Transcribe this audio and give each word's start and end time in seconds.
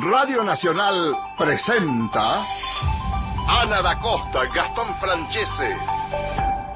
Radio 0.00 0.42
Nacional 0.42 1.14
presenta 1.38 2.44
Ana 3.46 3.80
da 3.80 3.96
Costa, 4.00 4.44
Gastón 4.46 4.92
Francese, 4.98 5.76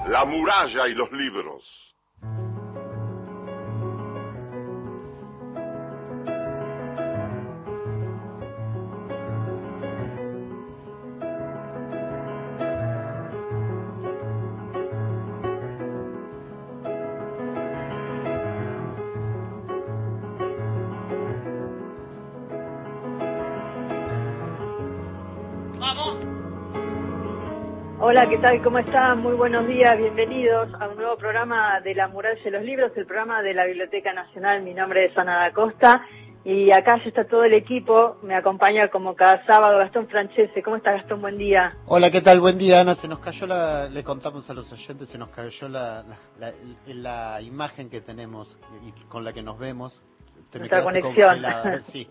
La 0.07 0.25
muralla 0.25 0.87
y 0.87 0.95
los 0.95 1.11
libros. 1.11 1.88
Hola, 28.11 28.27
¿qué 28.27 28.39
tal? 28.39 28.63
¿Cómo 28.63 28.79
están? 28.79 29.21
Muy 29.21 29.35
buenos 29.35 29.69
días, 29.69 29.99
bienvenidos 29.99 30.71
a 30.81 30.89
un 30.89 30.97
nuevo 30.97 31.19
programa 31.19 31.79
de 31.83 31.95
La 31.95 32.09
Mural 32.09 32.43
de 32.43 32.51
los 32.51 32.65
Libros, 32.65 32.91
el 32.97 33.05
programa 33.05 33.43
de 33.43 33.53
la 33.53 33.67
Biblioteca 33.67 34.15
Nacional. 34.15 34.63
Mi 34.63 34.73
nombre 34.73 35.05
es 35.05 35.19
Ana 35.19 35.41
da 35.41 35.53
Costa 35.53 36.07
y 36.43 36.71
acá 36.71 36.97
ya 36.97 37.05
está 37.05 37.27
todo 37.27 37.45
el 37.45 37.53
equipo. 37.53 38.17
Me 38.23 38.35
acompaña 38.35 38.89
como 38.89 39.15
cada 39.15 39.45
sábado 39.45 39.77
Gastón 39.77 40.09
Francese. 40.09 40.63
¿Cómo 40.63 40.77
está 40.77 40.93
Gastón? 40.93 41.21
Buen 41.21 41.37
día. 41.37 41.77
Hola, 41.85 42.11
¿qué 42.11 42.23
tal? 42.23 42.41
Buen 42.41 42.57
día, 42.57 42.81
Ana. 42.81 42.95
Se 42.95 43.07
nos 43.09 43.19
cayó 43.19 43.47
la, 43.47 43.91
le 43.91 44.03
contamos 44.03 44.49
a 44.49 44.55
los 44.55 44.73
oyentes, 44.73 45.11
se 45.11 45.19
nos 45.19 45.29
cayó 45.29 45.69
la, 45.69 46.03
la, 46.87 47.43
imagen 47.43 47.91
que 47.91 48.01
tenemos 48.01 48.59
y 48.87 49.05
con 49.09 49.23
la 49.23 49.35
que 49.35 49.43
nos 49.43 49.59
vemos. 49.59 50.01
Nuestra 50.55 50.83
conexión. 50.83 51.43
Sí. 51.93 52.09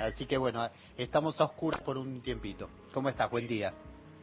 Así 0.00 0.26
que 0.26 0.36
bueno, 0.36 0.68
estamos 0.98 1.40
a 1.40 1.44
oscuras 1.44 1.80
por 1.80 1.96
un 1.96 2.20
tiempito. 2.20 2.68
¿Cómo 2.92 3.08
estás? 3.08 3.30
Buen 3.30 3.48
día. 3.48 3.72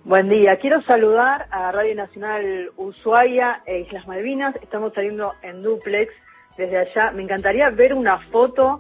Buen 0.07 0.29
día. 0.29 0.55
Quiero 0.55 0.81
saludar 0.83 1.47
a 1.51 1.69
Radio 1.73 1.93
Nacional 1.93 2.71
Ushuaia 2.77 3.61
e 3.65 3.79
Islas 3.79 4.07
Malvinas. 4.07 4.55
Estamos 4.61 4.93
saliendo 4.93 5.33
en 5.41 5.61
duplex 5.61 6.13
desde 6.57 6.77
allá. 6.77 7.11
Me 7.11 7.23
encantaría 7.23 7.69
ver 7.71 7.93
una 7.93 8.17
foto 8.29 8.79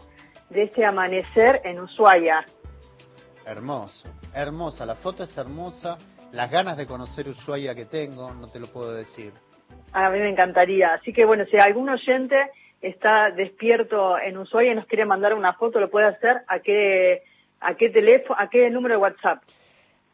de 0.49 0.63
este 0.63 0.85
amanecer 0.85 1.59
en 1.65 1.81
Ushuaia. 1.81 2.45
Hermoso, 3.45 4.07
hermosa. 4.33 4.85
La 4.85 4.95
foto 4.95 5.23
es 5.23 5.37
hermosa. 5.37 5.97
Las 6.31 6.49
ganas 6.49 6.77
de 6.77 6.87
conocer 6.87 7.27
Ushuaia 7.27 7.75
que 7.75 7.87
tengo, 7.87 8.33
no 8.33 8.47
te 8.47 8.61
lo 8.61 8.67
puedo 8.67 8.93
decir. 8.93 9.33
A 9.91 10.09
mí 10.09 10.19
me 10.19 10.29
encantaría. 10.29 10.93
Así 10.93 11.11
que 11.11 11.25
bueno, 11.25 11.43
si 11.51 11.57
algún 11.57 11.89
oyente 11.89 12.37
está 12.81 13.31
despierto 13.31 14.17
en 14.17 14.37
Ushuaia 14.37 14.71
y 14.71 14.75
nos 14.75 14.85
quiere 14.85 15.03
mandar 15.03 15.33
una 15.33 15.51
foto, 15.55 15.81
lo 15.81 15.89
puede 15.89 16.07
hacer. 16.07 16.43
¿A 16.47 16.59
qué, 16.59 17.23
a 17.59 17.75
qué 17.75 17.89
teléfono, 17.89 18.39
a 18.39 18.49
qué 18.49 18.69
número 18.69 18.95
de 18.95 19.01
WhatsApp? 19.01 19.43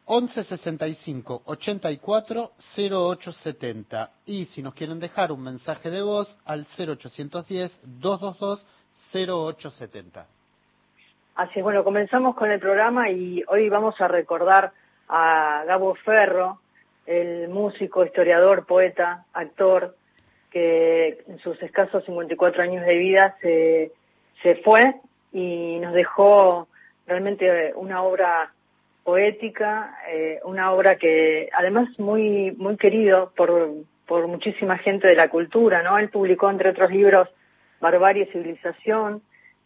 1165 0.07 1.43
84 1.45 2.51
0870 2.77 4.11
y 4.25 4.45
si 4.45 4.61
nos 4.61 4.73
quieren 4.73 4.99
dejar 4.99 5.31
un 5.31 5.43
mensaje 5.43 5.89
de 5.89 6.01
voz 6.01 6.37
al 6.45 6.65
0810 6.77 7.79
222 8.01 8.67
0870. 9.13 10.27
Así 11.35 11.59
es, 11.59 11.63
bueno, 11.63 11.83
comenzamos 11.83 12.35
con 12.35 12.51
el 12.51 12.59
programa 12.59 13.09
y 13.09 13.43
hoy 13.47 13.69
vamos 13.69 13.99
a 13.99 14.07
recordar 14.07 14.71
a 15.07 15.63
Gabo 15.65 15.95
Ferro, 15.95 16.59
el 17.05 17.49
músico, 17.49 18.05
historiador, 18.05 18.65
poeta, 18.65 19.25
actor, 19.33 19.95
que 20.51 21.23
en 21.27 21.39
sus 21.39 21.61
escasos 21.63 22.05
54 22.05 22.61
años 22.61 22.85
de 22.85 22.95
vida 22.95 23.35
se, 23.41 23.91
se 24.43 24.55
fue 24.57 24.93
y 25.31 25.79
nos 25.79 25.93
dejó 25.93 26.67
realmente 27.07 27.73
una 27.75 28.03
obra 28.03 28.53
poética, 29.03 29.97
eh, 30.09 30.39
una 30.43 30.71
obra 30.71 30.97
que 30.97 31.49
además 31.53 31.89
muy 31.99 32.51
muy 32.57 32.77
querido 32.77 33.33
por, 33.35 33.69
por 34.07 34.27
muchísima 34.27 34.77
gente 34.77 35.07
de 35.07 35.15
la 35.15 35.29
cultura, 35.29 35.81
¿no? 35.83 35.97
Él 35.97 36.09
publicó 36.09 36.49
entre 36.49 36.69
otros 36.69 36.91
libros 36.91 37.29
Barbarie 37.81 38.23
y 38.23 38.31
Civilización, 38.31 39.21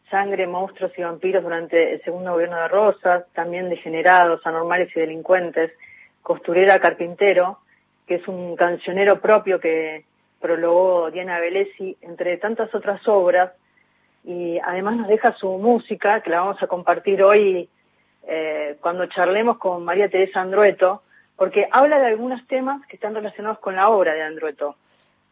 Sangre, 0.09 0.47
Monstruos 0.47 0.91
y 0.97 1.03
Vampiros 1.03 1.43
durante 1.43 1.93
el 1.93 2.01
segundo 2.03 2.31
gobierno 2.33 2.57
de 2.57 2.67
Rosas, 2.67 3.25
también 3.33 3.69
Degenerados, 3.69 4.45
Anormales 4.45 4.89
y 4.95 4.99
Delincuentes, 4.99 5.71
Costurera 6.23 6.79
Carpintero, 6.79 7.59
que 8.07 8.15
es 8.15 8.27
un 8.27 8.55
cancionero 8.55 9.19
propio 9.19 9.59
que 9.59 10.05
prologó 10.39 11.11
Diana 11.11 11.39
Velesi, 11.39 11.97
entre 12.01 12.37
tantas 12.37 12.73
otras 12.73 13.05
obras, 13.07 13.51
y 14.23 14.59
además 14.59 14.97
nos 14.97 15.07
deja 15.07 15.33
su 15.33 15.57
música, 15.57 16.21
que 16.21 16.29
la 16.29 16.41
vamos 16.41 16.61
a 16.61 16.67
compartir 16.67 17.21
hoy 17.21 17.69
eh, 18.23 18.77
cuando 18.81 19.05
charlemos 19.07 19.57
con 19.57 19.83
María 19.83 20.09
Teresa 20.09 20.41
Andrueto, 20.41 21.03
porque 21.35 21.67
habla 21.71 21.99
de 21.99 22.07
algunos 22.07 22.45
temas 22.47 22.85
que 22.87 22.95
están 22.95 23.13
relacionados 23.13 23.59
con 23.59 23.75
la 23.75 23.89
obra 23.89 24.13
de 24.13 24.23
Andrueto. 24.23 24.75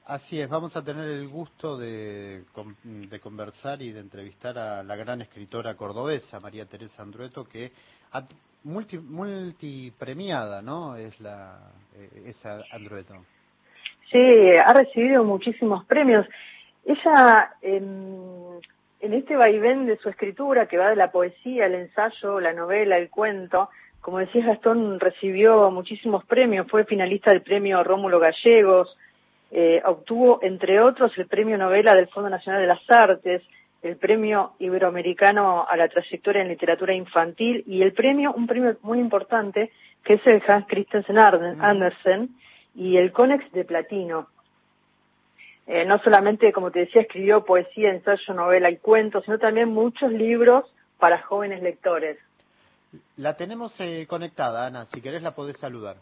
Así 0.06 0.40
es, 0.40 0.48
vamos 0.48 0.78
a 0.78 0.84
tener 0.84 1.08
el 1.08 1.28
gusto 1.28 1.78
de, 1.78 2.44
conversar 3.24 3.82
y 3.82 3.92
de 3.92 4.02
entrevistar 4.02 4.56
a 4.58 4.84
la 4.84 4.96
gran 4.96 5.22
escritora 5.22 5.76
cordobesa, 5.76 6.40
María 6.40 6.68
Teresa 6.68 7.02
Andrueto, 7.02 7.46
que 7.46 7.72
multi, 8.64 9.00
multipremiada, 9.00 10.62
¿no? 10.62 10.96
Es 10.96 11.20
la 11.20 11.58
eh, 11.96 12.24
esa 12.28 12.62
Andrueto. 12.72 13.16
Sí, 14.12 14.20
ha 14.64 14.74
recibido 14.74 15.24
muchísimos 15.24 15.84
premios. 15.86 16.28
Ella 16.86 17.56
em, 17.64 18.60
en 19.06 19.14
este 19.14 19.36
vaivén 19.36 19.86
de 19.86 19.98
su 19.98 20.10
escritura, 20.10 20.68
que 20.68 20.78
va 20.78 20.90
de 20.90 20.96
la 20.96 21.12
poesía, 21.12 21.68
el 21.68 21.76
ensayo, 21.76 22.40
la 22.40 22.54
novela, 22.54 22.98
el 22.98 23.10
cuento, 23.12 23.70
como 24.02 24.18
decía 24.18 24.46
Gastón, 24.46 25.00
recibió 25.00 25.70
muchísimos 25.70 26.26
premios, 26.26 26.68
fue 26.68 26.86
finalista 26.86 27.32
del 27.32 27.44
premio 27.44 27.84
Rómulo 27.84 28.20
Gallegos, 28.20 28.98
eh, 29.52 29.80
obtuvo, 29.86 30.40
entre 30.42 30.82
otros, 30.82 31.16
el 31.18 31.28
premio 31.28 31.56
novela 31.56 31.94
del 31.94 32.08
Fondo 32.08 32.32
Nacional 32.32 32.62
de 32.62 32.68
las 32.68 32.82
Artes, 32.90 33.44
el 33.84 33.98
premio 33.98 34.54
iberoamericano 34.58 35.68
a 35.70 35.78
la 35.78 35.88
trayectoria 35.88 36.42
en 36.42 36.48
literatura 36.48 36.96
infantil 36.96 37.64
y 37.68 37.84
el 37.84 37.94
premio, 37.94 38.34
un 38.34 38.48
premio 38.48 38.76
muy 38.82 39.00
importante, 39.00 39.72
que 40.04 40.16
es 40.16 40.26
el 40.26 40.42
Hans 40.48 40.66
Christensen 40.68 41.20
Andersen 41.20 42.30
y 42.74 42.98
el 42.98 43.12
Conex 43.12 43.52
de 43.52 43.66
Platino. 43.66 44.28
Eh, 45.68 45.86
no 45.86 45.98
solamente, 46.00 46.54
como 46.54 46.72
te 46.72 46.80
decía, 46.80 47.02
escribió 47.02 47.44
poesía, 47.44 47.90
ensayo, 47.90 48.34
novela 48.34 48.70
y 48.70 48.78
cuentos, 48.78 49.26
sino 49.26 49.40
también 49.40 49.70
muchos 49.70 50.12
libros 50.12 50.66
para 51.00 51.22
jóvenes 51.24 51.62
lectores. 51.64 52.18
La 53.18 53.36
tenemos 53.36 53.76
eh, 53.80 54.06
conectada, 54.08 54.68
Ana, 54.68 54.86
si 54.86 55.02
querés 55.02 55.24
la 55.24 55.32
podés 55.32 55.58
saludar. 55.58 55.98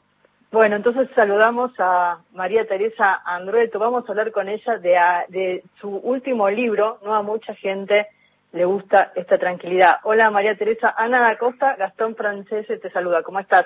Bueno, 0.51 0.75
entonces 0.75 1.09
saludamos 1.15 1.71
a 1.79 2.19
María 2.33 2.67
Teresa 2.67 3.21
Andrueto. 3.25 3.79
Vamos 3.79 4.07
a 4.07 4.11
hablar 4.11 4.31
con 4.31 4.49
ella 4.49 4.77
de, 4.77 4.95
de 5.29 5.63
su 5.79 5.89
último 5.89 6.49
libro. 6.49 6.99
No 7.03 7.15
a 7.15 7.23
mucha 7.23 7.55
gente 7.55 8.07
le 8.51 8.65
gusta 8.65 9.13
esta 9.15 9.39
tranquilidad. 9.39 9.95
Hola 10.03 10.29
María 10.29 10.55
Teresa, 10.55 10.93
Ana 10.95 11.21
da 11.21 11.37
Costa, 11.37 11.75
Gastón 11.75 12.15
Francese 12.15 12.77
te 12.77 12.91
saluda. 12.91 13.23
¿Cómo 13.23 13.39
estás? 13.39 13.65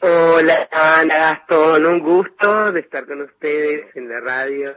Hola 0.00 0.68
Ana 0.72 1.18
Gastón, 1.18 1.84
un 1.84 1.98
gusto 2.00 2.72
de 2.72 2.80
estar 2.80 3.06
con 3.06 3.20
ustedes 3.20 3.94
en 3.94 4.08
la 4.08 4.20
radio 4.20 4.74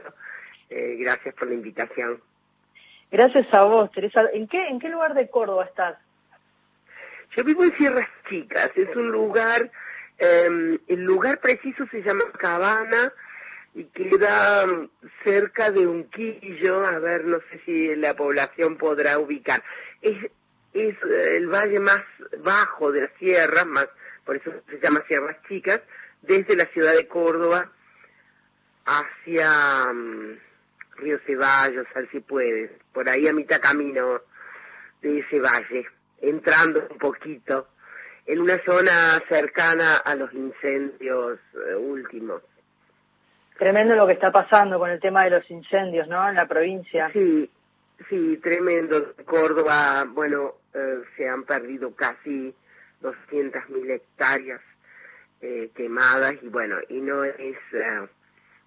eh, 0.74 0.96
gracias 0.98 1.34
por 1.36 1.48
la 1.48 1.54
invitación. 1.54 2.20
Gracias 3.10 3.46
a 3.54 3.62
vos, 3.62 3.92
Teresa. 3.92 4.22
¿En 4.32 4.48
qué, 4.48 4.66
¿En 4.68 4.80
qué 4.80 4.88
lugar 4.88 5.14
de 5.14 5.30
Córdoba 5.30 5.66
estás? 5.66 5.96
Yo 7.36 7.44
vivo 7.44 7.62
en 7.62 7.76
Sierras 7.76 8.08
Chicas, 8.28 8.70
es 8.74 8.94
un 8.96 9.10
lugar, 9.10 9.70
eh, 10.18 10.78
el 10.88 11.00
lugar 11.04 11.38
preciso 11.40 11.86
se 11.92 12.02
llama 12.02 12.24
Cabana 12.38 13.12
y 13.74 13.84
queda 13.84 14.66
mm, 14.66 14.88
cerca 15.22 15.70
de 15.70 15.86
Unquillo, 15.86 16.84
a 16.84 16.98
ver, 16.98 17.24
no 17.24 17.38
sé 17.50 17.60
si 17.64 17.94
la 17.96 18.14
población 18.14 18.76
podrá 18.76 19.18
ubicar. 19.18 19.62
Es, 20.02 20.16
es 20.72 20.94
eh, 20.94 21.36
el 21.36 21.48
valle 21.48 21.78
más 21.78 22.02
bajo 22.38 22.90
de 22.90 23.02
la 23.02 23.10
sierra, 23.18 23.64
más, 23.64 23.88
por 24.24 24.36
eso 24.36 24.50
se 24.68 24.80
llama 24.80 25.04
Sierras 25.06 25.36
Chicas, 25.48 25.82
desde 26.22 26.56
la 26.56 26.66
ciudad 26.66 26.94
de 26.94 27.06
Córdoba 27.06 27.70
hacia... 28.86 29.92
Río 30.96 31.18
Ceballos, 31.26 31.86
al 31.94 32.08
si 32.10 32.20
puedes, 32.20 32.70
por 32.92 33.08
ahí 33.08 33.26
a 33.26 33.32
mitad 33.32 33.60
camino 33.60 34.20
de 35.02 35.18
ese 35.20 35.40
valle, 35.40 35.86
entrando 36.20 36.86
un 36.90 36.98
poquito 36.98 37.68
en 38.26 38.40
una 38.40 38.58
zona 38.64 39.22
cercana 39.28 39.98
a 39.98 40.14
los 40.14 40.32
incendios 40.32 41.38
eh, 41.54 41.74
últimos. 41.74 42.42
Tremendo 43.58 43.94
lo 43.94 44.06
que 44.06 44.14
está 44.14 44.32
pasando 44.32 44.78
con 44.78 44.90
el 44.90 45.00
tema 45.00 45.24
de 45.24 45.30
los 45.30 45.50
incendios, 45.50 46.08
¿no? 46.08 46.28
En 46.28 46.34
la 46.34 46.46
provincia. 46.46 47.10
Sí, 47.12 47.48
sí, 48.08 48.38
tremendo. 48.42 49.14
Córdoba, 49.24 50.06
bueno, 50.08 50.54
eh, 50.72 51.02
se 51.16 51.28
han 51.28 51.44
perdido 51.44 51.94
casi 51.94 52.54
200.000 53.02 53.90
hectáreas 53.90 54.60
eh, 55.40 55.70
quemadas 55.74 56.34
y 56.42 56.48
bueno, 56.48 56.76
y 56.88 57.00
no 57.00 57.22
es 57.24 57.58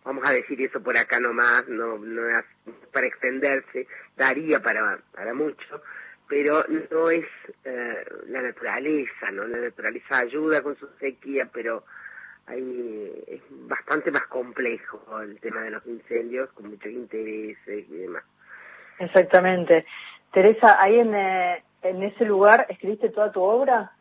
vamos 0.07 0.23
a 0.25 0.31
decir 0.31 0.61
eso 0.61 0.81
por 0.81 0.95
acá 0.95 1.19
nomás, 1.19 1.67
no, 1.67 1.97
no 1.97 2.39
es 2.39 2.45
para 2.93 3.07
extenderse, 3.07 3.87
daría 4.15 4.61
para, 4.61 4.99
para 5.13 5.33
mucho, 5.33 5.81
pero 6.29 6.63
no 6.91 7.09
es 7.09 7.25
eh, 7.65 8.05
la 8.27 8.41
naturaleza, 8.41 9.31
¿no? 9.31 9.43
La 9.43 9.57
naturaleza 9.57 10.19
ayuda 10.19 10.61
con 10.61 10.77
su 10.77 10.87
sequía, 10.99 11.49
pero 11.51 11.83
hay, 12.45 13.21
es 13.27 13.41
bastante 13.49 14.09
más 14.09 14.25
complejo 14.27 15.21
el 15.21 15.37
tema 15.41 15.61
de 15.63 15.71
los 15.71 15.85
incendios, 15.85 16.49
con 16.53 16.69
muchos 16.69 16.91
intereses 16.91 17.85
y 17.89 17.97
demás. 17.97 18.23
Exactamente. 18.99 19.85
Teresa, 20.31 20.81
ahí 20.81 20.99
en, 20.99 21.13
eh, 21.13 21.63
en 21.81 22.01
ese 22.03 22.23
lugar 22.23 22.65
escribiste 22.69 23.09
toda 23.09 23.29
tu 23.33 23.41
obra. 23.41 23.91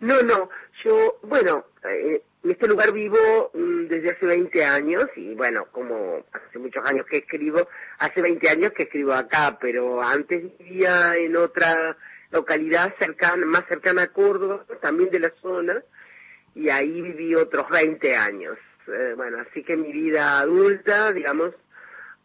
No, 0.00 0.22
no, 0.22 0.48
yo, 0.82 1.18
bueno, 1.22 1.66
eh, 1.84 2.22
en 2.44 2.50
este 2.50 2.66
lugar 2.66 2.92
vivo 2.92 3.50
mm, 3.54 3.86
desde 3.86 4.10
hace 4.10 4.26
20 4.26 4.64
años 4.64 5.04
y 5.16 5.34
bueno, 5.34 5.66
como 5.70 6.24
hace 6.32 6.58
muchos 6.58 6.84
años 6.84 7.06
que 7.06 7.18
escribo, 7.18 7.68
hace 7.98 8.20
20 8.20 8.48
años 8.48 8.72
que 8.72 8.84
escribo 8.84 9.12
acá, 9.12 9.58
pero 9.60 10.02
antes 10.02 10.58
vivía 10.58 11.14
en 11.16 11.36
otra 11.36 11.96
localidad 12.30 12.94
cercana, 12.98 13.46
más 13.46 13.66
cercana 13.68 14.02
a 14.04 14.12
Córdoba, 14.12 14.64
también 14.80 15.10
de 15.10 15.20
la 15.20 15.30
zona, 15.40 15.82
y 16.54 16.68
ahí 16.68 17.00
viví 17.00 17.34
otros 17.34 17.68
20 17.70 18.16
años. 18.16 18.58
Eh, 18.88 19.14
bueno, 19.16 19.38
así 19.40 19.62
que 19.62 19.76
mi 19.76 19.92
vida 19.92 20.40
adulta, 20.40 21.12
digamos, 21.12 21.54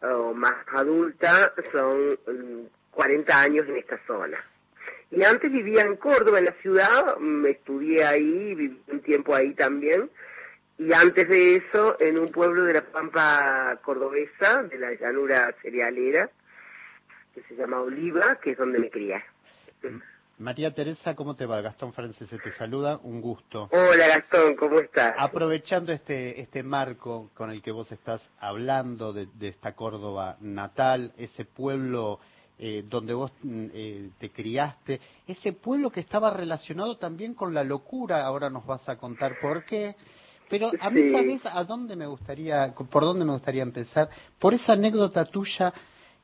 o 0.02 0.32
más 0.34 0.56
adulta, 0.72 1.52
son 1.70 2.18
40 2.90 3.32
mm, 3.32 3.36
años 3.36 3.68
en 3.68 3.76
esta 3.76 3.98
zona. 4.06 4.38
Y 5.10 5.22
antes 5.22 5.50
vivía 5.50 5.82
en 5.82 5.96
Córdoba, 5.96 6.38
en 6.38 6.46
la 6.46 6.52
ciudad, 6.60 7.16
me 7.18 7.50
estudié 7.50 8.04
ahí, 8.04 8.54
viví 8.54 8.80
un 8.88 9.00
tiempo 9.00 9.34
ahí 9.34 9.54
también. 9.54 10.10
Y 10.78 10.92
antes 10.92 11.28
de 11.28 11.56
eso, 11.56 11.96
en 11.98 12.18
un 12.18 12.28
pueblo 12.28 12.64
de 12.64 12.74
la 12.74 12.82
Pampa 12.82 13.80
cordobesa, 13.82 14.62
de 14.64 14.78
la 14.78 14.92
llanura 14.92 15.52
cerealera, 15.62 16.30
que 17.34 17.42
se 17.42 17.56
llama 17.56 17.80
Oliva, 17.80 18.38
que 18.42 18.52
es 18.52 18.58
donde 18.58 18.78
me 18.78 18.90
crié. 18.90 19.22
María 20.38 20.72
Teresa, 20.72 21.16
¿cómo 21.16 21.34
te 21.34 21.46
va? 21.46 21.60
Gastón 21.62 21.92
Francis 21.92 22.30
te 22.30 22.50
saluda, 22.52 23.00
un 23.02 23.20
gusto. 23.20 23.68
Hola 23.72 24.06
Gastón, 24.06 24.54
¿cómo 24.54 24.78
estás? 24.78 25.14
Aprovechando 25.18 25.90
este, 25.90 26.40
este 26.40 26.62
marco 26.62 27.30
con 27.34 27.50
el 27.50 27.60
que 27.60 27.72
vos 27.72 27.90
estás 27.90 28.22
hablando 28.38 29.12
de, 29.12 29.26
de 29.34 29.48
esta 29.48 29.74
Córdoba 29.74 30.36
natal, 30.40 31.12
ese 31.18 31.44
pueblo 31.44 32.20
eh, 32.58 32.84
donde 32.88 33.14
vos 33.14 33.30
mm, 33.42 33.66
eh, 33.72 34.10
te 34.18 34.30
criaste, 34.30 35.00
ese 35.26 35.52
pueblo 35.52 35.90
que 35.90 36.00
estaba 36.00 36.30
relacionado 36.30 36.96
también 36.96 37.34
con 37.34 37.54
la 37.54 37.62
locura, 37.62 38.24
ahora 38.24 38.50
nos 38.50 38.66
vas 38.66 38.88
a 38.88 38.96
contar 38.96 39.34
por 39.40 39.64
qué. 39.64 39.94
Pero 40.50 40.70
a 40.80 40.90
mí, 40.90 41.12
¿sabes 41.12 41.46
a 41.46 41.62
dónde 41.62 41.94
me 41.94 42.06
gustaría, 42.06 42.74
por 42.74 43.04
dónde 43.04 43.24
me 43.24 43.32
gustaría 43.32 43.62
empezar? 43.62 44.08
Por 44.38 44.54
esa 44.54 44.72
anécdota 44.72 45.24
tuya 45.26 45.72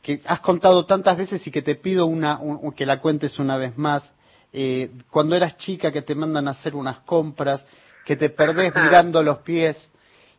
que 0.02 0.22
has 0.24 0.40
contado 0.40 0.84
tantas 0.86 1.16
veces 1.16 1.46
y 1.46 1.50
que 1.50 1.62
te 1.62 1.76
pido 1.76 2.06
una, 2.06 2.40
que 2.74 2.84
la 2.84 3.00
cuentes 3.00 3.38
una 3.38 3.56
vez 3.56 3.76
más. 3.78 4.02
Eh, 4.52 4.90
cuando 5.10 5.36
eras 5.36 5.56
chica 5.58 5.92
que 5.92 6.02
te 6.02 6.14
mandan 6.14 6.48
a 6.48 6.52
hacer 6.52 6.74
unas 6.74 7.00
compras, 7.00 7.64
que 8.04 8.16
te 8.16 8.30
perdés 8.30 8.74
mirando 8.74 9.22
los 9.22 9.38
pies 9.38 9.90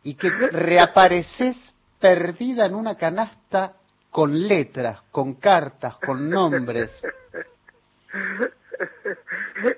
y 0.02 0.14
que 0.14 0.30
reapareces 0.30 1.56
perdida 1.98 2.66
en 2.66 2.74
una 2.74 2.96
canasta 2.96 3.76
con 4.16 4.48
letras, 4.48 5.02
con 5.10 5.34
cartas, 5.34 5.98
con 5.98 6.30
nombres. 6.30 6.90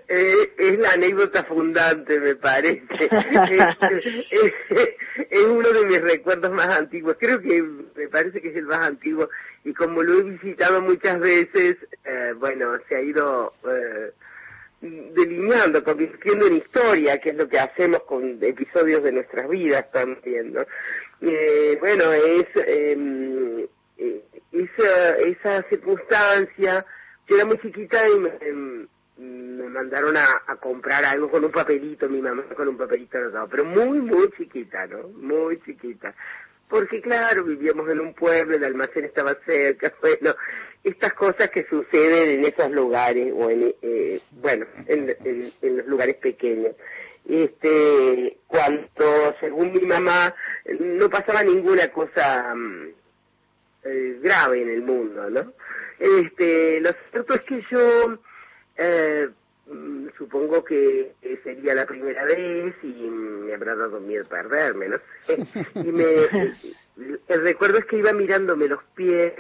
Es 0.09 0.79
la 0.79 0.93
anécdota 0.93 1.43
fundante, 1.45 2.21
me 2.21 2.37
parece. 2.37 2.85
es, 4.31 5.45
uno 5.45 5.69
de 5.71 5.87
mis 5.87 6.01
recuerdos 6.01 6.53
más 6.53 6.69
antiguos. 6.69 7.17
Creo 7.19 7.41
que 7.41 7.63
me 7.63 8.09
parece 8.09 8.41
que 8.41 8.51
es 8.51 8.57
el 8.57 8.67
más 8.67 8.81
antiguo 8.81 9.29
y 9.65 9.75
como 9.75 10.03
lo 10.03 10.21
he 10.21 10.23
visitado 10.23 10.83
muchas 10.83 11.19
veces, 11.19 11.77
eh, 12.05 12.33
bueno, 12.39 12.79
se 12.89 12.97
ha 12.97 13.03
ido 13.03 13.55
eh, 13.65 14.13
delineando, 14.81 15.83
convirtiendo 15.83 16.47
en 16.47 16.59
historia, 16.59 17.19
que 17.19 17.31
es 17.31 17.37
lo 17.37 17.49
que 17.49 17.59
hacemos 17.59 18.03
con 18.05 18.39
episodios 18.41 19.03
de 19.03 19.13
nuestras 19.13 19.49
vidas 19.49 19.91
también, 19.91 20.53
¿no? 20.53 20.63
Eh, 21.21 21.77
bueno, 21.81 22.13
es 22.13 22.47
em, 22.55 23.67
esa, 24.53 25.17
esa 25.17 25.63
circunstancia, 25.69 26.85
yo 27.27 27.37
era 27.37 27.45
muy 27.45 27.59
chiquita 27.59 28.09
y 28.09 28.19
me, 28.19 28.89
me 29.19 29.69
mandaron 29.69 30.17
a, 30.17 30.57
comprar 30.61 31.05
algo 31.05 31.31
con 31.31 31.45
un 31.45 31.51
papelito, 31.51 32.09
mi 32.09 32.21
mamá 32.21 32.45
con 32.57 32.69
un 32.69 32.77
papelito 32.77 33.19
anotado, 33.19 33.49
pero 33.49 33.65
muy, 33.65 34.01
muy 34.01 34.31
chiquita, 34.37 34.87
¿no? 34.87 35.09
Muy 35.09 35.61
chiquita. 35.63 36.15
Porque 36.69 37.01
claro, 37.01 37.45
vivíamos 37.45 37.89
en 37.89 38.01
un 38.01 38.15
pueblo, 38.15 38.57
el 38.57 38.65
almacén 38.65 39.05
estaba 39.05 39.35
cerca, 39.47 39.93
bueno, 40.01 40.35
estas 40.85 41.13
cosas 41.15 41.51
que 41.51 41.65
suceden 41.65 42.39
en 42.39 42.45
esos 42.45 42.71
lugares, 42.71 43.33
o 43.35 43.51
en, 43.51 43.75
eh, 43.83 44.21
bueno, 44.33 44.67
en, 44.87 45.15
en, 45.25 45.77
los 45.77 45.87
lugares 45.87 46.17
pequeños 46.17 46.75
este 47.29 48.39
cuando 48.47 49.35
según 49.39 49.73
mi 49.73 49.81
mamá 49.81 50.35
no 50.81 51.11
pasaba 51.11 51.43
ninguna 51.43 51.89
cosa 51.89 52.55
mm, 52.55 52.89
eh, 53.91 54.19
grave 54.21 54.63
en 54.63 54.71
el 54.71 54.83
mundo, 54.83 55.29
¿no? 55.31 55.53
Este, 55.99 56.81
lo 56.81 56.91
cierto 57.11 57.35
es 57.35 57.41
que 57.43 57.63
yo 57.71 58.19
eh, 58.77 59.29
mm, 59.67 60.09
supongo 60.17 60.65
que 60.65 61.13
sería 61.43 61.75
la 61.75 61.87
primera 61.87 62.25
vez 62.25 62.75
y 62.83 63.09
me 63.09 63.55
habrá 63.55 63.75
dado 63.75 64.01
miedo 64.01 64.25
perderme, 64.29 64.89
¿no? 64.89 64.99
y 65.75 65.93
me, 65.93 66.29
el 67.29 67.43
recuerdo 67.43 67.79
es 67.79 67.85
que 67.87 67.99
iba 67.99 68.13
mirándome 68.13 68.69
los 68.69 68.83
pies 68.95 69.35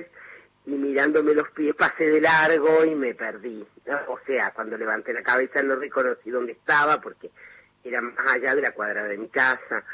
y 0.66 0.70
mirándome 0.72 1.34
los 1.34 1.48
pies 1.50 1.74
pasé 1.74 2.04
de 2.04 2.20
largo 2.20 2.84
y 2.84 2.94
me 2.94 3.14
perdí. 3.14 3.64
O 4.08 4.18
sea, 4.26 4.52
cuando 4.54 4.76
levanté 4.76 5.12
la 5.12 5.22
cabeza 5.22 5.62
no 5.62 5.76
reconocí 5.76 6.30
dónde 6.30 6.52
estaba 6.52 7.00
porque 7.00 7.30
era 7.84 8.00
más 8.02 8.18
allá 8.26 8.54
de 8.54 8.62
la 8.62 8.72
cuadra 8.72 9.04
de 9.04 9.16
mi 9.16 9.28
casa. 9.28 9.84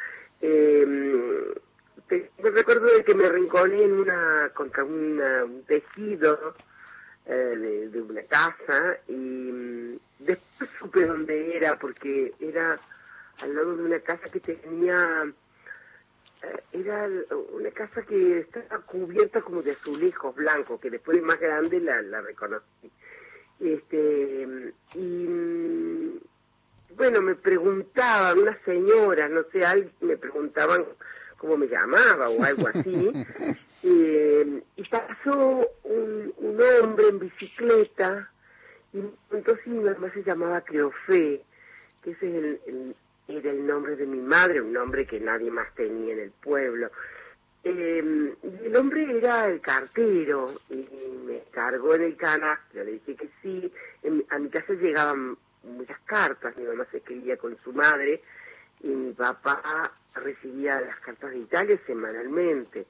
Eh, 0.41 1.55
me 2.11 2.51
recuerdo 2.51 2.87
de 2.87 3.05
que 3.05 3.15
me 3.15 3.29
rinconé 3.29 3.85
en 3.85 3.93
una 3.93 4.51
contra 4.55 4.85
un 4.85 5.65
tejido 5.67 6.55
eh, 7.27 7.89
de, 7.91 8.03
una 8.03 8.23
casa 8.25 8.99
y 9.09 9.15
mm, 9.15 9.99
después 10.19 10.71
supe 10.79 11.07
dónde 11.07 11.57
era 11.57 11.79
porque 11.79 12.35
era 12.39 12.79
al 13.41 13.55
lado 13.55 13.77
de 13.77 13.83
una 13.83 14.01
casa 14.01 14.25
que 14.31 14.41
tenía 14.41 15.33
eh, 16.43 16.63
era 16.73 17.09
una 17.53 17.71
casa 17.71 18.03
que 18.03 18.41
estaba 18.41 18.79
cubierta 18.83 19.41
como 19.41 19.63
de 19.63 19.73
azulejos 19.73 20.35
blancos 20.35 20.79
que 20.81 20.91
después 20.91 21.17
de 21.17 21.23
más 21.23 21.41
grande 21.41 21.81
la, 21.81 22.03
la 22.03 22.21
reconocí. 22.21 22.91
Este 23.59 24.73
y 24.95 25.27
mm, 25.27 26.19
bueno 26.97 27.23
me 27.23 27.37
preguntaban 27.37 28.39
unas 28.39 28.61
señoras 28.67 29.31
no 29.31 29.45
sé 29.45 29.65
alguien 29.65 29.93
me 30.03 30.19
preguntaban 30.19 30.85
cómo 31.45 31.59
me 31.59 31.67
llamaba 31.69 32.31
o 32.31 32.43
algo 32.43 32.69
así. 32.69 33.13
eh, 33.83 34.63
y 34.77 34.85
pasó 34.89 35.69
un, 35.85 36.33
un, 36.39 36.61
hombre 36.83 37.09
en 37.09 37.19
bicicleta 37.19 38.31
y 38.95 39.03
entonces 39.31 39.67
mi 39.67 39.81
mamá 39.81 40.11
se 40.15 40.23
llamaba 40.23 40.63
Cleofé, 40.63 41.43
que 42.03 42.13
ese 42.13 42.29
es 42.29 42.61
el, 42.67 42.95
era 43.29 43.51
el 43.51 43.67
nombre 43.67 43.97
de 43.97 44.07
mi 44.07 44.21
madre, 44.21 44.63
un 44.63 44.73
nombre 44.73 45.07
que 45.07 45.21
nadie 45.21 45.51
más 45.51 45.73
tenía 45.75 46.15
en 46.15 46.21
el 46.21 46.31
pueblo. 46.31 46.91
Eh, 47.63 48.35
el 48.65 48.77
hombre 48.77 49.19
era 49.19 49.47
el 49.47 49.61
cartero 49.61 50.51
y 50.71 50.87
me 51.27 51.43
cargó 51.51 51.95
en 51.95 52.03
el 52.03 52.17
canasto, 52.17 52.83
le 52.85 52.93
dije 52.93 53.17
que 53.17 53.29
sí. 53.43 53.73
a 54.31 54.39
mi 54.39 54.49
casa 54.49 54.73
llegaban 54.75 55.37
muchas 55.63 55.99
cartas, 56.07 56.57
mi 56.57 56.65
mamá 56.65 56.87
se 56.91 56.99
escribía 56.99 57.37
con 57.37 57.57
su 57.59 57.73
madre 57.73 58.23
y 58.83 58.89
mi 58.89 59.13
papá 59.13 59.93
recibía 60.15 60.81
las 60.81 60.99
cartas 61.01 61.31
de 61.31 61.39
Italia 61.39 61.79
semanalmente. 61.87 62.87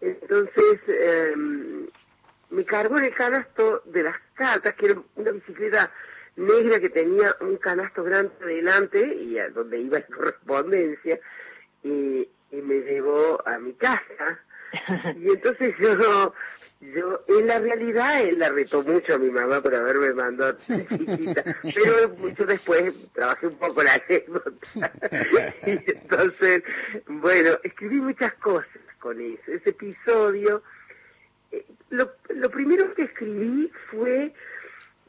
Entonces, 0.00 0.80
eh, 0.88 1.34
me 2.50 2.64
cargó 2.64 2.98
en 2.98 3.04
el 3.04 3.14
canasto 3.14 3.82
de 3.86 4.02
las 4.02 4.16
cartas, 4.34 4.74
que 4.74 4.86
era 4.86 5.02
una 5.16 5.30
bicicleta 5.30 5.90
negra 6.36 6.80
que 6.80 6.90
tenía 6.90 7.36
un 7.40 7.56
canasto 7.56 8.02
grande 8.02 8.32
delante 8.44 9.14
y 9.14 9.38
a 9.38 9.48
donde 9.50 9.78
iba 9.78 9.98
la 9.98 10.06
correspondencia, 10.16 11.18
y, 11.82 12.28
y 12.50 12.56
me 12.56 12.80
llevó 12.80 13.46
a 13.46 13.58
mi 13.58 13.72
casa. 13.74 14.40
Y 15.18 15.28
entonces 15.28 15.74
yo 15.78 16.32
yo, 16.82 17.22
en 17.28 17.46
la 17.46 17.58
realidad, 17.58 18.22
él 18.22 18.38
la 18.38 18.48
retó 18.48 18.82
mucho 18.82 19.14
a 19.14 19.18
mi 19.18 19.30
mamá 19.30 19.62
por 19.62 19.74
haberme 19.74 20.12
mandado 20.14 20.58
chiquita, 20.66 21.44
pero 21.62 22.08
mucho 22.18 22.44
después 22.44 22.92
trabajé 23.12 23.46
un 23.46 23.58
poco 23.58 23.82
la 23.82 23.94
anécdota. 23.94 24.50
y 25.66 25.90
entonces, 25.90 26.64
bueno, 27.06 27.58
escribí 27.62 28.00
muchas 28.00 28.34
cosas 28.34 28.68
con 28.98 29.20
eso. 29.20 29.52
Ese 29.52 29.70
episodio, 29.70 30.62
eh, 31.52 31.64
lo, 31.90 32.10
lo 32.30 32.50
primero 32.50 32.92
que 32.94 33.04
escribí 33.04 33.70
fue 33.90 34.32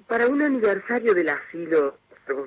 para 0.08 0.28
un 0.28 0.42
aniversario 0.42 1.14
del 1.16 1.30
asilo 1.30 1.98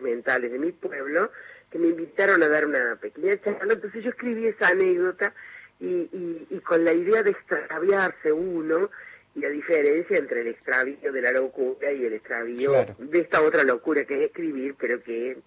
mentales 0.02 0.52
de 0.52 0.58
mi 0.58 0.72
pueblo, 0.72 1.30
que 1.70 1.78
me 1.78 1.88
invitaron 1.88 2.42
a 2.42 2.48
dar 2.48 2.66
una 2.66 2.96
pequeña 2.96 3.38
charla, 3.42 3.74
entonces 3.74 4.02
yo 4.02 4.10
escribí 4.10 4.46
esa 4.46 4.68
anécdota 4.68 5.34
y, 5.80 5.86
y, 5.86 6.46
y 6.50 6.60
con 6.60 6.84
la 6.84 6.92
idea 6.92 7.22
de 7.22 7.30
extraviarse 7.30 8.32
uno, 8.32 8.90
la 9.36 9.48
diferencia 9.50 10.16
entre 10.16 10.40
el 10.40 10.48
extravío 10.48 11.12
de 11.12 11.20
la 11.20 11.30
locura 11.32 11.92
y 11.92 12.04
el 12.04 12.14
extravío 12.14 12.72
de 12.98 13.20
esta 13.20 13.42
otra 13.42 13.62
locura 13.62 14.04
que 14.04 14.14
es 14.14 14.30
escribir, 14.30 14.74
pero 14.78 15.02
que, 15.02 15.38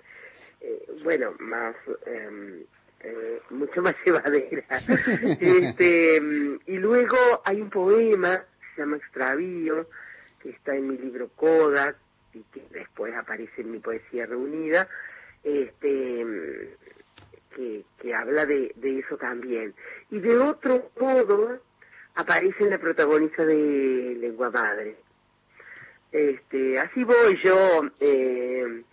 eh, 0.61 0.85
bueno, 1.03 1.33
más, 1.39 1.75
em, 2.05 2.63
eh, 3.01 3.41
mucho 3.49 3.81
más 3.81 3.95
llevadera. 4.05 4.63
este, 5.39 6.21
y 6.67 6.77
luego 6.77 7.17
hay 7.43 7.61
un 7.61 7.69
poema, 7.69 8.43
se 8.75 8.81
llama 8.81 8.97
Extravío, 8.97 9.87
que 10.41 10.51
está 10.51 10.75
en 10.75 10.87
mi 10.87 10.97
libro 10.97 11.29
Kodak, 11.35 11.97
y 12.33 12.43
que 12.53 12.61
después 12.71 13.13
aparece 13.15 13.61
en 13.61 13.71
mi 13.71 13.79
poesía 13.79 14.27
reunida, 14.27 14.87
este, 15.43 16.25
que, 17.55 17.83
que 17.99 18.13
habla 18.13 18.45
de, 18.45 18.71
de 18.75 18.99
eso 18.99 19.17
también. 19.17 19.73
Y 20.11 20.19
de 20.19 20.37
otro 20.37 20.91
modo, 20.99 21.59
aparece 22.19 22.63
en 22.65 22.71
la 22.71 22.77
protagonista 22.77 23.45
de 23.45 24.17
Lengua 24.19 24.49
Madre. 24.49 24.97
Este, 26.11 26.79
así 26.79 27.03
voy 27.03 27.39
yo, 27.43 27.81
eh, 27.99 28.83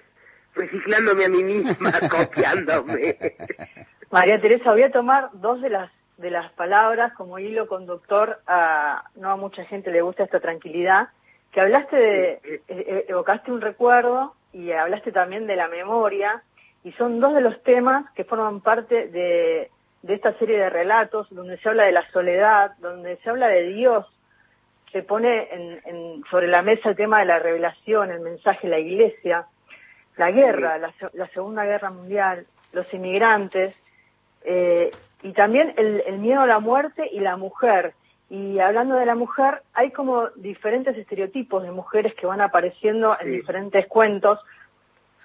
reciclándome 0.55 1.25
a 1.25 1.29
mí 1.29 1.43
misma, 1.43 1.93
copiándome. 2.11 3.17
María 4.11 4.41
Teresa, 4.41 4.71
voy 4.71 4.85
a 4.85 4.93
tomar 4.93 5.31
dos 5.35 5.61
de 5.61 5.71
las 5.71 5.91
de 6.19 6.31
las 6.31 6.51
palabras 6.53 7.13
como 7.13 7.39
hilo 7.39 7.67
conductor 7.67 8.39
a 8.47 9.05
no 9.17 9.33
a 9.33 9.37
mucha 9.37 9.67
gente 9.67 9.91
le 9.91 10.01
gusta 10.01 10.25
esta 10.25 10.41
tranquilidad 10.41 11.09
que 11.53 11.61
hablaste 11.61 11.95
de 11.95 12.33
e, 12.47 12.63
e, 12.69 13.05
evocaste 13.09 13.53
un 13.53 13.61
recuerdo 13.61 14.35
y 14.51 14.73
hablaste 14.73 15.13
también 15.13 15.47
de 15.47 15.57
la 15.57 15.69
memoria 15.69 16.43
y 16.85 16.93
son 16.93 17.21
dos 17.21 17.35
de 17.35 17.43
los 17.43 17.63
temas 17.65 18.11
que 18.15 18.25
forman 18.25 18.63
parte 18.63 19.09
de 19.09 19.71
de 20.07 20.15
esta 20.15 20.33
serie 20.39 20.59
de 20.59 20.71
relatos 20.71 21.29
donde 21.31 21.59
se 21.59 21.69
habla 21.69 21.85
de 21.85 21.93
la 21.93 22.09
soledad, 22.11 22.73
donde 22.79 23.17
se 23.19 23.31
habla 23.31 23.49
de 23.49 23.65
Dios, 23.65 24.07
se 24.93 25.03
pone 25.03 25.49
en, 25.51 26.23
sobre 26.31 26.47
la 26.47 26.63
mesa 26.63 26.91
el 26.91 26.97
tema 26.97 27.19
de 27.19 27.27
la 27.27 27.39
revelación, 27.39 28.11
el 28.11 28.21
mensaje 28.21 28.69
la 28.69 28.79
iglesia, 28.79 29.47
la 30.17 30.31
guerra, 30.31 30.79
la, 30.79 31.29
Segunda 31.35 31.65
Guerra 31.65 31.91
Mundial, 31.91 32.47
los 32.73 32.93
inmigrantes, 32.95 33.75
eh, 34.45 34.91
y 35.23 35.33
también 35.33 35.75
el, 35.77 36.19
miedo 36.19 36.41
a 36.41 36.47
la 36.47 36.61
muerte 36.61 37.09
y 37.11 37.21
la 37.21 37.37
mujer. 37.37 37.95
Y 38.31 38.59
hablando 38.61 38.95
de 38.95 39.07
la 39.07 39.15
mujer, 39.15 39.63
hay 39.75 39.91
como 39.91 40.29
diferentes 40.37 40.97
estereotipos 40.97 41.63
de 41.63 41.73
mujeres 41.73 42.15
que 42.15 42.27
van 42.27 42.41
apareciendo 42.41 43.17
en 43.21 43.33
diferentes 43.33 43.87
cuentos, 43.89 44.39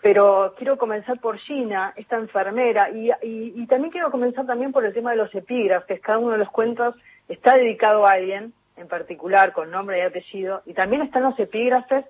pero 0.01 0.55
quiero 0.57 0.77
comenzar 0.77 1.19
por 1.19 1.37
Gina, 1.37 1.93
esta 1.95 2.17
enfermera, 2.17 2.89
y, 2.89 3.11
y, 3.21 3.67
también 3.67 3.91
quiero 3.91 4.09
comenzar 4.09 4.45
también 4.45 4.71
por 4.71 4.83
el 4.85 4.93
tema 4.93 5.11
de 5.11 5.17
los 5.17 5.33
epígrafes. 5.33 6.01
Cada 6.01 6.17
uno 6.17 6.31
de 6.31 6.39
los 6.39 6.49
cuentos 6.49 6.95
está 7.27 7.55
dedicado 7.55 8.07
a 8.07 8.13
alguien 8.13 8.53
en 8.77 8.87
particular, 8.87 9.53
con 9.53 9.69
nombre 9.69 9.99
y 9.99 10.01
apellido, 10.01 10.63
y 10.65 10.73
también 10.73 11.03
están 11.03 11.23
los 11.23 11.37
epígrafes 11.39 12.05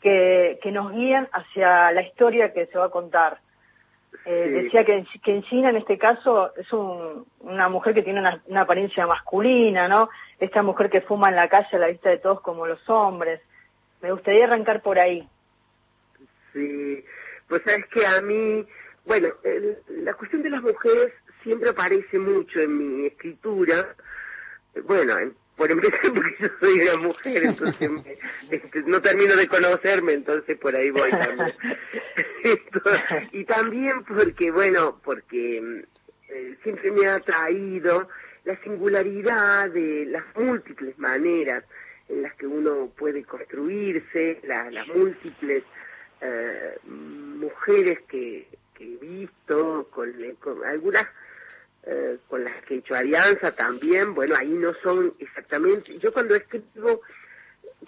que, 0.00 0.60
que 0.62 0.70
nos 0.70 0.92
guían 0.92 1.28
hacia 1.32 1.90
la 1.90 2.02
historia 2.02 2.52
que 2.52 2.66
se 2.66 2.78
va 2.78 2.86
a 2.86 2.90
contar. 2.90 3.38
Eh, 4.24 4.62
Decía 4.62 4.84
que, 4.84 5.04
que 5.22 5.34
en 5.34 5.42
China, 5.42 5.70
en 5.70 5.76
este 5.76 5.98
caso, 5.98 6.54
es 6.56 6.72
un, 6.72 7.26
una 7.40 7.68
mujer 7.68 7.94
que 7.94 8.02
tiene 8.02 8.20
una, 8.20 8.40
una 8.46 8.60
apariencia 8.62 9.06
masculina, 9.06 9.88
¿no? 9.88 10.08
Esta 10.38 10.62
mujer 10.62 10.88
que 10.88 11.00
fuma 11.00 11.30
en 11.30 11.36
la 11.36 11.48
calle 11.48 11.68
a 11.72 11.78
la 11.78 11.88
vista 11.88 12.10
de 12.10 12.18
todos 12.18 12.40
como 12.42 12.66
los 12.66 12.88
hombres. 12.88 13.40
Me 14.00 14.12
gustaría 14.12 14.44
arrancar 14.44 14.82
por 14.82 14.98
ahí. 14.98 15.26
Sí, 16.58 17.04
pues 17.46 17.62
sabes 17.64 17.86
que 17.86 18.04
a 18.04 18.20
mí, 18.20 18.66
bueno, 19.04 19.28
la 19.88 20.14
cuestión 20.14 20.42
de 20.42 20.50
las 20.50 20.62
mujeres 20.62 21.12
siempre 21.44 21.70
aparece 21.70 22.18
mucho 22.18 22.60
en 22.60 22.76
mi 22.76 23.06
escritura. 23.06 23.94
Bueno, 24.84 25.14
por 25.56 25.70
empezar 25.70 26.00
porque 26.14 26.34
yo 26.40 26.48
soy 26.58 26.80
una 26.80 26.96
mujer, 26.96 27.44
entonces 27.44 27.90
este, 28.50 28.82
no 28.86 29.00
termino 29.00 29.36
de 29.36 29.46
conocerme, 29.46 30.14
entonces 30.14 30.58
por 30.58 30.74
ahí 30.74 30.90
voy 30.90 31.10
también. 31.10 31.54
y 33.32 33.44
también 33.44 34.04
porque, 34.04 34.50
bueno, 34.50 35.00
porque 35.04 35.84
eh, 36.28 36.56
siempre 36.64 36.90
me 36.90 37.06
ha 37.06 37.20
traído 37.20 38.08
la 38.44 38.60
singularidad 38.62 39.70
de 39.70 40.06
las 40.06 40.24
múltiples 40.34 40.98
maneras 40.98 41.64
en 42.08 42.22
las 42.22 42.34
que 42.34 42.46
uno 42.46 42.90
puede 42.96 43.22
construirse, 43.24 44.40
las 44.42 44.88
múltiples 44.88 45.62
eh, 46.20 46.78
mujeres 46.84 48.00
que, 48.08 48.48
he 48.80 48.96
visto, 49.00 49.88
con, 49.90 50.12
algunas 50.64 51.06
eh, 51.84 52.18
con 52.28 52.44
las 52.44 52.64
que 52.64 52.74
he 52.74 52.78
hecho 52.78 52.94
alianza 52.94 53.52
también, 53.52 54.14
bueno, 54.14 54.36
ahí 54.36 54.48
no 54.48 54.74
son 54.82 55.14
exactamente, 55.18 55.98
yo 55.98 56.12
cuando 56.12 56.34
escribo, 56.34 57.00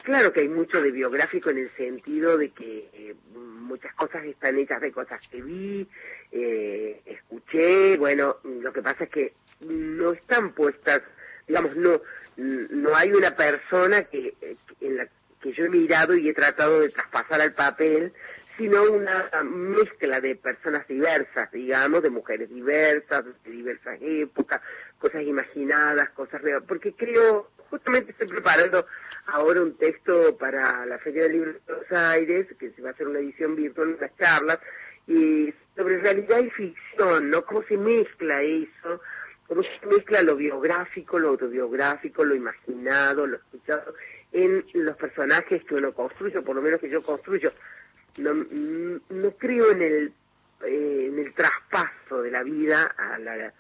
claro 0.02 0.32
que 0.32 0.40
hay 0.40 0.49
mucho 0.49 0.80
de 0.80 0.90
biográfico 0.90 1.50
en 1.50 1.58
el 1.58 1.70
sentido 1.76 2.38
de 2.38 2.50
que 2.50 2.88
eh, 2.92 3.14
muchas 3.34 3.94
cosas 3.94 4.25
están 4.25 4.58
hechas 4.58 4.80
de 4.80 4.92
cosas 4.92 5.20
que 5.28 5.42
vi, 5.42 5.88
eh, 6.32 7.00
escuché, 7.04 7.96
bueno, 7.96 8.37
lo 8.44 8.72
que 8.72 8.82
pasa 8.82 9.04
es 9.04 9.10
que 9.10 9.32
no 9.60 10.12
están 10.12 10.52
puestas, 10.52 11.02
digamos, 11.46 11.76
no, 11.76 12.00
no 12.37 12.96
hay 12.96 13.12
una 13.12 13.37
persona 13.37 14.04
que, 14.04 14.34
en 14.80 14.96
la 14.96 15.08
que 15.40 15.52
yo 15.52 15.64
he 15.64 15.68
mirado 15.68 16.14
y 16.14 16.28
he 16.28 16.35
tratado 16.35 16.80
de 16.80 16.90
traspasar 16.90 17.40
al 17.40 17.54
papel, 17.54 18.12
sino 18.56 18.82
una 18.92 19.30
mezcla 19.42 20.20
de 20.20 20.37
personas 20.37 20.87
diversas, 20.87 21.50
digamos, 21.50 22.02
de 22.02 22.11
mujeres 22.11 22.50
diversas, 22.50 23.25
de 23.25 23.50
diversas 23.50 23.99
épocas, 24.02 24.61
cosas 24.99 25.23
imaginadas, 25.23 26.11
cosas 26.11 26.42
reales, 26.42 26.64
porque 26.68 26.92
creo, 26.92 27.49
justamente 27.70 28.12
estoy 28.12 28.28
preparando 28.28 28.87
ahora 29.26 29.62
un 29.62 29.78
texto 29.78 30.37
para 30.37 30.85
la 30.85 30.99
Feria 30.99 31.23
del 31.23 31.32
Libro 31.32 31.52
de 31.52 31.61
Buenos 31.66 31.92
Aires, 31.92 32.47
que 32.59 32.70
se 32.73 32.82
va 32.82 32.90
a 32.90 32.92
hacer 32.92 33.09
una 33.09 33.20
edición 33.20 33.56
virtual, 33.56 33.97
unas 33.99 34.14
charlas, 34.18 34.59
y 35.06 35.54
sobre 35.75 35.99
realidad 35.99 36.40
y 36.40 36.50
ficción, 36.50 37.30
¿no? 37.30 37.42
Cómo 37.47 37.62
se 37.62 37.78
mezcla 37.78 38.42
eso, 38.42 39.00
cómo 39.47 39.62
se 39.62 39.87
mezcla 39.87 40.20
lo 40.20 40.37
biográfico, 40.37 41.18
lo 41.18 41.30
autobiográfico, 41.30 42.25
lo 42.25 42.35
imaginado, 42.35 43.26
lo 43.26 43.37
escuchado, 43.37 43.94
en 44.32 44.64
los 44.75 44.96
personajes 44.96 45.64
que 45.64 45.75
uno 45.75 45.92
construye, 45.92 46.40
por 46.42 46.56
lo 46.56 46.62
menos 46.62 46.80
que 46.80 46.88
yo 46.88 47.02
construyo. 47.02 47.52
No, 48.18 48.34
no 48.34 49.30
creo 49.32 49.70
en 49.72 49.82
el, 49.82 50.12
eh, 50.64 51.06
en 51.08 51.18
el 51.18 51.32
traspaso 51.34 52.22
de 52.22 52.30
la 52.30 52.42
vida 52.42 52.94
a, 52.96 53.18
la, 53.18 53.52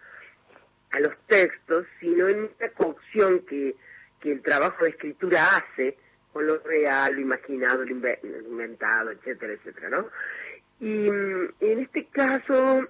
a 0.90 1.00
los 1.00 1.16
textos, 1.26 1.86
sino 2.00 2.28
en 2.28 2.50
la 2.58 2.68
cocción 2.70 3.40
que, 3.40 3.74
que 4.20 4.32
el 4.32 4.42
trabajo 4.42 4.84
de 4.84 4.90
escritura 4.90 5.56
hace 5.56 5.96
con 6.32 6.46
lo 6.46 6.58
real, 6.58 7.14
lo 7.14 7.20
imaginado, 7.20 7.84
lo 7.84 7.90
inventado, 7.90 9.10
etcétera, 9.10 9.52
etcétera, 9.54 9.88
¿no? 9.88 10.08
Y 10.78 11.10
mm, 11.10 11.52
en 11.60 11.78
este 11.80 12.06
caso, 12.06 12.88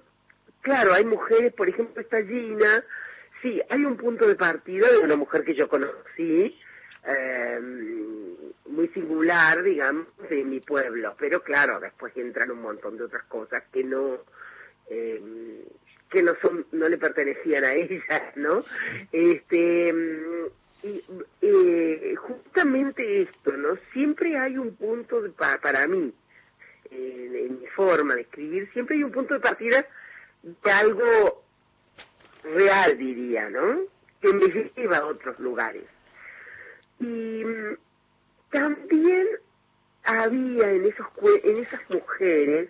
claro, 0.61 0.93
hay 0.93 1.05
mujeres, 1.05 1.53
por 1.53 1.67
ejemplo, 1.67 2.01
esta 2.01 2.23
Gina, 2.23 2.83
sí, 3.41 3.61
hay 3.69 3.83
un 3.83 3.97
punto 3.97 4.27
de 4.27 4.35
partida 4.35 4.91
de 4.91 4.99
una 4.99 5.15
mujer 5.15 5.43
que 5.43 5.55
yo 5.55 5.67
conocí, 5.67 6.57
eh, 7.07 7.59
muy 8.67 8.87
singular, 8.89 9.63
digamos, 9.63 10.07
de 10.29 10.43
mi 10.43 10.59
pueblo. 10.59 11.15
Pero 11.19 11.41
claro, 11.41 11.79
después 11.79 12.15
entran 12.15 12.51
un 12.51 12.61
montón 12.61 12.97
de 12.97 13.03
otras 13.03 13.23
cosas 13.23 13.63
que 13.71 13.83
no 13.83 14.19
eh, 14.89 15.65
que 16.09 16.21
no 16.21 16.33
son 16.41 16.65
no 16.71 16.89
le 16.89 16.97
pertenecían 16.97 17.63
a 17.63 17.73
ella, 17.73 18.33
¿no? 18.35 18.63
Este 19.11 19.93
y 20.83 21.03
eh, 21.41 22.15
justamente 22.15 23.21
esto, 23.21 23.55
¿no? 23.55 23.77
Siempre 23.93 24.37
hay 24.37 24.57
un 24.57 24.75
punto 24.75 25.21
de, 25.21 25.29
para, 25.29 25.87
mí 25.87 26.11
en 26.89 27.59
mi 27.59 27.67
forma 27.67 28.15
de 28.15 28.21
escribir, 28.21 28.69
siempre 28.73 28.97
hay 28.97 29.03
un 29.03 29.11
punto 29.11 29.35
de 29.35 29.39
partida 29.39 29.85
de 30.43 30.71
algo 30.71 31.43
real, 32.43 32.97
diría, 32.97 33.49
¿no? 33.49 33.81
Que 34.19 34.33
me 34.33 34.47
lleva 34.75 34.97
a 34.97 35.05
otros 35.05 35.39
lugares. 35.39 35.83
Y 37.01 37.43
mm, 37.43 37.77
también 38.51 39.27
había 40.03 40.71
en, 40.71 40.85
esos, 40.85 41.07
en 41.43 41.57
esas 41.57 41.81
mujeres 41.89 42.69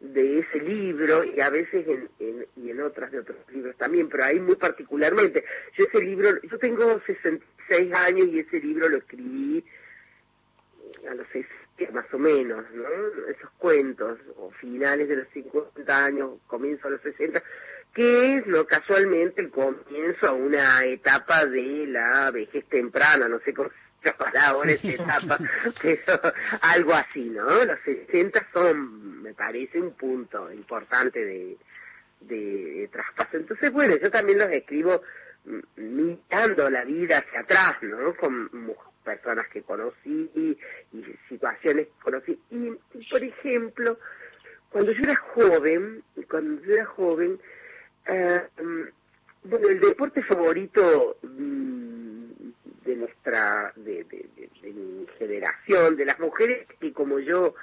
de 0.00 0.40
ese 0.40 0.60
libro 0.60 1.24
y 1.24 1.40
a 1.40 1.50
veces 1.50 1.84
en, 2.20 2.46
y 2.56 2.70
en 2.70 2.80
otras 2.80 3.10
de 3.10 3.20
otros 3.20 3.36
libros 3.52 3.76
también, 3.76 4.08
pero 4.08 4.24
ahí 4.24 4.38
muy 4.38 4.56
particularmente. 4.56 5.44
Yo 5.76 5.84
ese 5.84 6.00
libro, 6.00 6.40
yo 6.42 6.58
tengo 6.58 7.00
66 7.00 7.92
años 7.94 8.28
y 8.28 8.40
ese 8.40 8.60
libro 8.60 8.88
lo 8.88 8.98
escribí 8.98 9.64
a 11.10 11.14
los 11.14 11.26
60 11.28 11.58
más 11.92 12.12
o 12.12 12.18
menos, 12.18 12.64
¿no? 12.72 12.84
Esos 13.30 13.50
cuentos, 13.58 14.18
o 14.36 14.50
finales 14.50 15.08
de 15.08 15.16
los 15.16 15.28
50 15.28 16.04
años, 16.04 16.32
comienzo 16.46 16.88
a 16.88 16.90
los 16.90 17.00
60, 17.02 17.42
que 17.94 18.36
es 18.36 18.46
no 18.46 18.64
casualmente 18.66 19.40
el 19.40 19.50
comienzo 19.50 20.28
a 20.28 20.32
una 20.32 20.84
etapa 20.84 21.46
de 21.46 21.86
la 21.86 22.30
vejez 22.30 22.64
temprana, 22.68 23.28
no 23.28 23.40
sé 23.40 23.52
cómo 23.52 23.70
se 24.02 24.38
ahora 24.38 24.72
esa 24.72 24.88
etapa, 25.02 25.38
pero 25.82 26.20
algo 26.62 26.94
así, 26.94 27.24
¿no? 27.30 27.64
Los 27.64 27.80
60 27.84 28.48
son, 28.52 29.22
me 29.22 29.34
parece, 29.34 29.80
un 29.80 29.92
punto 29.94 30.52
importante 30.52 31.24
de, 31.24 31.56
de, 32.20 32.88
traspaso. 32.92 33.36
Entonces, 33.36 33.72
bueno, 33.72 33.96
yo 33.96 34.10
también 34.10 34.38
los 34.38 34.50
escribo 34.50 35.02
mirando 35.76 36.70
la 36.70 36.84
vida 36.84 37.18
hacia 37.18 37.40
atrás, 37.40 37.82
¿no? 37.82 38.14
Con 38.16 38.48
personas 39.04 39.48
que 39.48 39.62
conocí 39.62 40.30
y, 40.34 40.56
situaciones 41.28 41.86
que 41.86 42.02
conocí. 42.02 42.38
Y, 42.50 42.70
por 43.10 43.22
ejemplo, 43.22 43.98
cuando 44.70 44.92
yo 44.92 45.02
era 45.02 45.16
joven, 45.16 46.02
cuando 46.28 46.62
yo 46.62 46.74
era 46.74 46.84
joven, 46.84 47.40
eh, 48.08 48.42
bueno, 49.44 49.68
el 49.68 49.80
deporte 49.80 50.22
favorito 50.22 51.16
mm, 51.22 52.24
de 52.84 52.96
nuestra, 52.96 53.72
de, 53.76 54.06
mi 54.62 55.06
generación, 55.18 55.96
de 55.96 56.04
las 56.04 56.18
mujeres 56.18 56.66
que 56.80 56.92
como 56.92 57.18
yo 57.18 57.54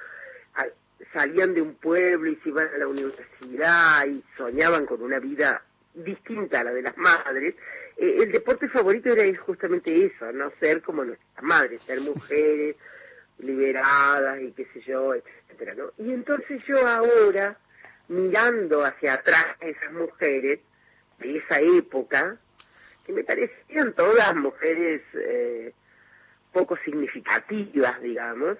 salían 1.12 1.54
de 1.54 1.62
un 1.62 1.74
pueblo 1.74 2.30
y 2.30 2.36
se 2.36 2.48
iban 2.48 2.68
a 2.74 2.78
la 2.78 2.86
universidad 2.86 4.06
y 4.06 4.22
soñaban 4.36 4.86
con 4.86 5.02
una 5.02 5.18
vida 5.18 5.62
distinta 5.94 6.60
a 6.60 6.64
la 6.64 6.72
de 6.72 6.82
las 6.82 6.96
madres, 6.96 7.54
eh, 7.96 8.16
el 8.20 8.32
deporte 8.32 8.68
favorito 8.68 9.10
era 9.10 9.24
justamente 9.40 10.06
eso, 10.06 10.30
no 10.32 10.50
ser 10.60 10.82
como 10.82 11.04
nuestras 11.04 11.42
madres, 11.42 11.82
ser 11.82 12.00
mujeres 12.00 12.76
liberadas 13.38 14.40
y 14.42 14.52
qué 14.52 14.66
sé 14.72 14.80
yo, 14.80 15.14
etcétera, 15.14 15.74
¿no? 15.74 15.90
Y 15.98 16.12
entonces 16.12 16.62
yo 16.66 16.86
ahora, 16.86 17.58
mirando 18.08 18.84
hacia 18.84 19.14
atrás 19.14 19.56
a 19.60 19.66
esas 19.66 19.92
mujeres 19.92 20.60
de 21.18 21.38
esa 21.38 21.60
época, 21.60 22.36
que 23.04 23.12
me 23.12 23.24
parecían 23.24 23.92
todas 23.94 24.34
mujeres 24.36 25.02
eh, 25.14 25.72
poco 26.52 26.76
significativas, 26.78 28.00
digamos, 28.00 28.58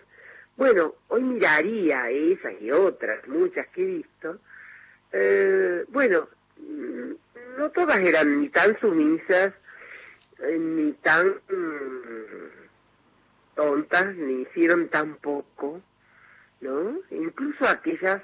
bueno, 0.56 0.94
hoy 1.08 1.22
miraría 1.22 2.08
esas 2.10 2.54
y 2.60 2.70
otras, 2.70 3.26
muchas 3.28 3.66
que 3.68 3.82
he 3.82 3.86
visto, 3.86 4.38
eh, 5.12 5.84
bueno, 5.88 6.28
mm, 6.58 7.12
no 7.58 7.70
todas 7.70 7.98
eran 8.00 8.40
ni 8.40 8.48
tan 8.48 8.78
sumisas, 8.80 9.52
eh, 10.38 10.58
ni 10.58 10.92
tan 10.94 11.28
mm, 11.28 12.66
tontas, 13.54 14.14
ni 14.16 14.42
hicieron 14.42 14.88
tan 14.88 15.16
poco, 15.16 15.82
¿no? 16.60 17.00
Incluso 17.10 17.66
aquellas 17.66 18.22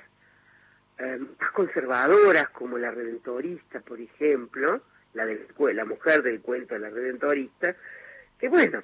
eh, 1.02 1.18
más 1.40 1.50
conservadoras, 1.52 2.50
como 2.50 2.78
la 2.78 2.90
redentorista, 2.90 3.80
por 3.80 4.00
ejemplo, 4.00 4.80
la, 5.14 5.26
la 5.26 5.84
mujer 5.84 6.22
del 6.22 6.40
cuento 6.40 6.74
de 6.74 6.80
la 6.80 6.90
redentorista, 6.90 7.74
que 8.38 8.48
bueno, 8.48 8.82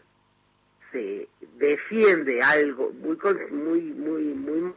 se 0.93 1.29
defiende 1.57 2.43
algo, 2.43 2.93
muy, 2.93 3.17
muy, 3.51 3.81
muy, 3.83 4.23
muy 4.35 4.75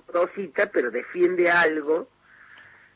pero 0.71 0.91
defiende 0.91 1.49
algo 1.49 2.09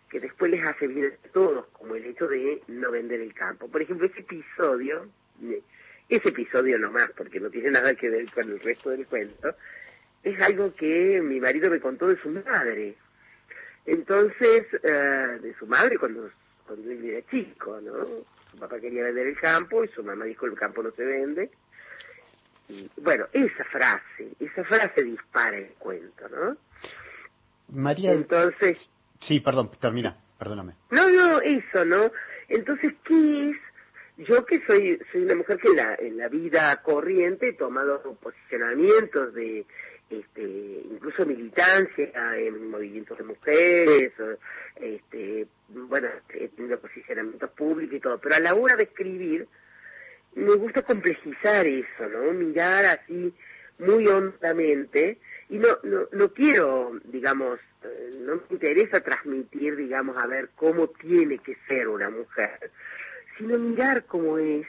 que 0.10 0.20
después 0.20 0.52
les 0.52 0.66
hace 0.66 0.88
bien 0.88 1.14
a 1.26 1.28
todos, 1.30 1.66
como 1.68 1.96
el 1.96 2.06
hecho 2.06 2.28
de 2.28 2.62
no 2.68 2.92
vender 2.92 3.22
el 3.22 3.34
campo. 3.34 3.68
Por 3.68 3.82
ejemplo, 3.82 4.08
ese 4.08 4.20
episodio, 4.20 5.08
ese 6.08 6.30
episodio 6.30 6.78
nomás, 6.78 7.10
porque 7.18 7.40
no 7.40 7.50
tiene 7.50 7.72
nada 7.72 7.96
que 7.96 8.10
ver 8.10 8.30
con 8.32 8.50
el 8.50 8.60
resto 8.60 8.92
del 8.92 9.08
cuento, 9.08 9.56
es 10.24 10.40
algo 10.42 10.74
que 10.76 11.22
mi 11.22 11.40
marido 11.40 11.70
me 11.70 11.80
contó 11.80 12.08
de 12.08 12.22
su 12.22 12.30
madre. 12.30 12.96
Entonces, 13.86 14.66
eh, 14.84 15.40
de 15.42 15.56
su 15.60 15.68
madre 15.68 15.98
cuando, 15.98 16.30
cuando 16.66 16.90
él 16.90 17.06
era 17.06 17.28
chico, 17.30 17.80
¿no? 17.82 17.94
Su 18.52 18.58
papá 18.58 18.80
quería 18.80 19.04
vender 19.04 19.28
el 19.28 19.40
campo 19.40 19.84
y 19.84 19.88
su 19.90 20.04
mamá 20.04 20.26
dijo 20.26 20.46
el 20.46 20.56
campo 20.56 20.82
no 20.82 20.92
se 20.92 21.04
vende. 21.04 21.52
Y, 22.68 22.90
bueno, 22.98 23.28
esa 23.32 23.64
frase, 23.66 24.32
esa 24.40 24.64
frase 24.64 25.04
dispara 25.04 25.58
el 25.58 25.70
cuento, 25.78 26.28
¿no? 26.30 26.58
María. 27.70 28.14
Entonces, 28.14 28.90
Sí, 29.22 29.40
perdón, 29.40 29.72
termina, 29.80 30.18
perdóname. 30.38 30.76
No, 30.92 31.10
no, 31.10 31.42
eso, 31.42 31.86
¿no? 31.86 32.12
Entonces, 32.48 32.94
¿qué 33.04 33.50
es? 33.50 33.58
Yo 34.28 34.46
que 34.46 34.66
soy 34.66 35.00
soy 35.12 35.24
una 35.24 35.36
mujer 35.36 35.58
que 35.58 35.68
en 35.70 35.76
la, 35.76 35.96
en 35.96 36.18
la 36.18 36.30
vida 36.30 36.82
corriente 36.84 37.50
he 37.50 37.54
tomado 37.54 38.02
posicionamientos 38.22 39.34
de 39.34 39.66
este, 40.10 40.42
incluso 40.92 41.26
militancia 41.26 42.12
en 42.38 42.70
movimientos 42.70 43.18
de 43.18 43.24
mujeres, 43.24 44.14
este, 44.76 45.48
bueno, 45.70 46.08
he 46.30 46.48
tenido 46.50 46.80
posicionamientos 46.80 47.50
públicos 47.52 47.96
y 47.96 48.00
todo, 48.00 48.20
pero 48.20 48.36
a 48.36 48.40
la 48.40 48.54
hora 48.54 48.76
de 48.76 48.84
escribir 48.84 49.48
me 50.36 50.54
gusta 50.56 50.82
complejizar 50.82 51.66
eso, 51.66 52.10
¿no? 52.12 52.34
Mirar 52.34 52.86
así 52.86 53.34
muy 53.80 54.08
hondamente 54.08 55.18
y 55.50 55.58
no, 55.58 55.68
no, 55.84 56.08
no 56.12 56.34
quiero, 56.34 57.00
digamos, 57.06 57.60
eh, 57.84 58.12
no 58.20 58.36
me 58.36 58.42
interesa 58.50 59.02
transmitir, 59.02 59.76
digamos, 59.76 60.18
a 60.22 60.28
ver 60.28 60.50
cómo 60.56 60.88
tiene 60.88 61.40
que 61.40 61.58
ser 61.68 61.88
una 61.88 62.10
mujer, 62.10 62.72
sino 63.38 63.58
mirar 63.58 64.06
cómo 64.06 64.38
es, 64.38 64.68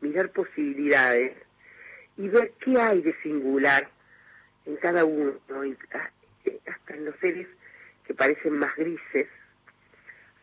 mirar 0.00 0.30
posibilidades 0.30 1.36
y 2.16 2.28
ver 2.28 2.52
qué 2.60 2.78
hay 2.78 3.02
de 3.02 3.14
singular 3.22 3.88
en 4.70 4.76
cada 4.76 5.04
uno, 5.04 5.32
eh, 6.44 6.60
hasta 6.66 6.94
en 6.94 7.04
los 7.04 7.16
seres 7.16 7.46
que 8.06 8.14
parecen 8.14 8.58
más 8.58 8.74
grises, 8.76 9.26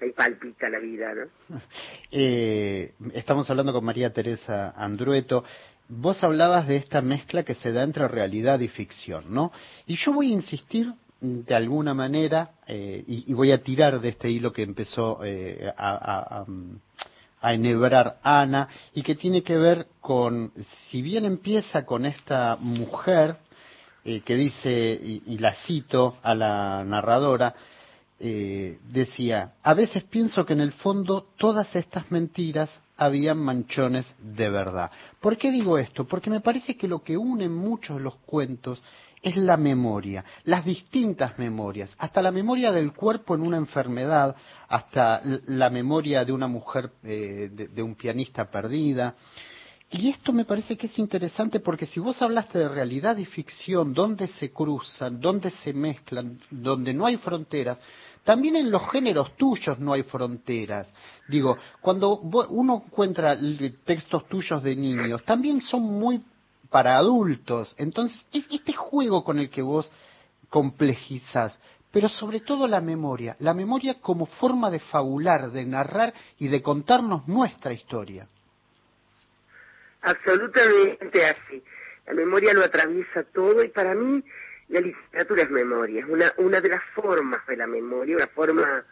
ahí 0.01 0.11
palpita 0.11 0.69
la 0.69 0.79
vida, 0.79 1.13
¿no? 1.13 1.61
Eh, 2.09 2.93
estamos 3.13 3.49
hablando 3.49 3.73
con 3.73 3.83
María 3.83 4.13
Teresa 4.13 4.69
Andrueto. 4.77 5.43
Vos 5.89 6.23
hablabas 6.23 6.65
de 6.65 6.77
esta 6.77 7.01
mezcla 7.01 7.43
que 7.43 7.53
se 7.55 7.73
da 7.73 7.83
entre 7.83 8.07
realidad 8.07 8.61
y 8.61 8.69
ficción, 8.69 9.25
¿no? 9.33 9.51
Y 9.85 9.97
yo 9.97 10.13
voy 10.13 10.31
a 10.31 10.35
insistir 10.35 10.93
de 11.19 11.53
alguna 11.53 11.93
manera, 11.93 12.51
eh, 12.67 13.03
y, 13.07 13.33
voy 13.33 13.51
a 13.51 13.61
tirar 13.61 13.99
de 13.99 14.09
este 14.09 14.29
hilo 14.29 14.53
que 14.53 14.63
empezó 14.63 15.19
eh, 15.23 15.69
a, 15.75 16.45
enhebrar 17.41 18.19
Ana, 18.23 18.69
y 18.93 19.01
que 19.01 19.15
tiene 19.15 19.43
que 19.43 19.57
ver 19.57 19.87
con, 19.99 20.53
si 20.85 21.01
bien 21.01 21.25
empieza 21.25 21.85
con 21.85 22.05
esta 22.05 22.57
mujer 22.59 23.37
eh, 24.07 24.21
que 24.21 24.35
dice, 24.35 24.99
y, 25.03 25.37
la 25.37 25.53
cito 25.65 26.17
a 26.23 26.33
la 26.33 26.83
narradora, 26.83 27.53
decía, 28.19 29.53
a 29.61 29.75
veces 29.75 30.03
pienso 30.05 30.43
que 30.43 30.53
en 30.53 30.61
el 30.61 30.71
fondo 30.71 31.27
todas 31.37 31.75
estas 31.75 32.09
mentiras 32.11 32.67
habían 32.97 33.37
manchones 33.37 34.07
de 34.17 34.49
verdad. 34.49 34.89
¿Por 35.19 35.37
qué 35.37 35.51
digo 35.51 35.77
esto? 35.77 36.07
Porque 36.07 36.31
me 36.31 36.41
parece 36.41 36.75
que 36.75 36.87
lo 36.87 37.03
que 37.03 37.15
une 37.15 37.47
muchos 37.47 38.01
los 38.01 38.15
cuentos 38.25 38.83
es 39.21 39.35
la 39.35 39.57
memoria, 39.57 40.23
las 40.43 40.63
distintas 40.65 41.37
memorias, 41.39 41.93
hasta 41.97 42.21
la 42.21 42.31
memoria 42.31 42.71
del 42.71 42.93
cuerpo 42.93 43.35
en 43.35 43.41
una 43.41 43.57
enfermedad, 43.57 44.35
hasta 44.67 45.21
la 45.23 45.69
memoria 45.69 46.23
de 46.23 46.31
una 46.31 46.47
mujer, 46.47 46.91
eh, 47.03 47.49
de, 47.51 47.83
un 47.83 47.95
pianista 47.95 48.49
perdida. 48.49 49.15
Y 49.89 50.09
esto 50.09 50.33
me 50.33 50.43
parece 50.43 50.75
que 50.75 50.87
es 50.87 50.99
interesante 50.99 51.61
porque 51.61 51.85
si 51.85 51.99
vos 51.99 52.21
hablaste 52.21 52.59
de 52.59 52.67
realidad 52.67 53.15
y 53.17 53.25
ficción, 53.25 53.93
donde 53.93 54.27
se 54.27 54.51
cruzan, 54.51 55.21
donde 55.21 55.49
se 55.49 55.71
mezclan, 55.71 56.39
donde 56.51 56.93
no 56.93 57.05
hay 57.05 57.15
fronteras, 57.17 57.79
también 58.25 58.57
en 58.57 58.69
los 58.69 58.85
géneros 58.91 59.37
tuyos 59.37 59.79
no 59.79 59.93
hay 59.93 60.03
fronteras. 60.03 60.93
Digo, 61.29 61.57
cuando 61.79 62.19
uno 62.19 62.83
encuentra 62.85 63.37
textos 63.85 64.27
tuyos 64.27 64.61
de 64.61 64.75
niños, 64.75 65.23
también 65.23 65.61
son 65.61 65.83
muy 65.83 66.21
para 66.69 66.97
adultos. 66.97 67.73
Entonces, 67.77 68.25
este 68.33 68.73
juego 68.73 69.23
con 69.23 69.39
el 69.39 69.49
que 69.49 69.61
vos 69.61 69.89
complejizas, 70.49 71.57
pero 71.91 72.09
sobre 72.09 72.41
todo 72.41 72.67
la 72.67 72.81
memoria, 72.81 73.37
la 73.39 73.53
memoria 73.53 74.01
como 74.01 74.25
forma 74.25 74.69
de 74.69 74.81
fabular, 74.81 75.49
de 75.49 75.65
narrar 75.65 76.13
y 76.37 76.49
de 76.49 76.61
contarnos 76.61 77.25
nuestra 77.29 77.71
historia. 77.71 78.27
Absolutamente 80.07 81.25
así. 81.25 81.61
La 82.05 82.13
memoria 82.13 82.53
lo 82.53 82.63
atraviesa 82.63 83.23
todo 83.23 83.61
y 83.61 83.67
para 83.67 83.93
mí 83.93 84.23
la 84.69 84.79
literatura 84.79 85.43
es 85.43 85.49
memoria, 85.49 85.99
es 85.99 86.07
una, 86.07 86.33
una 86.37 86.61
de 86.61 86.69
las 86.69 86.83
formas 86.95 87.45
de 87.45 87.57
la 87.57 87.67
memoria, 87.67 88.15
una 88.15 88.27
forma, 88.27 88.85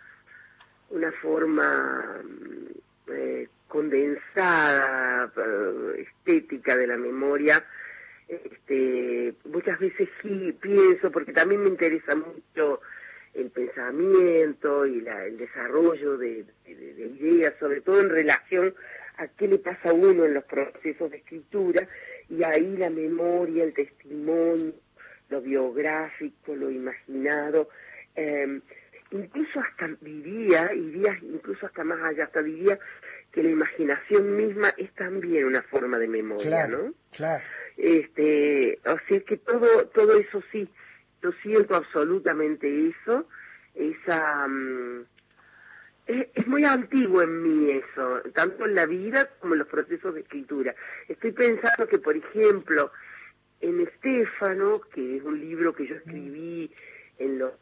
una 0.90 1.12
forma 1.14 2.22
mm, 2.22 3.12
eh, 3.14 3.48
condensada, 3.70 5.32
eh, 5.38 6.06
estética 6.06 6.76
de 6.76 6.88
la 6.88 6.98
memoria. 6.98 7.64
Este, 8.28 9.36
muchas 9.46 9.80
veces 9.80 10.10
sí 10.22 10.52
pienso, 10.60 11.12
porque 11.12 11.32
también 11.32 11.64
me 11.64 11.70
interesa 11.70 12.14
mucho 12.14 12.82
el 13.34 13.52
pensamiento 13.52 14.86
y 14.86 15.00
la, 15.00 15.26
el 15.26 15.38
desarrollo 15.38 16.18
de, 16.18 16.44
de, 16.66 17.08
ideas, 17.22 17.54
sobre 17.58 17.80
todo 17.80 18.02
en 18.02 18.10
relación 18.10 18.76
a 19.18 19.28
qué 19.28 19.48
le 19.48 19.60
pasa 19.60 19.90
a 19.90 19.94
uno 19.94 20.26
en 20.26 20.34
los 20.34 20.44
procesos 20.46 21.12
de 21.12 21.18
escritura, 21.18 21.88
y 22.30 22.44
ahí 22.44 22.78
la 22.78 22.90
memoria, 22.90 23.64
el 23.64 23.74
testimonio, 23.74 24.74
lo 25.30 25.42
biográfico, 25.42 26.56
lo 26.56 26.70
imaginado, 26.70 27.70
eh, 28.16 28.60
incluso 29.12 29.60
hasta 29.60 29.88
diría, 30.02 30.74
iría 30.74 31.18
incluso 31.22 31.66
hasta 31.66 31.84
más 31.84 32.02
allá, 32.02 32.26
hasta 32.26 32.42
diría 32.42 32.80
que 33.32 33.44
la 33.44 33.50
imaginación 33.50 34.36
misma 34.36 34.70
es 34.78 34.94
también 34.94 35.46
una 35.46 35.62
forma 35.64 35.98
de 35.98 36.08
memoria, 36.08 36.68
¿no? 36.68 36.94
Claro. 37.12 37.44
Este, 37.78 38.80
o 38.86 38.98
sea 39.08 39.20
que 39.22 39.38
todo, 39.38 39.88
todo 39.88 40.18
eso 40.18 40.42
sí, 40.52 40.68
yo 41.22 41.32
siento 41.44 41.76
absolutamente 41.76 42.90
eso, 42.90 43.28
esa, 43.74 44.48
mm, 44.48 45.06
es, 46.08 46.28
es, 46.34 46.48
muy 46.48 46.64
antiguo 46.64 47.22
en 47.22 47.44
mí 47.44 47.72
eso, 47.72 48.22
tanto 48.34 48.66
en 48.66 48.76
la 48.76 48.86
vida 48.86 49.30
como 49.40 49.54
en 49.54 49.60
los 49.60 49.68
procesos 49.68 50.14
de 50.14 50.22
escritura. 50.22 50.76
Estoy 51.08 51.32
pensando 51.32 51.88
que, 51.88 52.00
por 52.00 52.16
ejemplo, 52.16 52.92
en 53.62 53.82
Estéfano, 53.82 54.82
que 54.94 55.18
es 55.18 55.24
un 55.24 55.40
libro 55.40 55.74
que 55.74 55.88
yo 55.88 55.96
escribí 55.96 56.72
en 57.18 57.40
los 57.40 57.54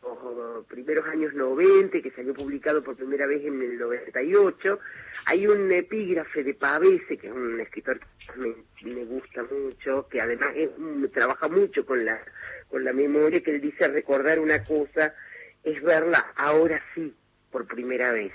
primeros 0.67 1.05
años 1.07 1.33
90, 1.33 2.01
que 2.01 2.11
salió 2.11 2.33
publicado 2.33 2.83
por 2.83 2.95
primera 2.95 3.27
vez 3.27 3.45
en 3.45 3.61
el 3.61 3.77
98, 3.77 4.79
hay 5.25 5.47
un 5.47 5.71
epígrafe 5.71 6.43
de 6.43 6.55
Pavese, 6.55 7.17
que 7.17 7.27
es 7.27 7.33
un 7.33 7.59
escritor 7.59 7.99
que 7.99 8.85
me, 8.85 9.05
gusta 9.05 9.43
mucho, 9.43 10.07
que 10.09 10.19
además 10.19 10.55
trabaja 11.13 11.47
mucho 11.47 11.85
con 11.85 12.03
la, 12.03 12.19
con 12.67 12.83
la 12.83 12.93
memoria, 12.93 13.41
que 13.41 13.51
él 13.51 13.61
dice 13.61 13.87
recordar 13.87 14.39
una 14.39 14.63
cosa 14.63 15.13
es 15.63 15.81
verla 15.81 16.33
ahora 16.35 16.81
sí, 16.93 17.13
por 17.53 17.65
primera 17.67 18.11
vez. 18.11 18.33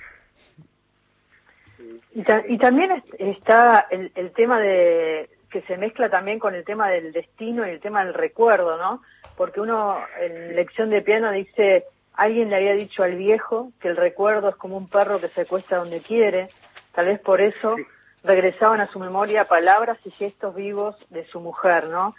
Y, 2.14 2.24
y 2.48 2.58
también 2.58 3.02
está 3.18 3.86
el, 3.90 4.10
el 4.14 4.32
tema 4.32 4.58
de 4.60 5.28
que 5.50 5.62
se 5.62 5.76
mezcla 5.76 6.08
también 6.08 6.38
con 6.38 6.54
el 6.54 6.64
tema 6.64 6.88
del 6.90 7.12
destino 7.12 7.66
y 7.66 7.70
el 7.70 7.80
tema 7.80 8.04
del 8.04 8.14
recuerdo, 8.14 8.76
¿no? 8.78 9.02
Porque 9.36 9.60
uno 9.60 9.98
en 10.20 10.56
lección 10.56 10.90
de 10.90 11.02
piano 11.02 11.30
dice, 11.32 11.84
alguien 12.14 12.50
le 12.50 12.56
había 12.56 12.74
dicho 12.74 13.02
al 13.02 13.16
viejo 13.16 13.72
que 13.80 13.88
el 13.88 13.96
recuerdo 13.96 14.50
es 14.50 14.56
como 14.56 14.76
un 14.76 14.88
perro 14.88 15.20
que 15.20 15.28
se 15.28 15.42
acuesta 15.42 15.76
donde 15.76 16.00
quiere, 16.00 16.48
tal 16.92 17.06
vez 17.06 17.20
por 17.20 17.40
eso 17.40 17.76
regresaban 18.24 18.80
a 18.80 18.88
su 18.88 18.98
memoria 18.98 19.44
palabras 19.44 19.98
y 20.04 20.10
gestos 20.10 20.54
vivos 20.54 20.96
de 21.10 21.24
su 21.26 21.40
mujer, 21.40 21.88
¿no? 21.88 22.14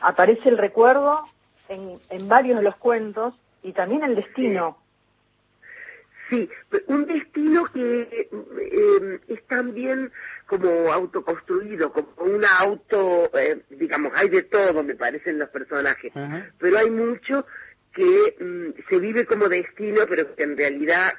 Aparece 0.00 0.48
el 0.48 0.58
recuerdo 0.58 1.24
en, 1.68 1.98
en 2.08 2.28
varios 2.28 2.58
de 2.58 2.64
los 2.64 2.76
cuentos 2.76 3.34
y 3.62 3.72
también 3.72 4.04
el 4.04 4.14
destino. 4.14 4.78
Sí, 6.30 6.48
un 6.86 7.06
destino 7.06 7.64
que 7.74 8.02
eh, 8.02 9.20
es 9.28 9.46
también 9.48 10.12
como 10.46 10.92
autoconstruido, 10.92 11.92
como 11.92 12.08
un 12.18 12.44
auto, 12.44 13.30
eh, 13.36 13.60
digamos, 13.70 14.12
hay 14.14 14.28
de 14.28 14.44
todo, 14.44 14.84
me 14.84 14.94
parecen 14.94 15.40
los 15.40 15.48
personajes, 15.48 16.12
pero 16.58 16.78
hay 16.78 16.90
mucho 16.90 17.44
que 17.92 18.36
mm, 18.38 18.88
se 18.88 18.98
vive 19.00 19.26
como 19.26 19.48
destino, 19.48 20.02
pero 20.08 20.34
que 20.36 20.44
en 20.44 20.56
realidad 20.56 21.14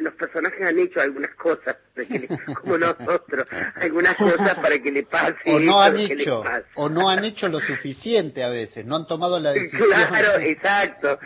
los 0.00 0.14
personajes 0.14 0.60
han 0.62 0.78
hecho 0.78 1.00
algunas 1.00 1.34
cosas, 1.34 1.76
como 2.60 2.78
nosotros, 2.78 3.46
algunas 3.76 4.16
cosas 4.16 4.58
para 4.58 4.78
que 4.78 4.90
le 4.90 5.02
pase. 5.04 5.38
O 5.46 5.60
no 5.60 5.80
han 5.80 5.98
hecho, 5.98 6.42
o 6.74 6.88
no 6.88 7.08
han 7.08 7.24
hecho 7.24 7.48
lo 7.48 7.60
suficiente 7.60 8.42
a 8.42 8.48
veces, 8.48 8.84
no 8.84 8.96
han 8.96 9.06
tomado 9.06 9.38
la 9.38 9.52
decisión. 9.52 9.88
Claro, 9.88 10.40
exacto, 10.40 11.18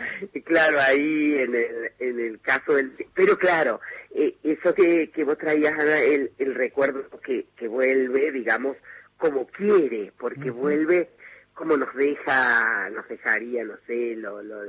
claro, 0.45 0.79
ahí 0.79 1.35
en 1.35 1.55
el, 1.55 1.91
en 1.99 2.19
el 2.19 2.41
caso 2.41 2.73
del... 2.73 2.91
Pero 3.13 3.37
claro, 3.37 3.79
eh, 4.13 4.35
eso 4.43 4.73
que, 4.73 5.11
que 5.11 5.23
vos 5.23 5.37
traías, 5.37 5.73
Ana, 5.73 5.99
el, 5.99 6.31
el 6.37 6.55
recuerdo 6.55 7.03
que, 7.23 7.45
que 7.55 7.67
vuelve, 7.67 8.31
digamos, 8.31 8.77
como 9.17 9.47
quiere, 9.47 10.11
porque 10.17 10.51
vuelve 10.51 11.09
como 11.55 11.77
nos 11.77 11.93
deja, 11.95 12.89
nos 12.89 13.07
dejaría, 13.07 13.63
no 13.63 13.75
sé, 13.87 14.15
lo, 14.17 14.43
lo, 14.43 14.61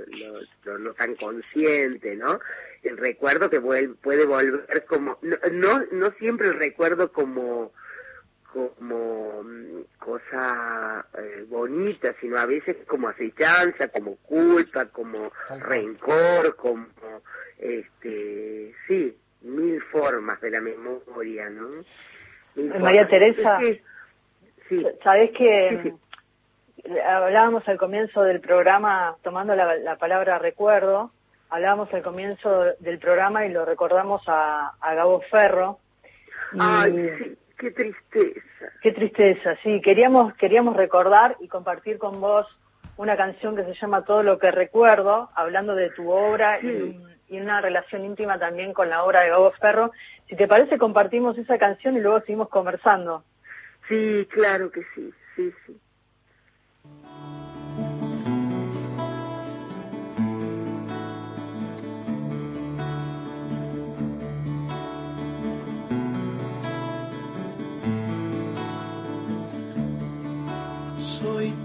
lo, 0.65 0.79
no 0.79 0.95
tan 0.95 1.17
consciente, 1.17 2.15
¿no? 2.15 2.39
El 2.83 2.97
recuerdo 2.97 3.51
que 3.51 3.61
puede 3.61 4.25
volver 4.25 4.85
como, 4.87 5.19
no, 5.53 5.81
no, 5.91 6.11
siempre 6.13 6.47
el 6.47 6.55
recuerdo 6.55 7.11
como, 7.13 7.73
como 8.53 9.43
mm, 9.43 9.81
cosa 9.99 11.05
eh, 11.19 11.45
bonita, 11.49 12.15
sino 12.21 12.39
a 12.39 12.47
veces 12.47 12.77
como 12.87 13.09
acechanza, 13.09 13.89
como 13.89 14.15
culpa, 14.19 14.87
como 14.87 15.33
rencor, 15.59 16.55
como, 16.55 16.87
este, 17.59 18.73
sí, 18.87 19.17
mil 19.43 19.83
formas 19.91 20.41
de 20.41 20.51
la 20.53 20.61
memoria, 20.61 21.51
¿no? 21.51 21.85
María 22.79 23.05
Teresa, 23.07 23.59
sí. 24.69 24.87
¿sabes 25.03 25.33
que 25.33 25.93
hablábamos 27.05 27.67
al 27.69 27.79
comienzo 27.79 28.23
del 28.23 28.41
programa, 28.41 29.17
tomando 29.23 29.55
la, 29.55 29.97
palabra 29.97 30.39
recuerdo, 30.39 31.11
hablábamos 31.51 31.93
al 31.93 32.03
comienzo 32.03 32.65
del 32.81 32.99
programa 32.99 33.47
y 33.47 33.53
lo 33.53 33.65
recordamos 33.65 34.23
a, 34.27 34.73
Gabo 34.83 35.21
Ferro. 35.31 35.79
Ay, 36.59 37.37
qué 37.59 37.71
tristeza. 37.71 38.41
Qué 38.83 38.93
tristeza, 38.93 39.57
sí. 39.63 39.81
Queríamos, 39.81 40.35
queríamos 40.35 40.77
recordar 40.77 41.37
y 41.41 41.49
compartir 41.49 41.99
con 41.99 42.21
vos 42.21 42.47
una 42.97 43.17
canción 43.17 43.57
que 43.57 43.65
se 43.65 43.75
llama 43.75 44.05
Todo 44.05 44.23
lo 44.23 44.39
que 44.39 44.51
recuerdo, 44.51 45.31
hablando 45.35 45.75
de 45.75 45.91
tu 45.91 46.11
obra 46.11 46.61
y, 46.61 46.99
y, 47.29 47.41
una 47.41 47.61
relación 47.61 48.05
íntima 48.05 48.39
también 48.39 48.73
con 48.73 48.89
la 48.89 49.05
obra 49.05 49.21
de 49.21 49.31
Gabo 49.31 49.51
Ferro. 49.53 49.93
Si 50.29 50.37
te 50.37 50.49
parece, 50.49 50.79
compartimos 50.79 51.37
esa 51.37 51.59
canción 51.59 51.97
y 51.97 52.01
luego 52.01 52.21
seguimos 52.21 52.49
conversando. 52.49 53.25
Sí, 53.89 54.27
claro 54.31 54.71
que 54.71 54.83
sí, 54.95 55.13
sí, 55.35 55.53
sí. 55.67 55.81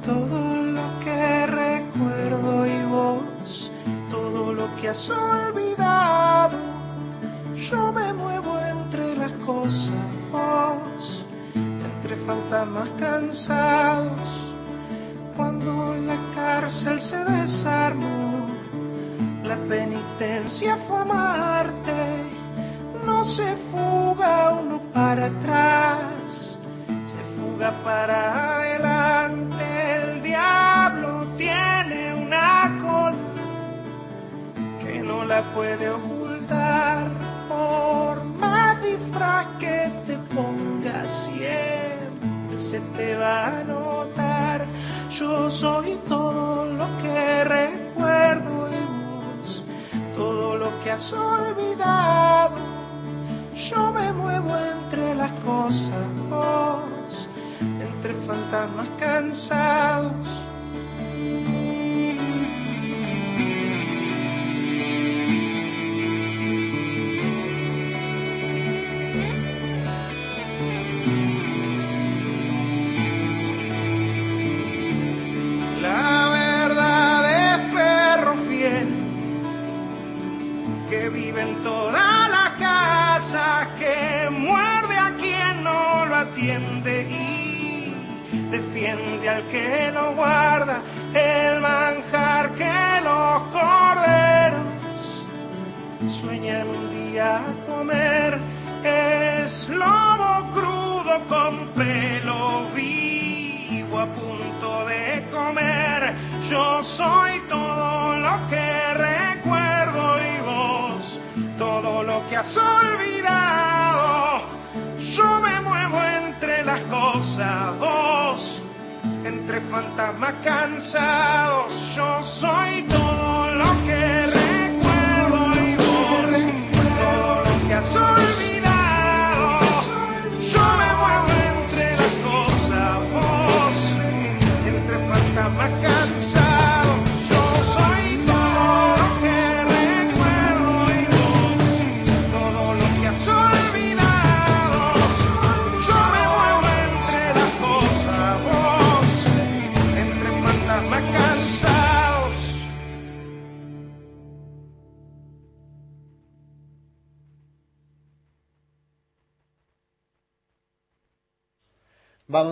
Todo 0.06 0.56
lo 0.56 1.00
que 1.04 1.46
recuerdo 1.48 2.66
y 2.66 2.86
vos, 2.86 3.72
todo 4.10 4.54
lo 4.54 4.76
que 4.78 4.90
has 4.90 5.10
olvidado. 5.10 6.58
Yo 7.70 7.92
me 7.92 8.14
muevo 8.14 8.60
entre 8.60 9.16
las 9.16 9.34
cosas, 9.46 11.26
entre 11.54 12.16
fantasmas 12.26 12.90
cansados 13.00 14.52
cuando 15.36 15.96
la 15.96 16.18
cárcel 16.36 17.00
se 17.02 17.18
desarmó, 17.18 18.48
la 19.44 19.56
penitencia 19.68 20.78
fue 20.88 21.00
amarte, 21.00 22.24
no 23.06 23.24
se 23.24 23.56
fuga 23.72 24.52
uno 24.52 24.82
para 24.94 25.28
atrás, 25.28 26.58
se 26.88 27.24
fuga 27.36 27.72
para 27.84 28.71
diablo 30.32 31.28
tiene 31.36 32.16
una 32.16 32.80
cola 32.82 33.18
que 34.82 35.00
no 35.00 35.26
la 35.26 35.42
puede 35.54 35.90
ocultar, 35.90 37.10
por 37.50 38.24
más 38.24 38.82
disfraz 38.82 39.48
que 39.60 39.92
te 40.08 40.16
pongas 40.34 41.10
siempre 41.26 42.60
se 42.70 42.80
te 42.96 43.18
va 43.18 43.60
a 43.60 43.64
notar 43.66 44.66
yo 45.20 45.52
soy 45.52 46.00
todo 46.08 46.66
lo 46.66 46.88
que 47.02 47.44
recuerdo 47.44 48.68
en 48.68 48.90
vos, 49.12 49.66
todo 50.16 50.56
lo 50.56 50.70
que 50.82 50.92
has 50.92 51.12
olvidado. 51.12 52.56
Yo 53.70 53.92
me 53.92 54.14
muevo 54.14 54.56
entre 54.56 55.14
las 55.16 55.32
cosas, 55.42 56.08
vos, 56.30 57.01
entre 58.02 58.16
fantasmas 58.26 58.90
cansados 58.98 60.41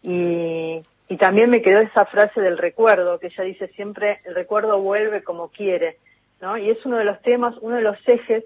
y, 0.01 0.81
y 1.07 1.17
también 1.17 1.51
me 1.51 1.61
quedó 1.61 1.79
esa 1.81 2.05
frase 2.05 2.41
del 2.41 2.57
recuerdo, 2.57 3.19
que 3.19 3.27
ella 3.27 3.43
dice 3.43 3.67
siempre, 3.69 4.21
el 4.25 4.33
recuerdo 4.33 4.81
vuelve 4.81 5.21
como 5.23 5.49
quiere, 5.49 5.97
¿no? 6.41 6.57
Y 6.57 6.71
es 6.71 6.83
uno 6.85 6.97
de 6.97 7.05
los 7.05 7.21
temas, 7.21 7.55
uno 7.61 7.75
de 7.75 7.81
los 7.83 7.97
ejes 8.07 8.43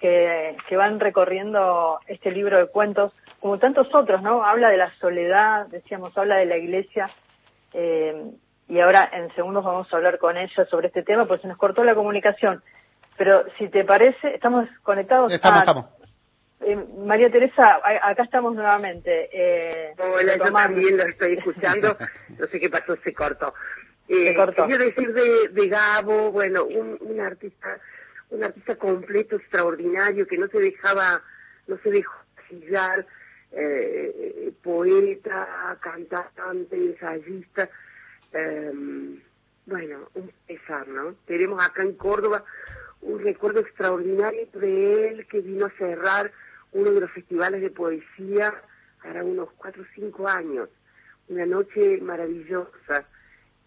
que, 0.00 0.56
van 0.76 0.98
recorriendo 0.98 2.00
este 2.06 2.30
libro 2.30 2.58
de 2.58 2.66
cuentos, 2.66 3.12
como 3.38 3.58
tantos 3.58 3.94
otros, 3.94 4.22
¿no? 4.22 4.44
Habla 4.44 4.70
de 4.70 4.76
la 4.76 4.92
soledad, 4.98 5.66
decíamos, 5.66 6.16
habla 6.16 6.36
de 6.36 6.46
la 6.46 6.56
iglesia, 6.56 7.08
eh, 7.74 8.30
y 8.68 8.80
ahora 8.80 9.08
en 9.12 9.32
segundos 9.34 9.64
vamos 9.64 9.92
a 9.92 9.96
hablar 9.96 10.18
con 10.18 10.36
ella 10.36 10.64
sobre 10.66 10.88
este 10.88 11.02
tema, 11.02 11.26
pues 11.26 11.40
se 11.40 11.48
nos 11.48 11.58
cortó 11.58 11.84
la 11.84 11.94
comunicación. 11.94 12.62
Pero 13.16 13.44
si 13.58 13.68
te 13.68 13.84
parece, 13.84 14.34
estamos 14.34 14.68
conectados. 14.82 15.30
Estamos, 15.32 15.60
estamos. 15.60 15.86
Eh, 16.60 16.76
María 17.04 17.30
Teresa, 17.30 17.80
acá 18.02 18.22
estamos 18.22 18.54
nuevamente. 18.54 19.28
Eh, 19.32 19.94
Hola, 19.98 20.36
yo 20.36 20.52
también 20.52 20.96
lo 20.96 21.02
estoy 21.04 21.34
escuchando. 21.34 21.96
no 22.38 22.46
sé 22.46 22.60
qué 22.60 22.70
pasó, 22.70 22.96
se 22.96 23.12
cortó. 23.12 23.52
Eh, 24.08 24.28
se 24.28 24.34
cortó. 24.34 24.66
Quiero 24.66 24.84
decir 24.84 25.12
de, 25.12 25.48
de 25.50 25.68
Gabo, 25.68 26.30
bueno, 26.30 26.64
un, 26.64 26.96
un 27.00 27.20
artista 27.20 27.78
un 28.30 28.44
artista 28.44 28.76
completo, 28.76 29.36
extraordinario, 29.36 30.26
que 30.26 30.38
no 30.38 30.48
se 30.48 30.58
dejaba, 30.58 31.22
no 31.66 31.78
se 31.78 31.90
dejó 31.90 32.14
sillar, 32.48 33.06
eh, 33.52 34.52
poeta, 34.62 35.78
cantante, 35.80 36.76
ensayista. 36.76 37.68
Em, 38.32 39.20
bueno, 39.66 40.08
un 40.14 40.30
pesar, 40.46 40.86
¿no? 40.88 41.14
Tenemos 41.26 41.62
acá 41.62 41.82
en 41.82 41.94
Córdoba 41.94 42.44
un 43.02 43.20
recuerdo 43.20 43.60
extraordinario 43.60 44.46
de 44.54 45.08
él 45.08 45.26
que 45.26 45.40
vino 45.40 45.66
a 45.66 45.70
cerrar 45.70 46.30
uno 46.72 46.92
de 46.92 47.00
los 47.00 47.10
festivales 47.10 47.60
de 47.60 47.70
poesía 47.70 48.54
para 49.02 49.24
unos 49.24 49.50
cuatro 49.56 49.82
o 49.82 49.86
cinco 49.94 50.28
años. 50.28 50.68
Una 51.28 51.46
noche 51.46 51.98
maravillosa 52.00 53.06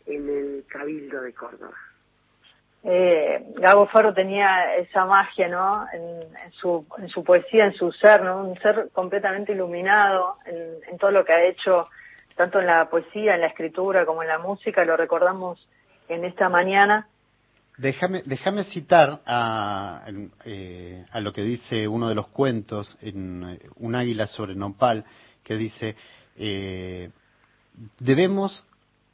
en 0.05 0.29
el 0.29 0.65
Cabildo 0.67 1.21
de 1.21 1.33
Córdoba 1.33 1.77
eh, 2.83 3.45
Gabo 3.55 3.87
Ferro 3.87 4.13
tenía 4.13 4.75
esa 4.75 5.05
magia, 5.05 5.47
¿no? 5.47 5.85
En, 5.93 6.51
su, 6.51 6.85
en 6.97 7.07
su 7.09 7.23
poesía, 7.23 7.65
en 7.65 7.73
su 7.73 7.91
ser, 7.93 8.23
¿no? 8.23 8.43
Un 8.43 8.59
ser 8.59 8.89
completamente 8.91 9.53
iluminado 9.53 10.37
en, 10.45 10.77
en, 10.91 10.97
todo 10.97 11.11
lo 11.11 11.23
que 11.23 11.33
ha 11.33 11.43
hecho, 11.45 11.87
tanto 12.35 12.59
en 12.59 12.67
la 12.67 12.89
poesía, 12.89 13.35
en 13.35 13.41
la 13.41 13.47
escritura, 13.47 14.05
como 14.05 14.21
en 14.21 14.27
la 14.27 14.37
música, 14.37 14.83
lo 14.83 14.97
recordamos 14.97 15.65
en 16.09 16.25
esta 16.25 16.49
mañana. 16.49 17.07
Déjame, 17.77 18.21
déjame 18.25 18.65
citar 18.65 19.21
a, 19.25 20.05
eh, 20.45 21.05
a 21.09 21.19
lo 21.21 21.33
que 21.33 21.41
dice 21.41 21.87
uno 21.87 22.07
de 22.07 22.15
los 22.15 22.27
cuentos 22.27 22.97
en 23.01 23.43
eh, 23.43 23.59
Un 23.77 23.95
águila 23.95 24.27
sobre 24.27 24.55
nopal, 24.55 25.05
que 25.43 25.55
dice, 25.55 25.95
eh, 26.37 27.09
debemos 27.99 28.65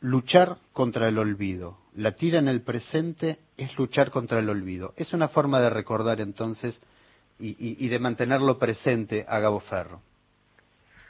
luchar 0.02 0.58
contra 0.74 1.08
el 1.08 1.18
olvido. 1.18 1.78
La 1.96 2.14
tira 2.14 2.40
en 2.40 2.48
el 2.48 2.62
presente 2.62 3.40
es 3.58 3.78
luchar 3.78 4.12
contra 4.12 4.40
el 4.40 4.50
olvido. 4.50 4.94
Es 4.96 5.14
una 5.14 5.28
forma 5.28 5.60
de 5.60 5.70
recordar 5.70 6.22
entonces 6.22 6.82
y, 7.40 7.88
de 7.88 8.00
mantenerlo 8.00 8.60
presente 8.60 9.26
a 9.28 9.40
Gabo 9.40 9.62
Ferro. 9.62 10.02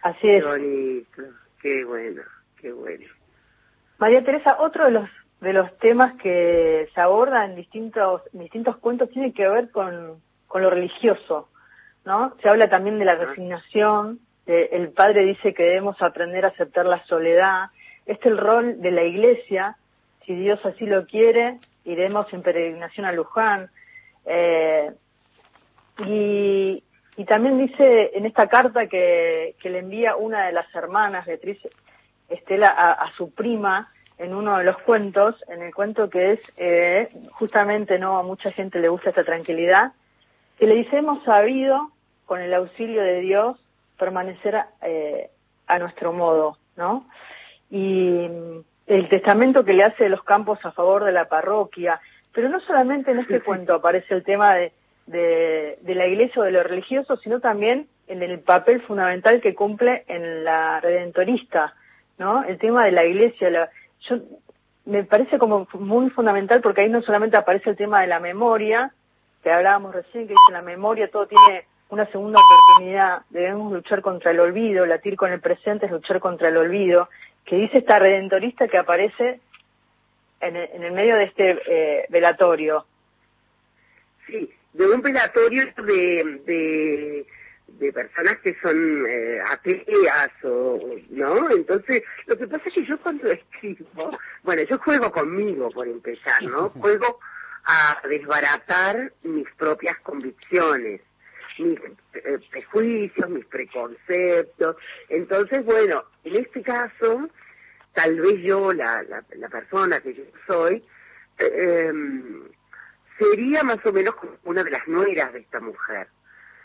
Así 0.04 0.30
es. 0.30 0.44
Qué 0.44 0.50
bonito, 0.50 1.22
qué 1.62 1.86
bueno, 1.86 2.22
qué 2.62 2.72
bueno. 2.72 3.06
María 3.98 4.24
Teresa, 4.24 4.58
otro 4.60 4.86
de 4.86 4.92
los 4.92 5.10
de 5.42 5.54
los 5.54 5.78
temas 5.78 6.16
que 6.16 6.90
se 6.94 7.00
abordan 7.00 7.52
en 7.52 7.56
distintos 7.56 8.22
distintos 8.34 8.78
cuentos 8.78 9.10
tiene 9.10 9.34
que 9.34 9.48
ver 9.48 9.72
con, 9.72 10.22
con 10.48 10.62
lo 10.62 10.70
religioso, 10.70 11.48
¿no? 12.06 12.36
Se 12.42 12.50
habla 12.50 12.70
también 12.70 13.00
de 13.00 13.06
la 13.06 13.16
resignación, 13.16 14.20
el 14.46 14.90
padre 14.90 15.26
dice 15.26 15.54
que 15.54 15.64
debemos 15.64 16.02
aprender 16.02 16.44
a 16.44 16.50
aceptar 16.50 16.86
la 16.86 17.04
soledad, 17.06 17.70
es 18.10 18.18
el 18.26 18.40
rol 18.40 18.82
de 18.82 18.90
la 18.90 19.04
iglesia, 19.04 19.78
si 20.26 20.34
Dios 20.34 20.60
así 20.66 20.88
lo 20.88 21.06
quiere, 21.06 21.60
iremos 21.86 22.26
en 22.34 22.42
peregrinación 22.42 23.06
a 23.06 23.12
Luján. 23.12 23.70
Eh, 24.26 24.92
y, 26.08 26.84
también 27.28 27.60
dice 27.60 28.18
en 28.18 28.26
esta 28.26 28.48
carta 28.48 28.88
que, 28.88 29.56
le 29.62 29.78
envía 29.78 30.16
una 30.16 30.48
de 30.48 30.54
las 30.54 30.74
hermanas, 30.74 31.28
Beatriz 31.28 31.60
Estela, 32.30 32.70
a, 32.70 33.12
su 33.12 33.32
prima, 33.32 33.92
en 34.18 34.34
uno 34.34 34.58
de 34.58 34.64
los 34.64 34.80
cuentos, 34.80 35.36
en 35.48 35.62
el 35.62 35.72
cuento 35.72 36.10
que 36.10 36.32
es, 36.32 36.40
eh, 36.58 37.10
justamente 37.34 38.00
no 38.00 38.18
a 38.18 38.24
mucha 38.24 38.52
gente 38.52 38.80
le 38.80 38.90
gusta 38.90 39.10
esta 39.10 39.24
tranquilidad, 39.24 39.92
que 40.58 40.66
le 40.66 40.74
dice, 40.76 40.98
hemos 40.98 41.24
sabido, 41.24 41.92
con 42.26 42.42
el 42.42 42.56
auxilio 42.56 43.04
de 43.04 43.20
Dios, 43.20 43.60
permanecer 44.00 44.64
eh, 44.82 45.30
a 45.68 45.78
nuestro 45.78 46.12
modo, 46.12 46.58
¿no? 46.76 47.06
Y 47.70 48.28
el 48.88 49.10
testamento 49.10 49.64
que 49.64 49.74
le 49.74 49.84
hace 49.84 50.06
de 50.06 50.10
los 50.10 50.24
campos 50.24 50.60
a 50.64 50.72
favor 50.72 51.04
de 51.04 51.12
la 51.12 51.26
parroquia. 51.26 52.00
Pero 52.34 52.50
no 52.50 52.60
solamente 52.62 53.12
en 53.12 53.20
este 53.20 53.42
cuento 53.42 53.74
aparece 53.74 54.14
el 54.14 54.24
tema 54.24 54.56
de, 54.56 54.72
de, 55.08 55.96
la 55.96 56.08
iglesia 56.08 56.42
o 56.42 56.46
de 56.46 56.52
lo 56.52 56.64
religioso, 56.64 57.18
sino 57.18 57.40
también 57.40 57.88
en 58.08 58.24
el 58.24 58.40
papel 58.40 58.82
fundamental 58.82 59.42
que 59.42 59.56
cumple 59.56 60.04
en 60.08 60.44
la 60.44 60.80
redentorista, 60.80 61.74
¿no? 62.18 62.44
El 62.44 62.58
tema 62.58 62.86
de 62.86 62.92
la 62.92 63.06
iglesia, 63.06 63.50
la, 63.50 63.70
yo 64.02 64.18
me 64.86 65.04
parece 65.04 65.38
como 65.38 65.68
muy 65.74 66.10
fundamental 66.10 66.62
porque 66.62 66.82
ahí 66.82 66.90
no 66.90 67.02
solamente 67.02 67.38
aparece 67.38 67.72
el 67.72 67.78
tema 67.78 68.02
de 68.02 68.08
la 68.08 68.20
memoria, 68.20 68.92
que 69.44 69.52
hablábamos 69.52 69.94
recién, 69.94 70.28
que 70.28 70.34
dice 70.34 70.52
la 70.52 70.62
memoria, 70.62 71.10
todo 71.10 71.28
tiene 71.28 71.66
una 71.90 72.06
segunda 72.08 72.40
oportunidad, 72.40 73.22
debemos 73.30 73.72
luchar 73.72 74.02
contra 74.02 74.32
el 74.32 74.40
olvido, 74.40 74.86
latir 74.86 75.16
con 75.16 75.32
el 75.32 75.40
presente 75.40 75.88
es 75.88 75.92
luchar 75.92 76.20
contra 76.20 76.50
el 76.50 76.58
olvido, 76.58 77.10
que 77.50 77.56
dice 77.56 77.80
esta 77.80 77.98
redentorista 77.98 78.68
que 78.68 78.78
aparece 78.78 79.40
en 80.40 80.56
el, 80.56 80.92
medio 80.92 81.16
de 81.16 81.24
este 81.24 81.60
eh, 81.68 82.06
velatorio. 82.10 82.86
Sí, 84.28 84.50
de 84.74 84.90
un 84.90 85.02
velatorio 85.02 85.66
de, 85.66 86.42
de, 86.46 87.26
de 87.68 87.92
personas 87.92 88.38
que 88.44 88.56
son 88.62 89.06
eh, 89.10 89.40
ateas 89.46 90.32
o, 90.44 90.80
¿no? 91.10 91.50
Entonces, 91.50 92.04
lo 92.28 92.38
que 92.38 92.48
pasa 92.48 92.64
es 92.68 92.74
que 92.76 92.86
yo 92.86 92.98
cuando 93.00 93.28
escribo, 93.32 94.18
bueno, 94.44 94.62
yo 94.64 94.78
juego 94.78 95.12
conmigo 95.12 95.70
por 95.72 95.88
empezar, 95.88 96.44
¿no? 96.44 96.70
Juego 96.82 97.20
a 97.66 98.00
desbaratar 98.08 99.12
mis 99.24 99.50
propias 99.56 99.98
convicciones 100.00 101.02
mis 101.60 101.80
eh, 102.14 102.40
prejuicios, 102.50 103.30
mis 103.30 103.46
preconceptos. 103.46 104.76
Entonces, 105.10 105.66
bueno, 105.66 106.04
en 106.24 106.36
este 106.38 106.62
caso, 106.62 107.30
tal 107.94 108.20
vez 108.20 108.42
yo, 108.42 108.74
la, 108.74 109.04
la, 109.04 109.50
persona 109.50 110.00
que 110.02 110.14
yo 110.14 110.24
soy, 110.48 110.84
eh, 111.38 111.92
sería 113.18 113.64
más 113.64 113.86
o 113.86 113.92
menos 113.92 114.16
como 114.16 114.34
una 114.46 114.64
de 114.64 114.72
las 114.72 114.88
nueras 114.88 115.34
de 115.34 115.40
esta 115.40 115.60
mujer. 115.60 116.08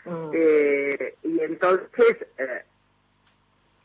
Mm. 0.05 0.31
Eh, 0.33 1.15
y 1.23 1.39
entonces, 1.41 2.17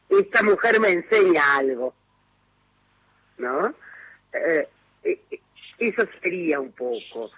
esta 0.08 0.42
mujer 0.42 0.80
me 0.80 0.92
enseña 0.92 1.56
algo, 1.56 1.94
¿no? 3.38 3.74
eso 5.78 6.02
sería 6.22 6.60
un 6.60 6.72
poco. 6.72 7.30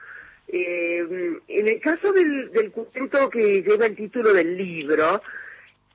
Eh, 0.54 1.40
en 1.48 1.68
el 1.68 1.80
caso 1.80 2.12
del, 2.12 2.52
del 2.52 2.70
cuento 2.72 3.30
que 3.30 3.62
lleva 3.62 3.86
el 3.86 3.96
título 3.96 4.34
del 4.34 4.54
libro, 4.56 5.22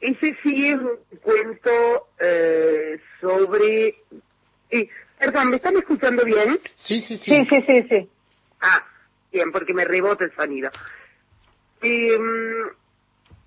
ese 0.02 0.36
sí 0.42 0.68
es 0.68 0.80
un 0.80 0.98
cuento 1.22 2.08
eh, 2.20 3.00
sobre... 3.22 3.96
Eh, 4.72 4.90
perdón, 5.20 5.50
¿me 5.50 5.58
están 5.58 5.78
escuchando 5.78 6.26
bien? 6.26 6.60
Sí, 6.76 7.02
sí, 7.02 7.18
sí. 7.18 7.32
Sí, 7.32 7.46
sí, 7.48 7.62
sí, 7.68 7.84
sí. 7.88 8.10
Ah, 8.60 8.84
bien, 9.32 9.52
porque 9.52 9.76
me 9.76 9.86
rebota 9.86 10.26
el 10.26 10.36
sonido. 10.36 10.72
Eh, 11.84 12.18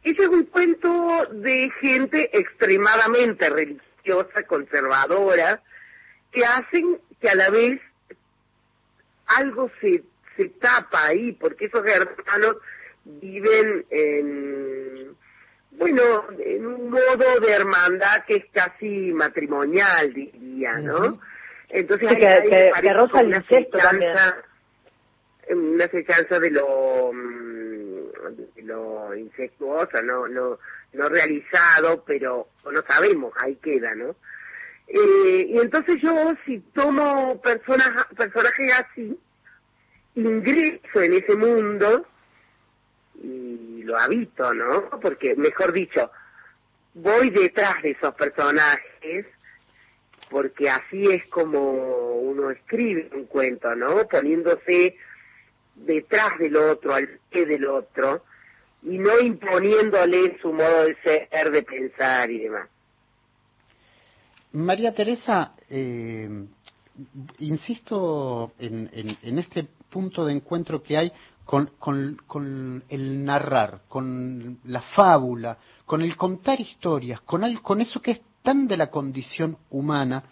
ese 0.04 0.22
es 0.22 0.28
un 0.28 0.44
cuento 0.44 1.26
de 1.32 1.70
gente 1.80 2.30
extremadamente 2.38 3.50
religiosa, 3.50 4.44
conservadora, 4.46 5.60
que 6.30 6.44
hacen 6.44 6.98
que 7.20 7.28
a 7.28 7.34
la 7.34 7.50
vez 7.50 7.80
algo 9.26 9.70
se, 9.80 10.02
se 10.40 10.48
tapa 10.58 11.06
ahí, 11.08 11.32
porque 11.32 11.66
esos 11.66 11.84
hermanos 11.86 12.56
viven 13.04 13.84
en, 13.90 15.14
bueno, 15.72 16.24
en 16.38 16.66
un 16.66 16.90
modo 16.90 17.40
de 17.40 17.52
hermandad 17.52 18.24
que 18.26 18.36
es 18.36 18.44
casi 18.52 19.12
matrimonial, 19.12 20.12
diría, 20.14 20.78
¿no? 20.78 21.20
Entonces 21.68 22.08
Sí, 22.08 22.14
ahí- 22.14 22.20
que- 22.20 22.50
que- 22.50 22.70
que 22.80 22.88
una 23.26 23.36
acechanza, 23.78 24.36
una 25.50 25.84
acechanza 25.84 26.38
de 26.40 26.50
lo 26.50 27.12
mm, 27.12 27.90
de 28.56 28.62
lo 28.62 29.14
incestuoso, 29.14 30.00
no, 30.02 30.26
no, 30.28 30.58
no 30.92 31.08
realizado, 31.08 32.02
pero 32.06 32.48
no 32.70 32.82
sabemos, 32.82 33.32
ahí 33.40 33.56
queda, 33.56 33.94
¿no? 33.94 34.14
Eh, 34.88 35.46
y 35.48 35.58
entonces 35.58 36.00
yo 36.02 36.32
si 36.44 36.58
tomo 36.74 37.40
personas, 37.40 38.06
personajes 38.16 38.72
así, 38.78 39.18
ingreso 40.14 41.02
en 41.02 41.12
ese 41.14 41.36
mundo 41.36 42.06
y 43.22 43.82
lo 43.82 43.98
habito, 43.98 44.52
¿no? 44.54 44.90
Porque, 45.00 45.34
mejor 45.36 45.72
dicho, 45.72 46.10
voy 46.94 47.30
detrás 47.30 47.82
de 47.82 47.90
esos 47.92 48.14
personajes 48.14 49.26
porque 50.30 50.70
así 50.70 51.10
es 51.10 51.26
como 51.28 52.14
uno 52.20 52.50
escribe 52.50 53.10
un 53.14 53.24
cuento, 53.26 53.74
¿no? 53.74 54.06
Poniéndose 54.06 54.94
detrás 55.74 56.38
del 56.38 56.56
otro, 56.56 56.94
al 56.94 57.08
pie 57.30 57.46
del 57.46 57.66
otro, 57.66 58.24
y 58.82 58.96
no 58.98 59.18
imponiéndole 59.18 60.38
su 60.40 60.52
modo 60.52 60.84
de 60.84 60.96
ser, 61.02 61.50
de 61.50 61.62
pensar 61.64 62.30
y 62.30 62.38
demás. 62.38 62.68
María 64.52 64.94
Teresa, 64.94 65.54
eh, 65.68 66.28
insisto 67.38 68.52
en, 68.58 68.88
en- 68.92 69.16
en 69.22 69.38
este 69.38 69.66
punto 69.90 70.24
de 70.24 70.32
encuentro 70.32 70.82
que 70.82 70.96
hay 70.96 71.12
con, 71.44 71.70
el 72.88 73.24
narrar, 73.24 73.82
con 73.88 74.58
la 74.64 74.80
fábula, 74.82 75.58
con 75.84 76.00
el 76.00 76.16
contar 76.16 76.60
historias, 76.60 77.20
con, 77.22 77.42
al- 77.42 77.60
con 77.60 77.80
eso 77.80 78.00
que 78.00 78.12
es 78.12 78.20
tan 78.42 78.68
de 78.68 78.76
la 78.76 78.88
condición 78.88 79.58
humana, 79.70 80.22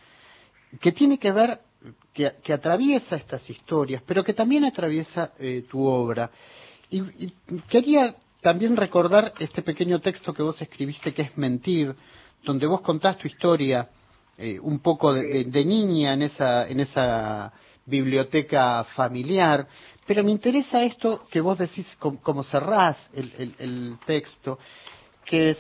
que 0.81 0.93
tiene 0.93 1.19
que 1.19 1.33
ver, 1.33 1.61
que, 2.15 2.53
atraviesa 2.53 3.17
estas 3.17 3.49
historias, 3.51 4.03
pero 4.07 4.23
que 4.23 4.33
también 4.33 4.65
atraviesa 4.65 5.33
eh, 5.39 5.65
tu 5.69 5.85
obra. 5.85 6.31
Y, 6.91 7.01
y 7.27 7.35
quería 7.69 8.15
también 8.41 8.77
recordar 8.77 9.33
este 9.41 9.63
pequeño 9.63 10.01
texto 10.01 10.33
que 10.33 10.43
vos 10.43 10.61
escribiste, 10.63 11.13
que 11.13 11.23
es 11.23 11.37
Mentir, 11.37 11.95
donde 12.45 12.67
vos 12.67 12.81
contás 12.81 13.19
tu 13.19 13.27
historia 13.27 13.89
eh, 14.39 14.59
un 14.61 14.79
poco 14.79 15.13
de, 15.13 15.25
de- 15.25 15.45
de 15.45 15.65
niña 15.65 16.13
en 16.15 16.23
esa, 16.23 16.69
en 16.69 16.79
esa 16.81 17.53
biblioteca 17.89 18.85
familiar, 18.95 19.67
pero 20.07 20.23
me 20.25 20.31
interesa 20.31 20.83
esto 20.85 21.27
que 21.31 21.41
vos 21.41 21.59
decís, 21.59 21.87
com- 21.99 22.17
como 22.19 22.43
cerrás 22.45 22.97
el, 23.15 23.33
el- 23.39 23.55
el 23.59 23.97
texto, 24.07 24.59
que 25.25 25.51
es 25.51 25.59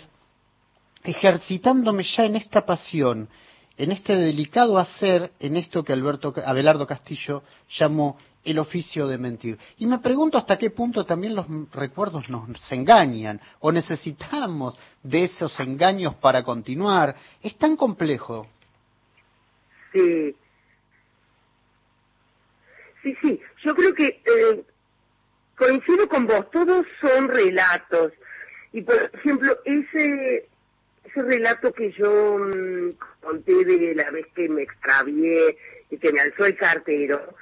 ejercitándome 1.04 2.02
ya 2.04 2.24
en 2.24 2.36
esta 2.36 2.64
pasión, 2.66 3.28
en 3.76 3.92
este 3.92 4.16
delicado 4.16 4.78
hacer, 4.78 5.32
en 5.38 5.56
esto 5.56 5.84
que 5.84 5.92
Alberto, 5.92 6.34
Abelardo 6.44 6.86
Castillo 6.86 7.42
llamó 7.78 8.16
el 8.44 8.58
oficio 8.58 9.06
de 9.06 9.18
mentir. 9.18 9.58
Y 9.78 9.86
me 9.86 9.98
pregunto 9.98 10.38
hasta 10.38 10.56
qué 10.58 10.70
punto 10.70 11.04
también 11.04 11.34
los 11.34 11.46
recuerdos 11.72 12.28
nos 12.28 12.72
engañan 12.72 13.40
o 13.60 13.70
necesitamos 13.70 14.76
de 15.02 15.24
esos 15.24 15.58
engaños 15.60 16.14
para 16.14 16.42
continuar. 16.42 17.14
Es 17.42 17.56
tan 17.56 17.76
complejo. 17.76 18.46
Sí. 19.92 20.34
Sí, 23.02 23.16
sí. 23.22 23.40
Yo 23.64 23.74
creo 23.74 23.94
que 23.94 24.20
eh, 24.24 24.62
coincido 25.56 26.08
con 26.08 26.26
vos. 26.26 26.50
Todos 26.50 26.86
son 27.00 27.28
relatos. 27.28 28.12
Y 28.72 28.82
por 28.82 29.10
ejemplo, 29.14 29.58
ese 29.64 30.48
ese 31.04 31.22
relato 31.22 31.72
que 31.72 31.90
yo 31.92 32.38
mm, 32.38 32.90
conté 33.22 33.64
de 33.64 33.94
la 33.94 34.10
vez 34.10 34.26
que 34.34 34.48
me 34.48 34.62
extravié 34.62 35.56
y 35.90 35.96
que 35.96 36.12
me 36.12 36.20
alzó 36.20 36.44
el 36.44 36.56
cartero, 36.56 37.34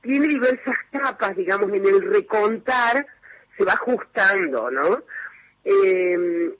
tiene 0.00 0.28
diversas 0.28 0.76
capas, 0.92 1.36
digamos, 1.36 1.72
en 1.72 1.84
el 1.84 2.02
recontar 2.02 3.06
se 3.56 3.64
va 3.64 3.72
ajustando, 3.72 4.70
¿no? 4.70 5.02
Eh, 5.64 6.50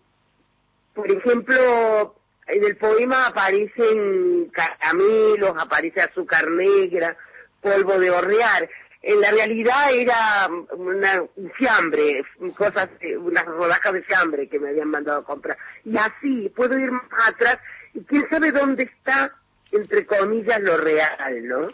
por 0.95 1.11
ejemplo, 1.11 2.15
en 2.47 2.65
el 2.65 2.77
poema 2.77 3.27
aparecen 3.27 4.47
caramelos, 4.53 5.55
aparece 5.59 6.01
azúcar 6.01 6.51
negra, 6.51 7.17
polvo 7.65 7.99
de 7.99 8.11
hornear. 8.11 8.69
En 9.03 9.21
la 9.21 9.31
realidad 9.31 9.93
era 9.93 10.49
una, 10.73 11.23
un 11.37 11.51
fiambre, 11.53 12.23
cosas, 12.57 12.89
unas 13.19 13.45
rodajas 13.45 13.93
de 13.95 14.03
fiambre 14.03 14.49
que 14.49 14.59
me 14.59 14.69
habían 14.71 14.89
mandado 14.89 15.21
a 15.21 15.25
comprar. 15.25 15.57
Y 15.85 15.97
así, 15.97 16.51
puedo 16.55 16.79
ir 16.79 16.91
más 16.91 17.05
atrás 17.27 17.59
y 17.95 18.05
quién 18.05 18.29
sabe 18.31 18.53
dónde 18.53 18.85
está, 18.85 19.33
entre 19.73 20.07
comillas, 20.07 20.61
lo 20.61 20.77
real, 20.77 21.49
¿no? 21.49 21.69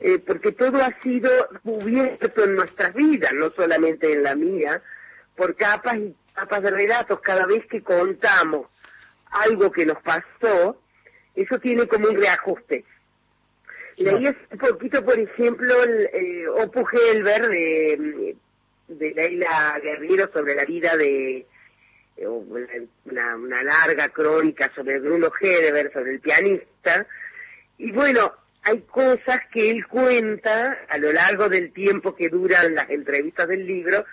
Eh, 0.00 0.18
porque 0.26 0.52
todo 0.52 0.82
ha 0.82 0.92
sido 1.02 1.30
cubierto 1.62 2.44
en 2.44 2.56
nuestras 2.56 2.94
vidas, 2.94 3.32
no 3.34 3.50
solamente 3.50 4.12
en 4.12 4.22
la 4.22 4.34
mía, 4.34 4.82
por 5.36 5.54
capas 5.54 5.96
y 5.96 6.14
capas 6.34 6.62
de 6.62 6.70
relatos. 6.70 7.20
Cada 7.20 7.46
vez 7.46 7.66
que 7.66 7.82
contamos 7.82 8.66
algo 9.30 9.70
que 9.70 9.86
nos 9.86 10.00
pasó, 10.02 10.80
eso 11.34 11.58
tiene 11.58 11.86
como 11.86 12.08
un 12.08 12.16
reajuste. 12.16 12.84
Leí 13.96 14.26
un 14.26 14.58
poquito, 14.58 15.04
por 15.04 15.18
ejemplo, 15.18 15.82
el 15.82 16.08
eh, 16.12 16.48
Opus 16.48 16.92
Helber 16.92 17.48
de, 17.48 18.36
de 18.88 19.10
Leila 19.12 19.78
Guerrero 19.82 20.30
sobre 20.32 20.54
la 20.54 20.66
vida 20.66 20.96
de 20.96 21.46
eh, 22.16 22.26
una, 22.26 23.36
una 23.36 23.62
larga 23.62 24.10
crónica 24.10 24.70
sobre 24.74 25.00
Bruno 25.00 25.30
Helber, 25.40 25.90
sobre 25.92 26.12
el 26.12 26.20
pianista. 26.20 27.06
Y 27.78 27.90
bueno, 27.92 28.32
hay 28.62 28.80
cosas 28.82 29.40
que 29.52 29.70
él 29.70 29.86
cuenta 29.86 30.76
a 30.88 30.98
lo 30.98 31.12
largo 31.12 31.48
del 31.48 31.72
tiempo 31.72 32.14
que 32.14 32.28
duran 32.28 32.74
las 32.74 32.90
entrevistas 32.90 33.48
del 33.48 33.66
libro, 33.66 34.04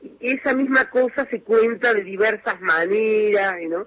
y 0.00 0.34
esa 0.34 0.54
misma 0.54 0.88
cosa 0.88 1.26
se 1.26 1.42
cuenta 1.42 1.92
de 1.92 2.04
diversas 2.04 2.60
maneras, 2.60 3.56
¿no? 3.68 3.86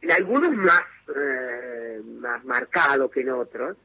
En 0.00 0.10
algunos 0.10 0.52
más, 0.52 0.84
eh, 1.08 2.00
más 2.04 2.44
marcado 2.44 3.10
que 3.10 3.20
en 3.20 3.30
otros. 3.30 3.76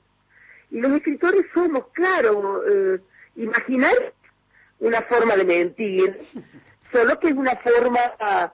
Y 0.72 0.80
los 0.80 0.92
escritores 0.94 1.46
somos, 1.54 1.88
claro, 1.94 2.64
eh, 2.68 3.00
imaginar 3.36 4.14
una 4.80 5.02
forma 5.04 5.36
de 5.36 5.46
mentir, 5.46 6.22
solo 6.92 7.20
que 7.20 7.30
es 7.30 7.34
una 7.34 7.56
forma 7.58 8.52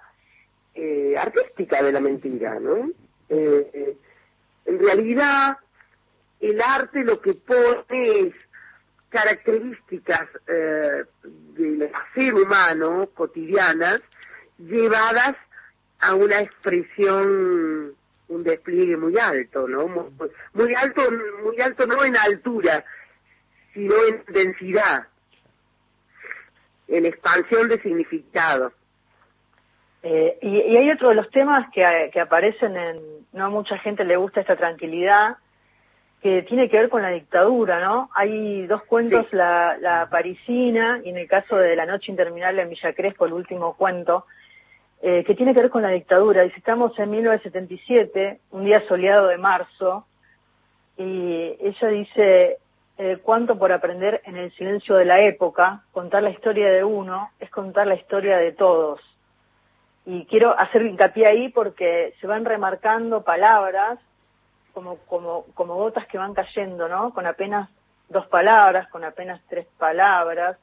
eh, 0.74 1.16
artística 1.18 1.82
de 1.84 1.92
la 1.92 2.00
mentira, 2.00 2.60
¿no? 2.60 2.90
Eh, 3.30 3.72
eh, 3.74 3.98
en 4.66 4.80
realidad, 4.80 5.58
el 6.40 6.62
arte 6.62 7.04
lo 7.04 7.20
que 7.22 7.34
pone 7.34 8.20
es 8.20 8.34
características 9.10 10.28
eh, 10.48 11.06
del 11.24 11.90
ser 12.14 12.34
humano 12.34 13.10
cotidianas 13.14 14.02
llevadas 14.58 15.38
a 16.00 16.16
una 16.16 16.42
expresión 16.42 17.96
un 18.28 18.44
despliegue 18.44 18.98
muy 18.98 19.18
alto, 19.18 19.68
¿no? 19.68 19.88
Muy, 19.88 20.06
muy 20.54 20.74
alto, 20.76 21.02
muy 21.44 21.60
alto 21.62 21.86
no 21.86 22.04
en 22.04 22.16
altura, 22.18 22.84
sino 23.74 23.94
en 24.08 24.24
densidad, 24.28 25.08
en 26.88 27.06
expansión 27.06 27.68
de 27.68 27.82
significado. 27.82 28.72
Eh, 30.04 30.38
y, 30.42 30.58
y 30.58 30.78
hay 30.78 30.92
otro 30.92 31.10
de 31.10 31.16
los 31.16 31.30
temas 31.32 31.68
que, 31.74 32.10
que 32.14 32.20
aparecen 32.20 32.78
en, 32.78 33.00
no 33.34 33.46
a 33.46 33.50
mucha 33.50 33.78
gente 33.80 34.04
le 34.04 34.18
gusta 34.18 34.42
esta 34.42 34.56
tranquilidad, 34.56 35.38
que 36.22 36.42
tiene 36.44 36.70
que 36.70 36.78
ver 36.80 36.90
con 36.90 37.02
la 37.04 37.10
dictadura, 37.10 37.80
¿no? 37.84 38.10
Hay 38.16 38.66
dos 38.68 38.84
cuentos, 38.84 39.28
Sí. 39.30 39.36
la, 39.36 39.78
la 39.80 40.08
parisina 40.10 41.00
y 41.04 41.10
en 41.10 41.18
el 41.18 41.28
caso 41.28 41.56
de 41.56 41.76
La 41.76 41.86
noche 41.86 42.12
interminable 42.12 42.64
en 42.64 42.70
Villa 42.70 42.94
Crespo, 42.94 43.26
el 43.26 43.34
último 43.34 43.76
cuento, 43.76 44.26
eh, 45.08 45.24
que 45.24 45.36
tiene 45.36 45.54
que 45.54 45.62
ver 45.62 45.70
con 45.70 45.84
la 45.84 45.90
dictadura. 45.90 46.42
Dice, 46.42 46.58
estamos 46.58 46.98
en 46.98 47.12
1977, 47.12 48.40
un 48.50 48.66
día 48.66 48.82
soleado 48.88 49.28
de 49.28 49.38
marzo, 49.38 50.08
y 50.98 51.56
ella 51.60 51.88
dice, 51.90 52.58
eh, 52.98 53.20
cuánto 53.22 53.60
por 53.60 53.72
aprender 53.72 54.24
en 54.26 54.36
el 54.36 54.52
silencio 54.54 54.96
de 54.96 55.06
la 55.06 55.20
época. 55.20 55.84
Contar 55.92 56.24
la 56.24 56.32
historia 56.32 56.72
de 56.72 56.84
uno 56.84 57.30
es 57.40 57.52
contar 57.52 57.86
la 57.86 57.94
historia 57.94 58.38
de 58.38 58.54
todos. 58.54 59.00
Y 60.08 60.26
quiero 60.26 60.58
hacer 60.58 60.82
hincapié 60.82 61.28
ahí 61.28 61.50
porque 61.50 62.16
se 62.20 62.26
van 62.26 62.44
remarcando 62.44 63.22
palabras 63.22 64.00
como, 64.74 64.98
como, 65.06 65.46
como 65.54 65.76
gotas 65.76 66.08
que 66.08 66.18
van 66.18 66.34
cayendo, 66.34 66.90
¿no? 66.90 67.14
Con 67.14 67.28
apenas 67.28 67.70
dos 68.10 68.26
palabras, 68.26 68.88
con 68.90 69.04
apenas 69.04 69.40
tres 69.50 69.68
palabras, 69.78 70.58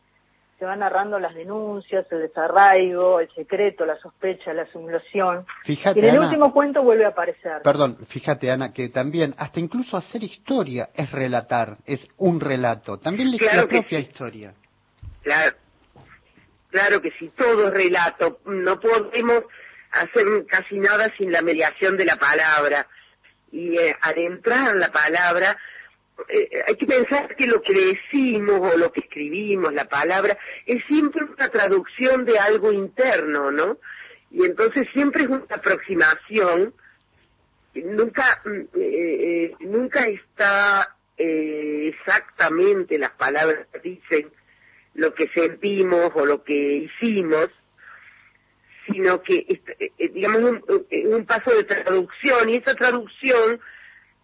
se 0.63 0.67
van 0.67 0.79
narrando 0.79 1.19
las 1.19 1.35
denuncias, 1.35 2.07
el 2.13 2.21
desarraigo, 2.21 3.19
el 3.19 3.29
secreto, 3.35 3.85
la 3.85 3.99
sospecha, 3.99 4.53
la 4.55 4.65
simulación. 4.67 5.45
Fíjate, 5.65 5.99
y 5.99 6.05
en 6.05 6.11
el 6.11 6.17
Ana, 6.19 6.27
último 6.27 6.53
cuento 6.53 6.85
vuelve 6.85 7.05
a 7.05 7.09
aparecer. 7.09 7.63
Perdón, 7.65 7.99
fíjate 8.07 8.49
Ana, 8.49 8.73
que 8.73 8.89
también, 8.89 9.35
hasta 9.39 9.59
incluso 9.59 9.97
hacer 9.97 10.23
historia 10.23 10.91
es 10.95 11.11
relatar, 11.11 11.79
es 11.85 12.07
un 12.17 12.39
relato. 12.39 12.97
También 12.99 13.33
la, 13.33 13.39
Claro 13.39 13.63
la 13.63 13.67
propia 13.67 13.99
historia. 13.99 14.55
Claro, 15.25 15.57
claro 16.71 17.03
que 17.03 17.11
sí, 17.19 17.33
todo 17.37 17.67
es 17.67 17.75
relato. 17.75 18.39
No 18.45 18.79
podemos 18.79 19.43
hacer 19.91 20.47
casi 20.47 20.79
nada 20.79 21.13
sin 21.19 21.33
la 21.33 21.43
mediación 21.43 21.97
de 21.97 22.05
la 22.05 22.19
palabra. 22.19 22.87
Y 23.51 23.77
eh, 23.77 23.97
adentrar 24.01 24.77
la 24.77 24.93
palabra, 24.93 25.59
eh, 26.29 26.63
hay 26.67 26.77
que 26.77 26.87
pensar 26.87 27.35
que 27.37 27.47
lo 27.47 27.63
que 27.63 27.73
decimos 27.73 28.61
o 28.61 28.77
lo 28.77 28.93
que 28.93 29.01
escribimos, 29.01 29.73
la 29.73 29.89
palabra, 29.89 30.39
es 30.67 30.85
siempre 30.87 31.25
una 31.25 31.49
traducción 31.49 32.25
de 32.25 32.39
algo 32.39 32.73
interno, 32.73 33.51
¿no? 33.51 33.79
Y 34.31 34.45
entonces 34.45 34.89
siempre 34.93 35.25
es 35.25 35.29
una 35.29 35.45
aproximación, 35.51 36.75
nunca, 37.75 38.41
mm, 38.45 38.51
eh, 38.51 38.75
eh, 38.81 39.55
nunca 39.61 40.07
está 40.07 40.97
eh, 41.19 41.95
exactamente 41.95 42.99
las 42.99 43.13
palabras 43.13 43.67
dicen 43.83 44.31
lo 44.95 45.15
que 45.15 45.29
sentimos 45.29 46.11
o 46.15 46.27
lo 46.27 46.43
que 46.43 46.89
hicimos, 46.89 47.49
sino 48.87 49.23
que 49.23 49.47
eh, 49.79 50.09
digamos 50.13 50.43
un, 50.43 50.87
eh, 50.91 51.07
un 51.07 51.25
paso 51.25 51.51
de 51.55 51.65
traducción 51.65 52.49
y 52.49 52.57
esa 52.57 52.75
traducción 52.75 53.61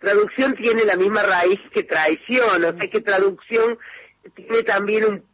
traducción 0.00 0.54
tiene 0.56 0.84
la 0.84 0.96
misma 0.96 1.22
raíz 1.22 1.60
que 1.72 1.82
traición, 1.84 2.64
o 2.64 2.72
sea 2.78 2.90
que 2.90 3.00
traducción 3.00 3.78
tiene 4.34 4.62
también 4.62 5.04
un, 5.04 5.24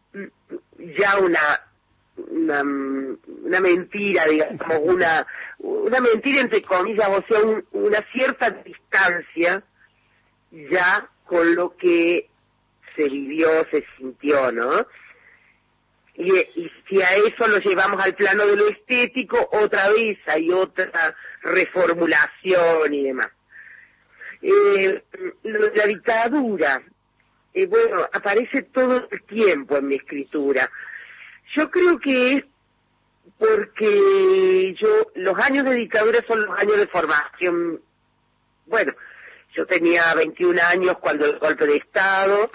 ya 0.98 1.18
una 1.18 1.60
una, 2.16 3.60
mentira, 3.60 4.24
digamos, 4.26 4.78
una 4.82 5.26
una 5.58 6.00
mentira 6.00 6.40
entre 6.42 6.62
comillas, 6.62 7.08
o 7.08 7.24
sea, 7.26 7.40
un- 7.42 7.64
una 7.72 8.02
cierta 8.12 8.50
distancia 8.50 9.62
ya 10.70 11.08
con 11.26 11.54
lo 11.56 11.76
que 11.76 12.28
se 12.94 13.04
vivió, 13.08 13.48
se 13.70 13.84
sintió, 13.96 14.52
¿no? 14.52 14.86
Y, 16.16 16.30
y 16.32 16.70
si 16.88 17.02
a 17.02 17.08
eso 17.16 17.48
lo 17.48 17.58
llevamos 17.58 18.00
al 18.00 18.14
plano 18.14 18.46
de 18.46 18.56
lo 18.56 18.68
estético, 18.68 19.48
otra 19.50 19.88
vez 19.90 20.16
hay 20.26 20.50
otra 20.52 21.16
reformulación 21.42 22.94
y 22.94 23.02
demás. 23.04 23.30
Eh, 24.46 25.02
la 25.44 25.86
dictadura, 25.86 26.82
bueno, 27.68 28.06
aparece 28.12 28.64
todo 28.64 29.08
el 29.10 29.22
tiempo 29.22 29.78
en 29.78 29.86
mi 29.86 29.94
escritura. 29.94 30.70
Yo 31.54 31.70
creo 31.70 31.98
que 31.98 32.36
es 32.36 32.44
porque 33.38 34.74
yo, 34.78 35.10
los 35.14 35.38
años 35.38 35.64
de 35.64 35.76
dictadura 35.76 36.22
son 36.26 36.44
los 36.44 36.58
años 36.58 36.76
de 36.76 36.86
formación. 36.88 37.80
Bueno, 38.66 38.92
yo 39.54 39.66
tenía 39.66 40.14
21 40.14 40.60
años 40.60 40.98
cuando 40.98 41.24
el 41.24 41.38
golpe 41.38 41.66
de 41.66 41.76
Estado, 41.76 42.50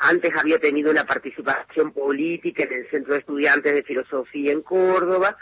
antes 0.00 0.32
había 0.36 0.58
tenido 0.58 0.90
una 0.90 1.06
participación 1.06 1.92
política 1.92 2.64
en 2.64 2.72
el 2.72 2.90
Centro 2.90 3.14
de 3.14 3.20
Estudiantes 3.20 3.74
de 3.74 3.82
Filosofía 3.82 4.52
en 4.52 4.62
Córdoba. 4.62 5.36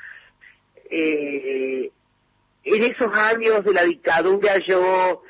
Eh, 0.90 1.90
en 2.66 2.82
esos 2.82 3.12
años 3.14 3.64
de 3.64 3.72
la 3.72 3.84
dictadura 3.84 4.58
yo, 4.58 5.22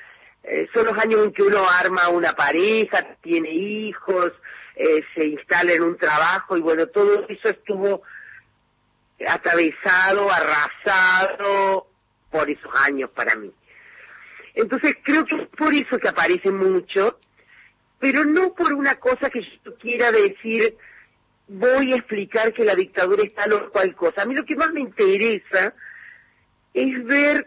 eh, 0.42 0.68
son 0.72 0.86
los 0.86 0.98
años 0.98 1.22
en 1.22 1.32
que 1.32 1.42
uno 1.42 1.68
arma 1.68 2.08
una 2.08 2.34
pareja, 2.34 3.16
tiene 3.20 3.50
hijos, 3.50 4.32
eh, 4.74 5.04
se 5.14 5.26
instala 5.26 5.72
en 5.72 5.82
un 5.82 5.98
trabajo 5.98 6.56
y 6.56 6.62
bueno, 6.62 6.86
todo 6.86 7.26
eso 7.28 7.50
estuvo 7.50 8.02
atravesado, 9.26 10.30
arrasado 10.30 11.88
por 12.30 12.50
esos 12.50 12.72
años 12.74 13.10
para 13.10 13.34
mí. 13.34 13.52
Entonces 14.54 14.96
creo 15.02 15.26
que 15.26 15.36
es 15.36 15.48
por 15.48 15.74
eso 15.74 15.98
que 15.98 16.08
aparece 16.08 16.50
mucho, 16.50 17.18
pero 17.98 18.24
no 18.24 18.54
por 18.54 18.72
una 18.72 18.96
cosa 18.96 19.28
que 19.28 19.42
yo 19.42 19.76
quiera 19.76 20.10
decir, 20.10 20.74
voy 21.48 21.92
a 21.92 21.96
explicar 21.96 22.54
que 22.54 22.64
la 22.64 22.74
dictadura 22.74 23.22
es 23.22 23.34
tal 23.34 23.52
o 23.52 23.70
cual 23.70 23.94
cosa. 23.94 24.22
A 24.22 24.24
mí 24.24 24.34
lo 24.34 24.46
que 24.46 24.56
más 24.56 24.72
me 24.72 24.80
interesa 24.80 25.74
es 26.76 27.04
ver 27.04 27.46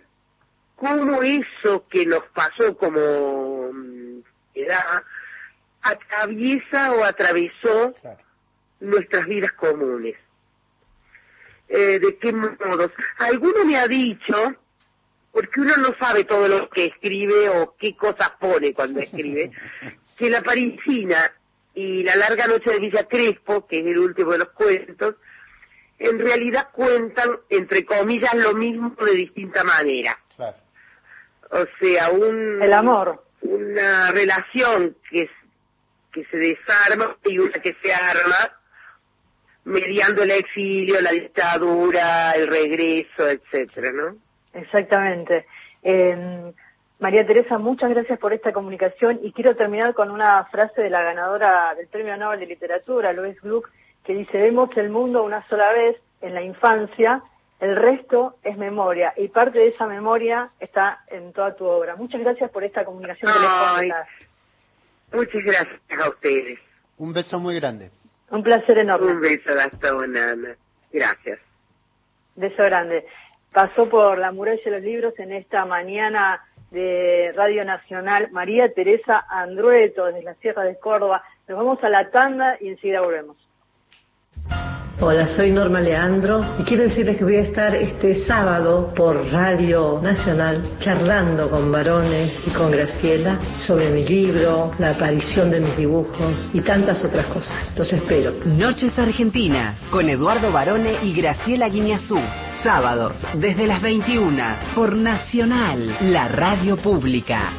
cómo 0.75 1.21
eso 1.21 1.85
que 1.87 2.05
nos 2.05 2.23
pasó 2.33 2.75
como 2.75 3.71
mm, 3.71 4.21
edad 4.55 5.03
atraviesa 5.83 6.93
o 6.93 7.03
atravesó 7.03 7.93
nuestras 8.79 9.27
vidas 9.27 9.51
comunes. 9.53 10.15
Eh, 11.67 11.99
¿De 11.99 12.17
qué 12.17 12.33
modos? 12.33 12.91
Alguno 13.19 13.65
me 13.65 13.77
ha 13.77 13.87
dicho, 13.87 14.55
porque 15.31 15.61
uno 15.61 15.77
no 15.77 15.95
sabe 15.99 16.23
todo 16.23 16.47
lo 16.47 16.67
que 16.69 16.87
escribe 16.87 17.49
o 17.49 17.75
qué 17.77 17.95
cosas 17.95 18.31
pone 18.39 18.73
cuando 18.73 18.99
escribe, 18.99 19.51
que 20.17 20.29
la 20.31 20.41
parisina 20.41 21.31
y 21.75 22.01
la 22.01 22.15
larga 22.15 22.47
noche 22.47 22.71
de 22.71 22.79
Villa 22.79 23.07
Crespo, 23.07 23.67
que 23.67 23.79
es 23.79 23.85
el 23.85 23.99
último 23.99 24.31
de 24.31 24.39
los 24.39 24.49
cuentos, 24.49 25.15
en 25.99 26.17
realidad 26.17 26.69
cuentan, 26.71 27.29
entre 27.49 27.85
comillas, 27.85 28.33
lo 28.35 28.53
mismo 28.53 28.95
de 29.05 29.11
distinta 29.11 29.63
manera. 29.63 30.17
Claro. 30.35 30.57
O 31.51 31.65
sea, 31.79 32.11
un... 32.11 32.61
El 32.61 32.73
amor. 32.73 33.23
Una 33.41 34.11
relación 34.11 34.95
que, 35.09 35.29
se 36.13 36.37
desarma 36.37 37.15
y 37.25 37.37
una 37.37 37.59
que 37.61 37.73
se 37.81 37.93
arma 37.93 38.51
mediando 39.65 40.23
el 40.23 40.31
exilio, 40.31 40.99
la 40.99 41.11
dictadura, 41.11 42.31
el 42.33 42.47
regreso, 42.47 43.29
etcétera, 43.29 43.91
¿no? 43.91 44.17
Exactamente. 44.53 45.45
Eh, 45.83 46.51
María 46.99 47.25
Teresa, 47.25 47.57
muchas 47.57 47.89
gracias 47.91 48.19
por 48.19 48.33
esta 48.33 48.51
comunicación 48.51 49.19
y 49.23 49.31
quiero 49.31 49.55
terminar 49.55 49.93
con 49.93 50.11
una 50.11 50.43
frase 50.45 50.81
de 50.81 50.89
la 50.89 51.01
ganadora 51.01 51.73
del 51.75 51.87
Premio 51.87 52.17
Nobel 52.17 52.41
de 52.41 52.47
Literatura, 52.47 53.13
Louise 53.13 53.39
Gluck, 53.41 53.69
que 54.09 54.15
dice, 54.15 54.39
vemos 54.39 54.75
el 54.75 54.89
mundo 54.89 55.21
una 55.21 55.47
sola 55.49 55.71
vez 55.71 55.95
en 56.21 56.33
la 56.33 56.41
infancia, 56.41 57.21
el 57.59 57.75
resto 57.75 58.37
es 58.41 58.57
memoria 58.57 59.13
y 59.15 59.27
parte 59.27 59.59
de 59.59 59.67
esa 59.67 59.85
memoria 59.85 60.49
está 60.59 61.03
en 61.09 61.31
toda 61.31 61.55
tu 61.55 61.65
obra. 61.65 61.95
Muchas 61.95 62.19
gracias 62.21 62.49
por 62.49 62.63
esta 62.63 62.83
comunicación 62.85 63.31
telefónica. 63.31 64.07
Muchas 65.13 65.43
gracias 65.43 66.01
a 66.03 66.09
ustedes. 66.09 66.57
Un 66.97 67.13
beso 67.13 67.39
muy 67.39 67.59
grande. 67.59 67.91
Un 68.31 68.41
placer 68.41 68.79
enorme. 68.79 69.11
Un 69.11 69.21
beso, 69.21 69.53
Gastón, 69.53 70.17
Ana. 70.17 70.55
Gracias. 70.91 71.39
Beso 72.35 72.63
grande. 72.63 73.05
Pasó 73.53 73.87
por 73.89 74.17
la 74.17 74.31
muralla 74.31 74.59
de 74.65 74.71
los 74.71 74.81
libros 74.81 75.13
en 75.19 75.33
esta 75.33 75.65
mañana 75.65 76.43
de 76.71 77.31
Radio 77.35 77.63
Nacional 77.63 78.31
María 78.31 78.73
Teresa 78.73 79.23
Andrueto 79.29 80.05
desde 80.05 80.23
la 80.23 80.33
Sierra 80.33 80.63
de 80.63 80.79
Córdoba. 80.79 81.23
Nos 81.47 81.59
vamos 81.59 81.83
a 81.83 81.89
la 81.89 82.09
tanda 82.09 82.57
y 82.59 82.69
enseguida 82.69 83.01
volvemos. 83.01 83.37
Hola, 85.01 85.25
soy 85.27 85.51
Norma 85.51 85.79
Leandro 85.79 86.57
y 86.59 86.63
quiero 86.63 86.83
decirles 86.83 87.15
que 87.15 87.23
voy 87.23 87.37
a 87.37 87.41
estar 87.43 87.73
este 87.73 88.15
sábado 88.25 88.93
por 88.93 89.31
Radio 89.31 90.01
Nacional 90.03 90.61
charlando 90.81 91.49
con 91.49 91.71
varones 91.71 92.33
y 92.45 92.49
con 92.49 92.69
Graciela 92.69 93.39
sobre 93.65 93.91
mi 93.91 94.05
libro, 94.05 94.73
la 94.77 94.89
aparición 94.89 95.51
de 95.51 95.61
mis 95.61 95.77
dibujos 95.77 96.33
y 96.53 96.59
tantas 96.59 97.01
otras 97.05 97.27
cosas. 97.27 97.55
Los 97.77 97.93
espero. 97.93 98.33
Noches 98.43 98.99
Argentinas 98.99 99.79
con 99.89 100.09
Eduardo 100.09 100.51
Barone 100.51 100.97
y 101.01 101.13
Graciela 101.13 101.69
Guiñazú. 101.69 102.19
Sábados 102.61 103.15
desde 103.35 103.67
las 103.67 103.81
21 103.81 104.43
por 104.75 104.97
Nacional, 104.97 105.95
la 106.11 106.27
radio 106.27 106.75
pública. 106.75 107.53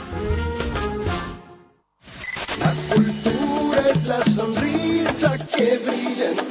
La 2.59 2.74
cultura 2.95 3.88
es 3.88 4.05
la 4.05 4.24
sonrisa 4.26 5.38
que 5.57 5.78
brilla. 5.78 6.49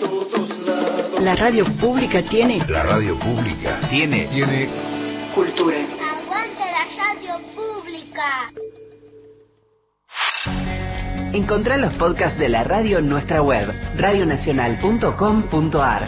La 1.20 1.36
radio 1.36 1.66
pública 1.76 2.22
tiene 2.24 2.60
La 2.70 2.84
radio 2.84 3.20
pública 3.20 3.82
Tiene. 3.90 4.28
tiene 4.28 4.70
cultura. 5.36 5.76
¡Aguante 5.78 6.64
la 6.72 6.86
radio 6.98 7.38
pública! 7.54 8.50
Encontrá 11.34 11.76
los 11.78 11.94
podcasts 11.96 12.40
de 12.40 12.48
la 12.48 12.64
radio 12.64 13.00
en 13.00 13.10
nuestra 13.10 13.42
web, 13.42 13.70
radionacional.com.ar. 13.98 16.08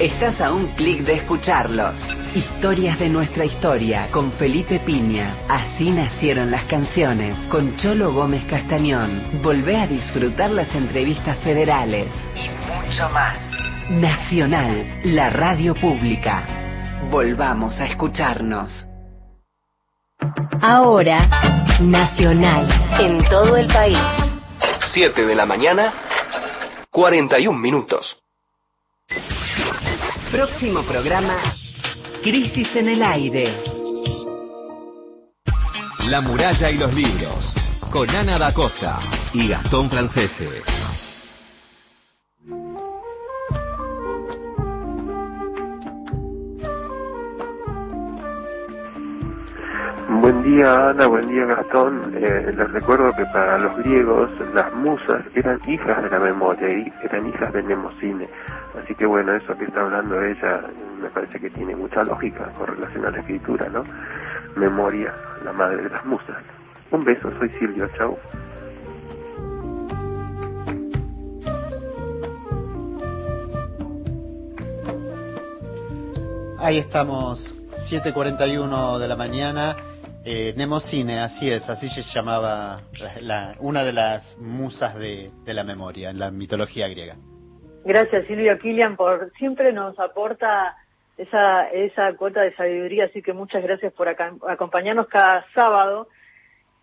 Estás 0.00 0.40
a 0.40 0.50
un 0.52 0.68
clic 0.68 1.02
de 1.04 1.16
escucharlos. 1.16 1.98
Historias 2.34 2.98
de 2.98 3.10
nuestra 3.10 3.44
historia 3.44 4.08
con 4.10 4.32
Felipe 4.32 4.78
Piña. 4.80 5.34
Así 5.48 5.90
nacieron 5.90 6.50
las 6.50 6.64
canciones 6.64 7.36
con 7.50 7.76
Cholo 7.76 8.14
Gómez 8.14 8.46
Castañón. 8.46 9.42
Volvé 9.42 9.76
a 9.76 9.86
disfrutar 9.86 10.50
las 10.50 10.74
entrevistas 10.74 11.36
federales 11.38 12.06
y 12.34 12.48
mucho 12.66 13.08
más. 13.10 13.36
Nacional, 13.90 15.00
la 15.04 15.30
radio 15.30 15.72
pública. 15.72 16.42
Volvamos 17.08 17.78
a 17.78 17.86
escucharnos. 17.86 18.84
Ahora, 20.60 21.28
Nacional, 21.80 22.66
en 22.98 23.22
todo 23.28 23.56
el 23.56 23.68
país. 23.68 23.96
7 24.92 25.24
de 25.24 25.34
la 25.36 25.46
mañana, 25.46 25.92
41 26.90 27.56
minutos. 27.56 28.16
Próximo 30.32 30.82
programa, 30.82 31.36
Crisis 32.24 32.74
en 32.74 32.88
el 32.88 33.02
Aire. 33.04 33.54
La 36.00 36.20
muralla 36.20 36.70
y 36.70 36.76
los 36.76 36.92
libros, 36.92 37.54
con 37.92 38.10
Ana 38.10 38.36
da 38.36 38.52
Costa 38.52 38.98
y 39.32 39.46
Gastón 39.46 39.88
Francese. 39.88 40.64
Buen 50.20 50.42
día 50.42 50.90
Ana, 50.90 51.06
buen 51.08 51.28
día 51.28 51.44
Gastón. 51.44 52.14
Eh, 52.16 52.52
les 52.56 52.70
recuerdo 52.72 53.12
que 53.12 53.24
para 53.26 53.58
los 53.58 53.76
griegos 53.78 54.30
las 54.54 54.72
musas 54.72 55.22
eran 55.34 55.60
hijas 55.68 56.02
de 56.02 56.10
la 56.10 56.18
memoria 56.18 56.68
eran 57.02 57.26
hijas 57.28 57.52
de 57.52 57.62
Nemocine. 57.62 58.28
Así 58.82 58.94
que 58.94 59.04
bueno, 59.04 59.34
eso 59.34 59.56
que 59.58 59.64
está 59.64 59.82
hablando 59.82 60.20
ella 60.22 60.62
me 61.00 61.10
parece 61.10 61.38
que 61.38 61.50
tiene 61.50 61.76
mucha 61.76 62.02
lógica 62.02 62.50
con 62.56 62.66
relación 62.66 63.04
a 63.04 63.10
la 63.10 63.18
escritura, 63.18 63.68
¿no? 63.68 63.84
Memoria, 64.56 65.12
la 65.44 65.52
madre 65.52 65.82
de 65.82 65.90
las 65.90 66.04
musas. 66.06 66.42
Un 66.90 67.04
beso, 67.04 67.30
soy 67.38 67.50
Silvio, 67.58 67.88
chau. 67.98 68.16
Ahí 76.58 76.78
estamos, 76.78 77.54
7.41 77.90 78.98
de 78.98 79.08
la 79.08 79.16
mañana. 79.16 79.76
Eh, 80.28 80.54
Nemocine, 80.56 81.20
así 81.20 81.48
es, 81.48 81.68
así 81.70 81.88
se 81.88 82.02
llamaba 82.02 82.80
la- 82.98 83.20
la- 83.20 83.54
una 83.60 83.84
de 83.84 83.92
las 83.92 84.36
musas 84.38 84.98
de, 84.98 85.30
la 85.46 85.62
memoria 85.62 86.10
en 86.10 86.18
la 86.18 86.32
mitología 86.32 86.88
griega. 86.88 87.14
Gracias 87.84 88.26
Silvio 88.26 88.58
Kilian 88.58 88.96
por 88.96 89.30
siempre 89.38 89.72
nos 89.72 89.96
aporta 90.00 90.74
esa 91.16 91.68
esa 91.70 92.12
cuota 92.14 92.40
de 92.40 92.52
sabiduría, 92.56 93.04
así 93.04 93.22
que 93.22 93.32
muchas 93.32 93.62
gracias 93.62 93.92
por 93.92 94.08
acá- 94.08 94.34
acompañarnos 94.48 95.06
cada 95.06 95.46
sábado. 95.54 96.08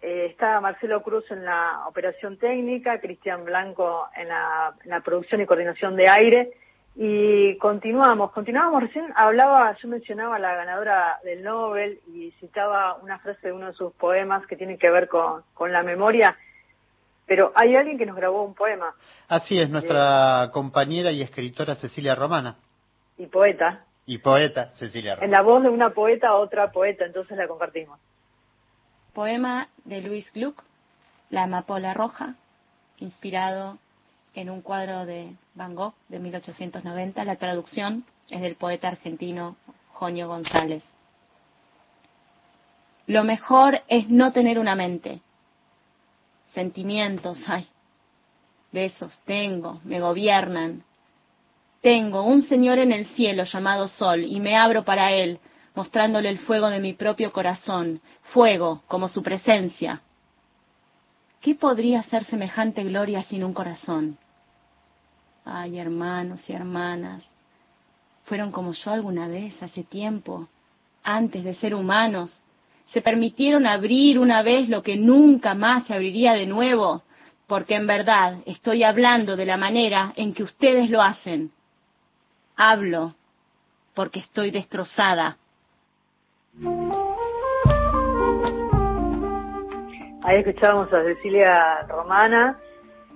Eh, 0.01 0.27
está 0.31 0.61
Marcelo 0.61 1.03
Cruz 1.03 1.29
en 1.29 1.43
la 1.43 1.81
operación 1.89 2.37
técnica, 2.37 3.01
Cristian 3.01 3.43
Blanco 3.43 4.07
en 4.15 4.29
la, 4.29 4.73
en 4.85 4.89
la 4.89 5.01
producción 5.01 5.41
y 5.41 5.45
coordinación 5.45 5.97
de 5.97 6.07
aire 6.07 6.51
y 6.95 7.57
continuamos, 7.57 8.31
continuamos 8.31 8.83
recién 8.83 9.11
hablaba, 9.15 9.75
yo 9.81 9.87
mencionaba 9.87 10.35
a 10.35 10.39
la 10.39 10.53
ganadora 10.55 11.19
del 11.23 11.43
Nobel 11.43 11.99
y 12.13 12.31
citaba 12.39 12.95
una 13.01 13.17
frase 13.19 13.47
de 13.47 13.53
uno 13.53 13.67
de 13.67 13.73
sus 13.73 13.93
poemas 13.93 14.45
que 14.45 14.55
tiene 14.55 14.77
que 14.77 14.89
ver 14.91 15.07
con, 15.07 15.41
con 15.55 15.71
la 15.71 15.81
memoria, 15.81 16.37
pero 17.25 17.51
hay 17.55 17.75
alguien 17.75 17.97
que 17.97 18.05
nos 18.05 18.15
grabó 18.15 18.43
un 18.43 18.53
poema 18.53 18.93
Así 19.27 19.59
es, 19.59 19.69
nuestra 19.69 20.51
compañera 20.53 21.11
y 21.11 21.21
escritora 21.23 21.75
Cecilia 21.75 22.13
Romana 22.13 22.57
y 23.17 23.25
poeta. 23.25 23.85
y 24.05 24.19
poeta 24.19 24.69
Cecilia 24.75 25.13
En 25.13 25.19
Romana. 25.21 25.37
la 25.37 25.43
voz 25.43 25.63
de 25.63 25.69
una 25.69 25.89
poeta, 25.91 26.35
otra 26.35 26.71
poeta, 26.71 27.05
entonces 27.05 27.35
la 27.37 27.47
compartimos. 27.47 27.99
Poema 29.13 29.67
de 29.85 30.01
Luis 30.01 30.31
Gluck, 30.33 30.63
La 31.29 31.43
amapola 31.43 31.93
roja, 31.95 32.35
inspirado 32.97 33.77
en 34.35 34.49
un 34.51 34.61
cuadro 34.61 35.05
de 35.05 35.33
Van 35.55 35.75
de 36.09 36.19
1890. 36.19 37.23
La 37.25 37.35
traducción 37.35 38.05
es 38.29 38.41
del 38.41 38.55
poeta 38.55 38.87
argentino 38.87 39.55
Joño 39.91 40.27
González. 40.27 40.83
Lo 43.05 43.23
mejor 43.23 43.81
es 43.87 44.09
no 44.09 44.31
tener 44.31 44.57
una 44.57 44.75
mente. 44.75 45.21
Sentimientos, 46.53 47.39
ay, 47.47 47.67
de 48.71 48.85
esos 48.85 49.19
tengo, 49.25 49.79
me 49.83 49.99
gobiernan. 49.99 50.83
Tengo 51.81 52.23
un 52.23 52.41
Señor 52.41 52.79
en 52.79 52.91
el 52.91 53.05
cielo 53.07 53.43
llamado 53.43 53.87
Sol 53.87 54.23
y 54.23 54.39
me 54.39 54.55
abro 54.55 54.83
para 54.83 55.11
Él, 55.11 55.39
mostrándole 55.75 56.29
el 56.29 56.39
fuego 56.39 56.69
de 56.69 56.79
mi 56.79 56.93
propio 56.93 57.31
corazón, 57.31 58.01
fuego 58.21 58.81
como 58.87 59.07
su 59.07 59.21
presencia. 59.21 60.01
¿Qué 61.41 61.55
podría 61.55 62.01
ser 62.03 62.23
semejante 62.23 62.83
gloria 62.83 63.21
sin 63.21 63.43
un 63.43 63.53
corazón? 63.53 64.17
Ay, 65.45 65.77
hermanos 65.77 66.49
y 66.49 66.53
hermanas, 66.53 67.29
fueron 68.25 68.51
como 68.51 68.71
yo 68.71 68.91
alguna 68.91 69.27
vez, 69.27 69.61
hace 69.61 69.83
tiempo, 69.83 70.47
antes 71.03 71.43
de 71.43 71.53
ser 71.55 71.75
humanos. 71.75 72.41
Se 72.85 73.01
permitieron 73.01 73.67
abrir 73.67 74.19
una 74.19 74.41
vez 74.41 74.69
lo 74.69 74.81
que 74.81 74.95
nunca 74.95 75.53
más 75.53 75.85
se 75.85 75.93
abriría 75.93 76.33
de 76.33 76.45
nuevo, 76.45 77.03
porque 77.47 77.75
en 77.75 77.87
verdad 77.87 78.37
estoy 78.45 78.83
hablando 78.83 79.35
de 79.35 79.45
la 79.45 79.57
manera 79.57 80.13
en 80.15 80.33
que 80.33 80.43
ustedes 80.43 80.89
lo 80.89 81.01
hacen. 81.01 81.51
Hablo 82.55 83.15
porque 83.93 84.19
estoy 84.19 84.51
destrozada. 84.51 85.37
Ahí 90.23 90.37
escuchábamos 90.39 90.91
a 90.93 91.03
Cecilia 91.03 91.81
Romana, 91.87 92.57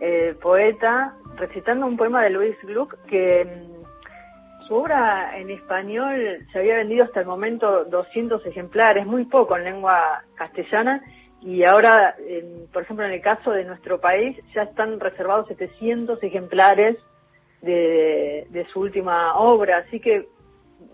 eh, 0.02 0.36
poeta, 0.42 1.16
recitando 1.38 1.86
un 1.86 1.98
poema 1.98 2.24
de 2.24 2.30
Luis 2.32 2.56
Gluck 2.64 2.96
que 3.08 3.46
mm, 3.46 4.66
su 4.68 4.76
obra 4.76 5.38
en 5.38 5.50
español 5.50 6.46
se 6.52 6.60
había 6.60 6.76
vendido 6.76 7.06
hasta 7.06 7.22
el 7.22 7.26
momento 7.26 7.86
200 7.86 8.46
ejemplares, 8.46 9.06
muy 9.06 9.26
poco 9.26 9.56
en 9.56 9.64
lengua 9.64 10.24
castellana, 10.36 11.02
y 11.42 11.64
ahora, 11.64 12.16
por 12.74 12.82
ejemplo, 12.84 13.06
en 13.06 13.12
el 13.14 13.22
caso 13.22 13.52
de 13.52 13.64
nuestro 13.64 14.02
país, 14.02 14.36
ya 14.56 14.64
están 14.64 15.00
reservados 15.00 15.48
700 15.48 16.22
ejemplares 16.24 16.98
de, 17.62 18.48
de 18.50 18.66
su 18.74 18.80
última 18.82 19.36
obra, 19.38 19.78
así 19.78 20.00
que 20.00 20.28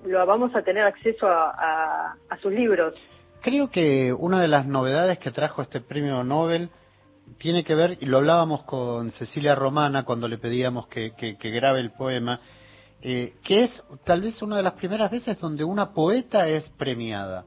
lo 0.05 0.23
vamos 0.25 0.53
a 0.55 0.61
tener 0.61 0.83
acceso 0.83 1.27
a, 1.27 1.49
a- 1.51 2.15
a 2.29 2.37
sus 2.37 2.51
libros. 2.51 2.93
Creo 3.41 3.69
que 3.71 4.13
una 4.13 4.41
de 4.41 4.47
las 4.49 4.65
novedades 4.67 5.17
que 5.19 5.31
trajo 5.31 5.61
este 5.61 5.81
premio 5.81 6.23
Nobel 6.23 6.69
tiene 7.37 7.63
que 7.63 7.75
ver, 7.75 7.97
y 8.01 8.05
lo 8.05 8.17
hablábamos 8.17 8.63
con 8.63 9.11
Cecilia 9.11 9.55
Romana 9.55 10.03
cuando 10.03 10.27
le 10.27 10.37
pedíamos 10.37 10.87
que, 10.87 11.11
que- 11.15 11.37
que 11.37 11.49
grabe 11.51 11.79
el 11.79 11.91
poema, 11.91 12.39
eh, 13.01 13.33
que 13.43 13.63
es 13.65 13.83
tal 14.05 14.21
vez 14.21 14.41
una 14.41 14.57
de 14.57 14.63
las 14.63 14.73
primeras 14.73 15.11
veces 15.11 15.37
donde 15.39 15.63
una 15.63 15.91
poeta 15.91 16.47
es 16.47 16.69
premiada. 16.71 17.43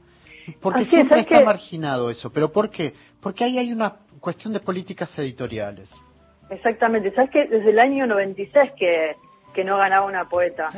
Porque 0.61 0.81
Así 0.81 0.91
siempre 0.91 1.19
es 1.19 1.25
está 1.25 1.39
que- 1.39 1.45
marginado 1.45 2.09
eso. 2.09 2.31
¿Pero 2.31 2.51
por 2.51 2.69
qué? 2.69 2.93
Porque 3.21 3.43
ahí 3.43 3.57
hay 3.57 3.71
una 3.71 3.95
cuestión 4.19 4.53
de 4.53 4.59
políticas 4.59 5.17
editoriales. 5.17 5.89
Exactamente, 6.49 7.13
sabes 7.13 7.31
que 7.31 7.45
desde 7.47 7.71
el 7.71 7.79
año 7.79 8.07
96 8.07 8.71
que, 8.77 9.15
que 9.53 9.63
no 9.63 9.77
ganaba 9.77 10.05
una 10.05 10.29
poeta. 10.29 10.69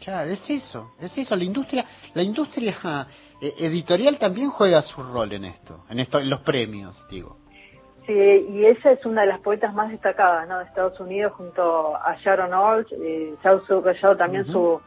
Claro, 0.00 0.30
es 0.30 0.48
eso, 0.50 0.92
es 1.00 1.16
eso. 1.18 1.36
La 1.36 1.44
industria, 1.44 1.84
la 2.14 2.22
industria 2.22 3.06
eh, 3.40 3.54
editorial 3.58 4.16
también 4.18 4.50
juega 4.50 4.80
su 4.82 5.02
rol 5.02 5.32
en 5.32 5.44
esto, 5.44 5.84
en 5.90 6.00
esto, 6.00 6.18
en 6.20 6.30
los 6.30 6.40
premios, 6.40 7.04
digo. 7.10 7.38
Sí, 8.08 8.14
y 8.14 8.64
ella 8.64 8.92
es 8.92 9.04
una 9.04 9.20
de 9.20 9.26
las 9.26 9.40
poetas 9.40 9.74
más 9.74 9.90
destacadas 9.90 10.48
¿no? 10.48 10.60
de 10.60 10.64
Estados 10.64 10.98
Unidos 10.98 11.34
junto 11.34 11.94
a 11.94 12.16
Sharon 12.16 12.54
Olds. 12.54 12.90
Eh, 12.92 13.34
se 13.42 13.48
ha 13.50 13.60
subrayado 13.66 14.16
también 14.16 14.46
su, 14.46 14.80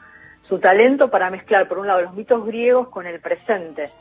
su 0.49 0.57
talento 0.57 1.07
para 1.11 1.29
mezclar, 1.29 1.67
por 1.67 1.77
un 1.77 1.85
lado, 1.85 2.01
los 2.01 2.15
mitos 2.15 2.43
griegos 2.43 2.89
con 2.89 3.05
el 3.05 3.21
presente. 3.21 3.91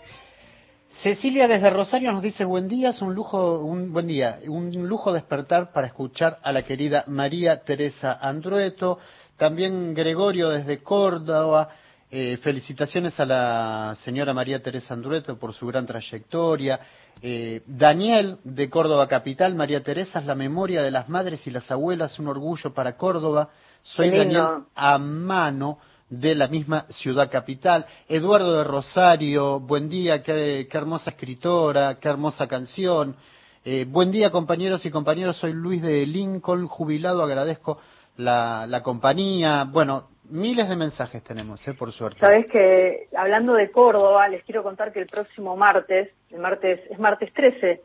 Cecilia 1.03 1.47
desde 1.49 1.69
Rosario 1.69 2.13
nos 2.13 2.23
dice 2.23 2.47
buen 2.47 2.67
día, 2.67 2.91
es 2.91 3.03
un 3.03 3.15
lujo, 3.15 3.59
un 3.59 3.93
buen 3.93 4.07
día, 4.07 4.39
un 4.49 4.89
lujo 4.89 5.13
despertar 5.13 5.71
para 5.71 5.89
escuchar 5.89 6.39
a 6.43 6.51
la 6.51 6.63
querida 6.63 7.05
María 7.07 7.63
Teresa 7.63 8.19
Andrueto, 8.23 9.01
también 9.37 9.93
Gregorio 9.93 10.49
desde 10.49 10.83
Córdoba, 10.83 11.69
eh, 12.11 12.39
felicitaciones 12.39 13.21
a 13.21 13.27
la 13.27 13.97
señora 14.03 14.33
María 14.33 14.63
Teresa 14.63 14.95
Andrueto 14.95 15.39
por 15.39 15.53
su 15.53 15.67
gran 15.67 15.85
trayectoria, 15.85 16.81
eh, 17.23 17.63
Daniel 17.67 18.39
de 18.45 18.71
Córdoba 18.71 19.09
Capital, 19.09 19.55
María 19.55 19.83
Teresa 19.83 20.21
es 20.21 20.27
la 20.27 20.35
memoria 20.35 20.83
de 20.83 20.91
las 20.91 21.09
madres 21.09 21.47
y 21.47 21.51
las 21.51 21.71
abuelas, 21.71 22.19
un 22.19 22.29
orgullo 22.29 22.73
para 22.73 22.97
Córdoba, 22.97 23.51
soy. 23.83 24.11
Daniel 24.11 24.65
Amano 24.75 25.79
de 26.11 26.35
la 26.35 26.49
misma 26.49 26.87
ciudad 26.89 27.31
capital. 27.31 27.87
Eduardo 28.09 28.59
de 28.59 28.65
Rosario, 28.65 29.61
buen 29.61 29.89
día, 29.89 30.23
qué, 30.23 30.67
qué 30.71 30.79
hermosa 30.79 31.11
escritora, 31.11 31.99
qué 32.01 32.09
hermosa 32.09 32.47
canción. 32.49 33.17
Eh, 33.65 33.87
buen 33.89 34.11
día 34.11 34.31
compañeros 34.31 34.85
y 34.85 34.91
compañeras, 34.91 35.37
soy 35.37 35.53
Luis 35.53 35.81
de 35.83 36.05
Lincoln, 36.07 36.67
jubilado, 36.67 37.23
agradezco 37.23 37.79
la, 38.17 38.67
la 38.67 38.83
compañía. 38.83 39.65
Bueno, 39.65 40.09
miles 40.31 40.69
de 40.69 40.77
mensajes 40.77 41.23
tenemos, 41.25 41.67
¿eh? 41.69 41.75
por 41.75 41.93
suerte. 41.93 42.21
Sabes 42.21 42.47
que 42.47 43.09
hablando 43.17 43.55
de 43.55 43.71
Córdoba, 43.71 44.29
les 44.29 44.43
quiero 44.45 44.63
contar 44.63 44.93
que 44.93 45.01
el 45.01 45.07
próximo 45.07 45.57
martes, 45.57 46.11
el 46.31 46.39
martes 46.41 46.81
es 46.91 46.99
martes 46.99 47.33
13, 47.33 47.81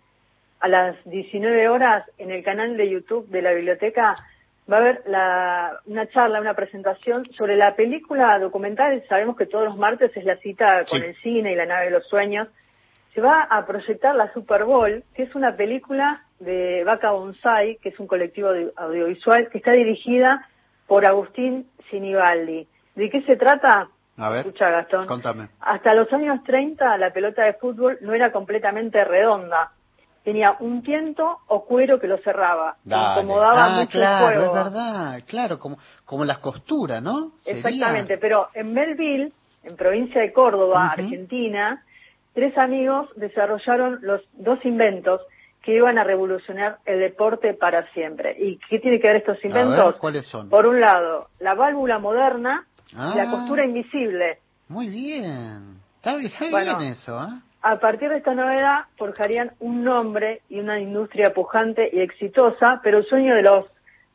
a 0.59 0.67
las 0.67 0.95
19 1.05 1.67
horas 1.69 2.05
en 2.17 2.31
el 2.31 2.43
canal 2.43 2.77
de 2.77 2.89
YouTube 2.89 3.27
de 3.29 3.41
la 3.41 3.51
biblioteca 3.51 4.15
va 4.71 4.77
a 4.77 4.79
haber 4.79 5.03
la, 5.05 5.79
una 5.85 6.07
charla, 6.07 6.41
una 6.41 6.55
presentación 6.55 7.23
sobre 7.33 7.55
la 7.55 7.75
película 7.75 8.39
documental. 8.39 9.03
Sabemos 9.07 9.35
que 9.37 9.45
todos 9.45 9.65
los 9.65 9.77
martes 9.77 10.15
es 10.17 10.23
la 10.25 10.37
cita 10.37 10.85
con 10.89 11.01
Sí. 11.01 11.05
el 11.07 11.15
cine 11.17 11.51
y 11.51 11.55
la 11.55 11.65
nave 11.67 11.85
de 11.85 11.91
los 11.91 12.07
sueños. 12.07 12.47
Se 13.13 13.21
va 13.21 13.43
a 13.43 13.65
proyectar 13.67 14.15
la 14.15 14.33
Super 14.33 14.63
Bowl, 14.65 15.03
que 15.13 15.23
es 15.23 15.35
una 15.35 15.55
película 15.55 16.23
de 16.39 16.83
Vaca 16.83 17.11
Bonsai, 17.11 17.77
que 17.77 17.89
es 17.89 17.99
un 17.99 18.07
colectivo 18.07 18.49
audio- 18.49 18.73
audiovisual 18.75 19.49
que 19.49 19.59
está 19.59 19.71
dirigida 19.73 20.47
por 20.88 21.05
Agustín 21.05 21.67
Sinibaldi. 21.89 22.67
¿De 22.95 23.09
qué 23.09 23.21
se 23.23 23.36
trata? 23.36 23.89
A 24.17 24.29
ver, 24.29 24.39
Escucha, 24.45 24.69
Gastón. 24.69 25.07
contame. 25.07 25.49
Hasta 25.59 25.93
los 25.93 26.11
años 26.13 26.41
30 26.45 26.97
la 26.97 27.11
pelota 27.11 27.43
de 27.43 27.53
fútbol 27.53 27.97
no 28.01 28.13
era 28.13 28.31
completamente 28.31 29.03
redonda. 29.03 29.71
Tenía 30.23 30.55
un 30.59 30.81
tiento 30.81 31.39
o 31.47 31.65
cuero 31.65 31.99
que 31.99 32.07
lo 32.07 32.17
cerraba. 32.19 32.77
Dale. 32.83 33.21
Incomodaba 33.21 33.65
ah, 33.65 33.79
mucho 33.81 33.91
claro, 33.91 34.27
el 34.27 34.33
es 34.43 34.49
juego. 34.49 34.53
verdad, 34.63 35.19
claro, 35.27 35.59
como, 35.59 35.77
como 36.05 36.23
las 36.25 36.39
costuras, 36.39 37.01
¿no? 37.03 37.31
Sería- 37.41 37.59
Exactamente, 37.59 38.17
pero 38.17 38.47
en 38.53 38.73
Melville, 38.73 39.31
en 39.63 39.75
provincia 39.75 40.21
de 40.21 40.31
Córdoba. 40.33 40.91
Argentina, 40.93 41.83
tres 42.33 42.57
amigos 42.57 43.09
desarrollaron 43.17 43.99
los 44.01 44.21
dos 44.33 44.63
inventos 44.65 45.21
que 45.66 45.74
iban 45.74 45.97
a 45.97 46.03
revolucionar 46.03 46.78
el 46.86 46.99
deporte 46.99 47.53
para 47.55 47.91
siempre. 47.93 48.36
¿Y 48.39 48.59
qué 48.70 48.78
tiene 48.80 48.99
que 48.99 49.07
ver 49.07 49.16
estos 49.18 49.38
ver, 49.41 49.45
inventos? 49.47 49.95
¿cuáles 49.95 50.26
son? 50.28 50.47
Por 50.49 50.68
un 50.68 50.80
lado, 50.80 51.30
la 51.39 51.55
válvula 51.55 51.97
moderna 51.99 52.66
y 52.91 52.95
Ah. 52.97 53.13
la 53.16 53.32
costura 53.32 53.66
invisible. 53.66 54.38
Muy 54.70 54.89
bien, 54.89 55.80
está, 55.97 56.16
bien- 56.18 56.32
está 56.32 56.49
Bueno. 56.51 56.78
bien 56.78 56.91
eso, 56.91 57.20
¿eh? 57.24 57.39
A 57.63 57.80
partir 57.80 58.09
de 58.09 58.18
esta 58.18 58.36
novedad 58.36 58.82
forjarían 58.95 59.53
un 59.59 59.84
nombre 59.84 60.41
y 60.49 60.59
una 60.59 60.80
industria 60.80 61.34
pujante 61.34 61.89
y 61.91 61.99
exitosa, 61.99 62.80
pero 62.84 62.99
el 62.99 63.05
sueño 63.05 63.34
de 63.34 63.41
los 63.41 63.66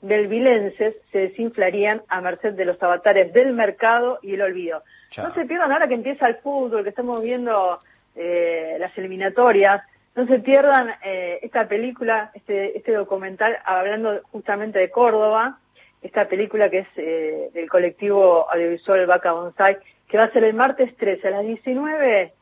belvilenses 0.03 0.95
se 1.13 1.19
desinflarían 1.19 2.03
a 2.09 2.21
merced 2.21 2.55
de 2.55 2.65
los 2.65 2.81
avatares 2.83 3.33
del 3.33 3.53
mercado 3.53 4.19
y 4.23 4.35
el 4.35 4.43
olvido. 4.43 4.83
Chao. 5.11 5.29
No 5.29 5.35
se 5.35 5.45
pierdan 5.47 5.73
ahora 5.73 5.89
que 5.89 5.95
empieza 5.95 6.27
el 6.29 6.37
fútbol, 6.37 6.85
que 6.85 6.91
estamos 6.91 7.21
viendo 7.23 7.81
eh, 8.17 8.77
las 8.81 8.97
eliminatorias, 8.97 9.83
no 10.17 10.27
se 10.27 10.39
pierdan 10.41 10.91
eh, 11.05 11.39
esta 11.43 11.69
película, 11.69 12.31
este, 12.35 12.77
este 12.77 12.93
documental 12.93 13.57
hablando 13.65 14.21
justamente 14.33 14.79
de 14.79 14.91
Córdoba, 14.91 15.59
esta 16.03 16.29
película 16.29 16.71
que 16.71 16.81
es 16.81 16.89
eh, 16.97 17.51
del 17.53 17.69
colectivo 17.69 18.51
audiovisual 18.51 19.07
Vaca 19.07 19.33
Bonsai, 19.33 19.79
que 20.09 20.19
va 20.19 20.25
a 20.25 20.33
ser 20.33 20.45
el 20.45 20.55
martes 20.55 20.97
13 20.97 21.29
a 21.29 21.31
las 21.31 21.45
19 21.45 22.33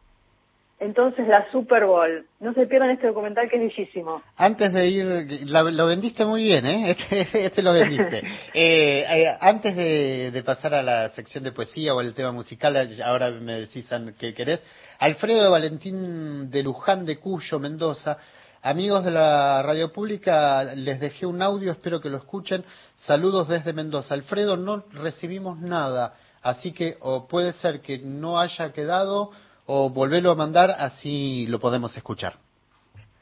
entonces 0.81 1.27
la 1.27 1.51
Super 1.51 1.85
Bowl. 1.87 2.27
No 2.41 2.55
se 2.55 2.67
pierdan 2.67 2.91
este 2.91 3.09
documental 3.09 3.49
que 3.51 3.57
es 3.57 3.63
bellísimo. 3.77 4.23
Antes 4.37 4.73
de 4.73 4.89
ir, 4.89 5.07
la- 5.47 5.63
lo 5.65 5.87
vendiste 5.87 6.25
muy 6.25 6.45
bien, 6.45 6.67
¿eh? 6.67 6.91
Este, 6.99 7.47
este 7.47 7.63
lo 7.63 7.73
vendiste. 7.73 8.23
Eh, 8.55 9.05
eh, 9.09 9.37
antes 9.41 9.77
de, 9.77 10.31
de 10.31 10.43
pasar 10.43 10.75
a 10.75 10.83
la 10.83 11.11
sección 11.11 11.45
de 11.45 11.53
poesía 11.53 11.95
o 11.95 12.01
el 12.01 12.15
tema 12.15 12.33
musical, 12.33 12.77
ahora 13.05 13.31
me 13.31 13.61
decís 13.61 13.87
qué 14.19 14.35
querés. 14.35 14.61
Alfredo 14.99 15.51
Valentín 15.51 16.51
de 16.51 16.63
Luján 16.63 17.05
de 17.07 17.19
Cuyo, 17.19 17.59
Mendoza. 17.59 18.19
Amigos 18.63 19.05
de 19.05 19.13
la 19.13 19.63
radio 19.63 19.93
pública, 19.93 20.65
les 20.75 20.99
dejé 20.99 21.27
un 21.27 21.41
audio, 21.43 21.71
espero 21.71 22.01
que 22.01 22.09
lo 22.11 22.17
escuchen. 22.19 22.65
Saludos 22.97 23.47
desde 23.49 23.73
Mendoza. 23.73 24.15
Alfredo, 24.15 24.57
no 24.57 24.83
recibimos 24.93 25.61
nada, 25.61 26.15
así 26.43 26.73
que 26.73 26.97
o 27.01 27.29
puede 27.29 27.53
ser 27.53 27.81
que 27.81 27.99
no 27.99 28.41
haya 28.41 28.73
quedado 28.73 29.31
o 29.71 29.91
volverlo 29.91 30.31
a 30.31 30.35
mandar, 30.35 30.71
así 30.71 31.47
lo 31.47 31.61
podemos 31.61 31.95
escuchar. 31.95 32.37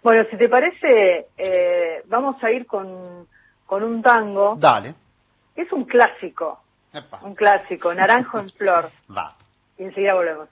Bueno, 0.02 0.24
si 0.30 0.36
te 0.36 0.48
parece, 0.48 1.26
eh, 1.36 2.02
vamos 2.06 2.42
a 2.42 2.50
ir 2.52 2.66
con, 2.66 3.26
con 3.66 3.82
un 3.82 4.00
tango. 4.00 4.54
Dale. 4.56 4.94
Es 5.56 5.72
un 5.72 5.84
clásico, 5.84 6.60
Epa. 6.92 7.20
un 7.24 7.34
clásico, 7.34 7.92
Naranjo 7.92 8.38
en 8.38 8.50
Flor. 8.50 8.90
Va. 9.16 9.34
Y 9.76 9.84
enseguida 9.84 10.14
volvemos. 10.14 10.48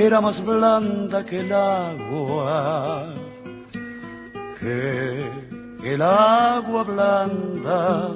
era 0.00 0.20
más 0.20 0.42
blanda 0.44 1.26
que 1.26 1.40
el 1.40 1.52
agua, 1.52 3.12
que 4.60 5.47
el 5.82 6.02
agua 6.02 6.82
blanda 6.82 8.10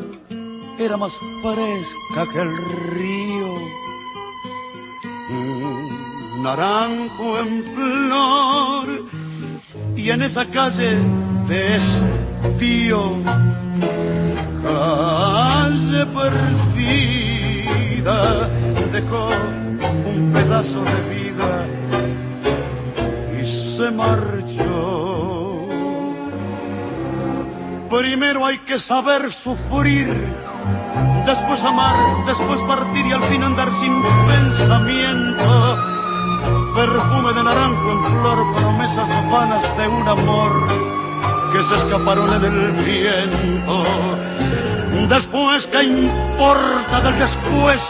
era 0.78 0.96
más 0.96 1.12
fresca 1.42 2.26
que 2.32 2.40
el 2.40 2.56
río. 2.90 3.52
Un 5.30 6.42
naranjo 6.42 7.38
en 7.38 7.64
flor 7.74 9.06
y 9.96 10.10
en 10.10 10.22
esa 10.22 10.46
calle 10.46 10.98
de 11.48 11.76
estío, 11.76 13.22
calle 14.62 16.06
perdida, 16.86 17.38
dejó 18.92 19.28
un 19.28 20.32
pedazo 20.32 20.82
de 20.82 21.00
vida 21.14 21.66
y 23.40 23.76
se 23.76 23.90
marchó. 23.90 24.31
Primero 28.02 28.44
hay 28.44 28.58
que 28.66 28.80
saber 28.80 29.32
sufrir, 29.44 30.08
después 31.24 31.62
amar, 31.62 32.26
después 32.26 32.60
partir 32.62 33.06
y 33.06 33.12
al 33.12 33.22
fin 33.28 33.44
andar 33.44 33.68
sin 33.78 34.02
pensamiento. 34.26 35.78
Perfume 36.74 37.32
de 37.32 37.44
naranjo 37.44 37.92
en 37.92 38.02
flor, 38.02 38.54
promesas 38.56 39.30
vanas 39.30 39.76
de 39.78 39.86
un 39.86 40.08
amor 40.08 40.52
que 41.52 41.62
se 41.62 41.76
escaparon 41.76 42.34
en 42.34 42.44
el 42.44 42.72
viento. 42.84 43.84
Después, 45.08 45.64
¿qué 45.66 45.84
importa 45.84 47.00
del 47.02 47.20
después? 47.20 47.80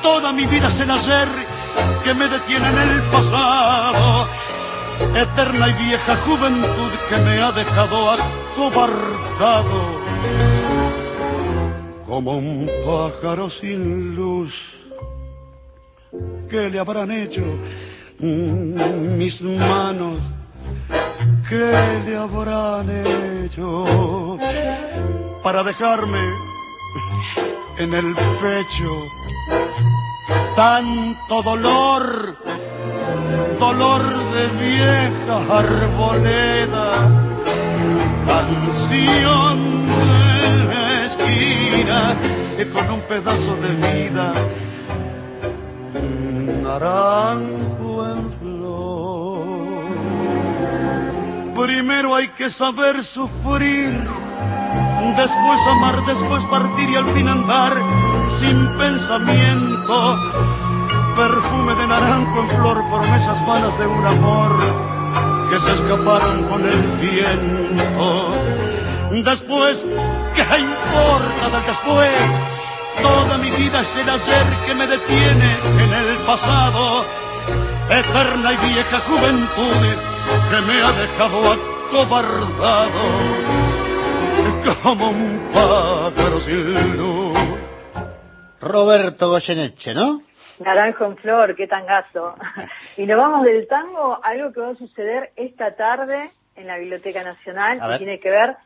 Toda 0.00 0.32
mi 0.32 0.46
vida 0.46 0.68
es 0.68 0.78
el 0.78 0.90
ayer 0.92 1.28
que 2.04 2.14
me 2.14 2.28
detiene 2.28 2.68
en 2.68 2.78
el 2.78 3.02
pasado. 3.10 4.28
Eterna 5.12 5.70
y 5.70 5.72
vieja 5.72 6.16
juventud 6.24 6.92
que 7.08 7.16
me 7.16 7.42
ha 7.42 7.50
dejado 7.50 8.12
acobardado. 8.54 9.82
Como 12.06 12.38
un 12.38 12.70
pájaro 12.86 13.50
sin 13.50 14.14
luz. 14.14 14.54
¿Qué 16.48 16.70
le 16.70 16.78
habrán 16.78 17.10
hecho 17.10 17.42
mm, 18.20 19.16
mis 19.16 19.40
manos? 19.42 20.20
¿Qué 21.48 22.02
le 22.06 22.16
habrán 22.16 22.88
hecho 23.44 24.38
para 25.42 25.64
dejarme 25.64 26.24
en 27.78 27.92
el 27.92 28.14
pecho 28.14 28.90
tanto 30.54 31.42
dolor, 31.42 32.36
dolor 33.58 34.02
de 34.32 34.46
vieja 34.46 35.58
arboleda, 35.58 37.33
canción 38.94 39.86
de 40.68 41.06
esquina 41.06 42.16
que 42.56 42.70
con 42.70 42.90
un 42.90 43.00
pedazo 43.02 43.56
de 43.56 43.68
vida, 43.74 44.32
naranjo 46.62 48.06
en 48.06 48.32
flor. 48.38 49.44
Primero 51.66 52.14
hay 52.14 52.28
que 52.28 52.50
saber 52.50 53.04
sufrir, 53.04 53.90
después 55.16 55.60
amar, 55.68 56.04
después 56.06 56.44
partir 56.44 56.90
y 56.90 56.96
al 56.96 57.12
fin 57.14 57.28
andar 57.28 57.72
sin 58.40 58.78
pensamiento. 58.78 60.18
Perfume 61.16 61.74
de 61.76 61.86
naranjo 61.86 62.40
en 62.40 62.48
flor, 62.48 62.82
promesas 62.90 63.46
vanas 63.46 63.78
de 63.78 63.86
un 63.86 64.06
amor 64.06 64.93
que 65.50 65.60
se 65.60 65.72
escaparon 65.74 66.44
con 66.48 66.64
el 66.66 66.82
viento. 66.98 68.34
Después, 69.22 69.78
¿qué 70.34 70.42
importa 70.58 71.50
del 71.50 71.66
después? 71.66 72.10
Toda 73.02 73.38
mi 73.38 73.50
vida 73.50 73.80
es 73.80 73.96
el 73.96 74.08
ayer 74.08 74.46
que 74.66 74.74
me 74.74 74.86
detiene 74.86 75.58
en 75.78 75.92
el 75.92 76.16
pasado. 76.26 77.04
Eterna 77.88 78.52
y 78.52 78.56
vieja 78.68 79.00
juventud 79.00 79.96
que 80.50 80.60
me 80.62 80.82
ha 80.82 80.92
dejado 80.92 81.52
acobardado 81.52 83.02
como 84.82 85.10
un 85.10 85.50
pájaro 85.52 86.40
sin. 86.40 87.34
Roberto 88.60 89.28
Goyeneche, 89.28 89.92
¿no? 89.94 90.22
Naranjo 90.60 91.04
en 91.06 91.16
flor, 91.16 91.56
qué 91.56 91.66
tangazo. 91.66 92.34
Y 92.96 93.06
nos 93.06 93.20
vamos 93.20 93.44
del 93.44 93.66
tango 93.66 94.14
a 94.14 94.28
algo 94.28 94.52
que 94.52 94.60
va 94.60 94.68
a 94.70 94.74
suceder 94.76 95.32
esta 95.36 95.74
tarde 95.74 96.30
en 96.54 96.66
la 96.68 96.78
Biblioteca 96.78 97.24
Nacional 97.24 97.80
y 97.94 97.98
tiene 97.98 98.20
que 98.20 98.30
ver 98.30 98.56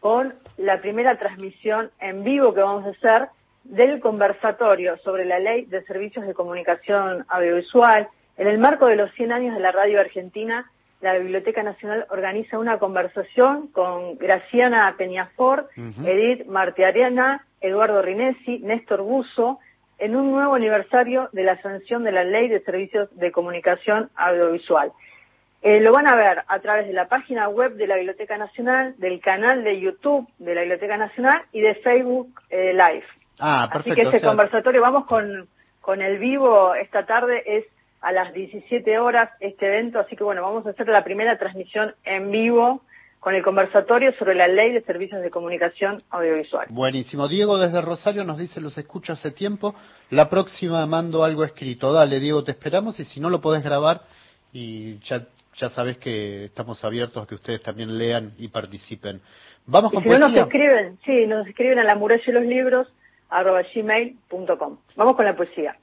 con 0.00 0.34
la 0.56 0.78
primera 0.78 1.18
transmisión 1.18 1.90
en 2.00 2.24
vivo 2.24 2.52
que 2.52 2.60
vamos 2.60 2.84
a 2.84 2.90
hacer 2.90 3.28
del 3.64 4.00
conversatorio 4.00 4.96
sobre 4.98 5.24
la 5.24 5.38
ley 5.38 5.64
de 5.66 5.82
servicios 5.84 6.26
de 6.26 6.34
comunicación 6.34 7.24
audiovisual. 7.28 8.08
En 8.36 8.48
el 8.48 8.58
marco 8.58 8.86
de 8.86 8.96
los 8.96 9.12
100 9.12 9.32
años 9.32 9.54
de 9.54 9.60
la 9.60 9.72
radio 9.72 10.00
argentina, 10.00 10.70
la 11.00 11.14
Biblioteca 11.18 11.62
Nacional 11.62 12.06
organiza 12.10 12.58
una 12.58 12.78
conversación 12.78 13.68
con 13.68 14.16
Graciana 14.18 14.94
Peñafort, 14.96 15.68
Ujú. 15.76 16.06
Edith 16.06 16.46
Martiarena, 16.46 17.44
Eduardo 17.60 18.02
Rinesi, 18.02 18.58
Néstor 18.60 19.02
Buzo, 19.02 19.58
en 19.98 20.16
un 20.16 20.30
nuevo 20.30 20.54
aniversario 20.54 21.28
de 21.32 21.44
la 21.44 21.60
sanción 21.62 22.04
de 22.04 22.12
la 22.12 22.24
Ley 22.24 22.48
de 22.48 22.60
Servicios 22.60 23.08
de 23.16 23.32
Comunicación 23.32 24.10
Audiovisual. 24.14 24.92
Eh, 25.62 25.80
lo 25.80 25.92
van 25.92 26.06
a 26.06 26.14
ver 26.14 26.44
a 26.46 26.58
través 26.60 26.86
de 26.86 26.92
la 26.92 27.08
página 27.08 27.48
web 27.48 27.74
de 27.74 27.86
la 27.86 27.96
Biblioteca 27.96 28.36
Nacional, 28.36 28.94
del 28.98 29.20
canal 29.20 29.64
de 29.64 29.80
YouTube 29.80 30.28
de 30.38 30.54
la 30.54 30.60
Biblioteca 30.60 30.96
Nacional 30.96 31.42
y 31.52 31.60
de 31.60 31.74
Facebook 31.76 32.40
eh, 32.50 32.72
Live. 32.72 33.06
Ah, 33.40 33.64
Así 33.64 33.72
perfecto. 33.72 33.94
que 33.96 34.02
ese 34.02 34.16
o 34.16 34.20
sea, 34.20 34.28
conversatorio, 34.30 34.80
vamos 34.82 35.06
con, 35.06 35.48
con 35.80 36.02
el 36.02 36.18
vivo 36.18 36.74
esta 36.74 37.06
tarde, 37.06 37.42
es 37.46 37.64
a 38.00 38.12
las 38.12 38.32
17 38.32 38.98
horas 38.98 39.30
este 39.40 39.66
evento, 39.66 39.98
así 39.98 40.14
que 40.14 40.22
bueno, 40.22 40.42
vamos 40.42 40.66
a 40.66 40.70
hacer 40.70 40.86
la 40.88 41.02
primera 41.02 41.38
transmisión 41.38 41.94
en 42.04 42.30
vivo 42.30 42.82
con 43.20 43.34
el 43.34 43.42
conversatorio 43.42 44.12
sobre 44.18 44.34
la 44.34 44.46
ley 44.46 44.72
de 44.72 44.82
servicios 44.82 45.22
de 45.22 45.30
comunicación 45.30 46.02
audiovisual. 46.10 46.66
Buenísimo. 46.70 47.26
Diego 47.28 47.58
desde 47.58 47.80
Rosario 47.80 48.24
nos 48.24 48.38
dice, 48.38 48.60
los 48.60 48.76
escucho 48.78 49.12
hace 49.14 49.32
tiempo, 49.32 49.74
la 50.10 50.28
próxima 50.30 50.86
mando 50.86 51.24
algo 51.24 51.42
escrito. 51.44 51.92
Dale, 51.92 52.20
Diego, 52.20 52.44
te 52.44 52.52
esperamos 52.52 52.98
y 53.00 53.04
si 53.04 53.18
no 53.20 53.28
lo 53.28 53.40
podés 53.40 53.64
grabar 53.64 54.02
y 54.52 54.98
ya, 55.00 55.26
ya 55.56 55.70
sabes 55.70 55.98
que 55.98 56.44
estamos 56.44 56.84
abiertos 56.84 57.20
a 57.22 57.26
que 57.26 57.34
ustedes 57.34 57.60
también 57.62 57.98
lean 57.98 58.32
y 58.38 58.46
participen. 58.48 59.20
Vamos 59.66 59.92
Y 59.92 59.96
con 59.96 60.04
si 60.04 60.08
no 60.08 60.18
nos 60.18 60.28
poesía. 60.30 60.42
escriben, 60.44 60.98
sí, 61.04 61.26
nos 61.26 61.46
escriben 61.48 61.80
a 61.80 61.84
la 61.84 61.96
muralla 61.96 62.22
de 62.24 62.32
los 62.32 62.44
libros 62.44 62.86
arroba 63.28 63.62
gmail.com. 63.74 64.78
Vamos 64.94 65.16
con 65.16 65.24
la 65.24 65.34
poesía. 65.34 65.76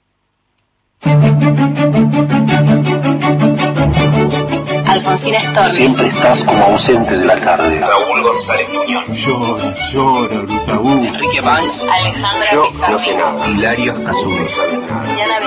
Alfonsina 4.94 5.40
Storni. 5.52 5.72
Siempre 5.72 6.08
estás 6.08 6.44
como 6.46 6.64
ausente 6.66 7.18
de 7.18 7.26
la 7.26 7.36
tarde. 7.36 7.80
Raúl 7.80 8.22
González 8.24 8.74
Muñoz. 8.74 9.04
Llora, 9.10 9.74
llora, 9.92 10.38
Brutaú. 10.42 11.04
Enrique 11.06 11.42
Banks. 11.42 11.86
Alejandra 11.92 12.52
Yo 12.54 12.70
Pizarro. 12.70 12.92
no 12.94 13.00
sé 13.00 13.14
nada. 13.16 13.48
Hilario 13.50 13.94
Azul. 14.08 14.48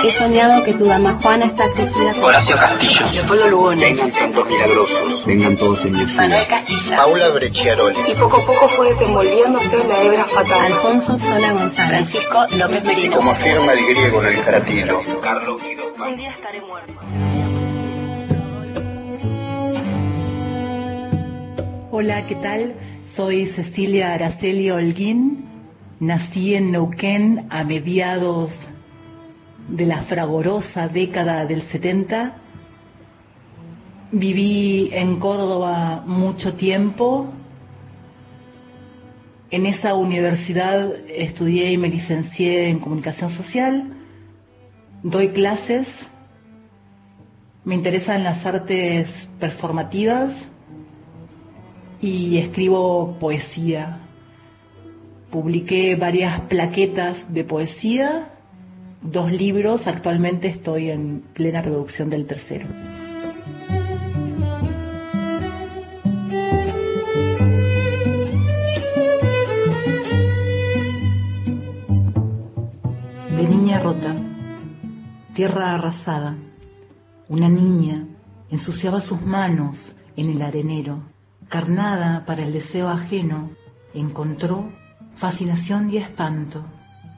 He 0.03 0.13
soñado 0.17 0.63
que 0.63 0.73
tu 0.73 0.85
dama 0.85 1.17
Juana 1.21 1.45
está 1.45 1.65
crecida 1.73 2.13
Horacio 2.21 2.55
Castillo. 2.57 3.07
Leopoldo 3.11 3.47
Lugones. 3.49 3.79
Vengan 3.97 4.13
santos 4.13 4.47
milagrosos. 4.47 5.25
Vengan 5.25 5.57
todos 5.57 5.83
en 5.85 5.91
mi 5.93 6.05
Manuel 6.05 6.47
Castilla. 6.47 6.95
Paula 6.97 7.29
Brecciaroli. 7.29 7.99
y 8.07 8.15
poco 8.15 8.37
a 8.37 8.45
poco 8.45 8.69
fue 8.69 8.89
desenvolviéndose 8.89 9.83
la 9.87 10.01
hebra 10.03 10.25
fatal. 10.25 10.65
Alfonso 10.65 11.17
Sola 11.17 11.51
González. 11.53 11.87
Francisco 12.09 12.45
López 12.51 12.83
Merino. 12.83 13.17
Como 13.17 13.31
afirma 13.31 13.73
el 13.73 13.85
griego 13.87 14.21
en 14.21 14.27
el 14.27 14.43
caratilo. 14.43 15.01
Carlos 15.21 15.61
Guido. 15.61 15.83
Un 16.05 16.15
día 16.17 16.29
estaré 16.29 16.61
muerto. 16.61 16.93
Hola, 21.89 22.27
¿qué 22.27 22.35
tal? 22.35 22.75
Soy 23.15 23.45
Cecilia 23.51 24.13
Araceli 24.13 24.69
Holguín. 24.69 25.45
Nací 26.01 26.53
en 26.53 26.73
Neuquén 26.73 27.47
a 27.49 27.63
mediados 27.63 28.51
de 29.69 29.85
la 29.85 30.01
fragorosa 30.03 30.89
década 30.89 31.45
del 31.45 31.61
70. 31.61 32.35
Viví 34.11 34.89
en 34.91 35.17
Córdoba 35.17 36.03
mucho 36.05 36.55
tiempo. 36.55 37.31
En 39.49 39.65
esa 39.65 39.93
universidad 39.93 40.93
estudié 41.07 41.71
y 41.71 41.77
me 41.77 41.87
licencié 41.87 42.67
en 42.67 42.79
comunicación 42.79 43.31
social. 43.31 43.93
Doy 45.03 45.29
clases. 45.29 45.87
Me 47.63 47.75
interesan 47.75 48.25
las 48.25 48.45
artes 48.45 49.07
performativas 49.39 50.33
y 52.01 52.37
escribo 52.37 53.17
poesía. 53.19 53.99
Publiqué 55.31 55.95
varias 55.95 56.41
plaquetas 56.41 57.17
de 57.33 57.43
poesía, 57.43 58.29
dos 59.01 59.31
libros, 59.31 59.85
actualmente 59.85 60.47
estoy 60.47 60.89
en 60.89 61.23
plena 61.33 61.61
producción 61.61 62.09
del 62.09 62.25
tercero. 62.25 62.67
De 73.35 73.43
niña 73.43 73.79
rota, 73.79 74.15
tierra 75.35 75.75
arrasada, 75.75 76.37
una 77.27 77.49
niña 77.49 78.07
ensuciaba 78.49 79.01
sus 79.01 79.21
manos 79.21 79.75
en 80.15 80.29
el 80.31 80.41
arenero 80.41 81.16
carnada 81.49 82.25
para 82.25 82.43
el 82.43 82.53
deseo 82.53 82.89
ajeno, 82.89 83.51
encontró 83.93 84.71
fascinación 85.17 85.89
y 85.89 85.97
espanto. 85.97 86.65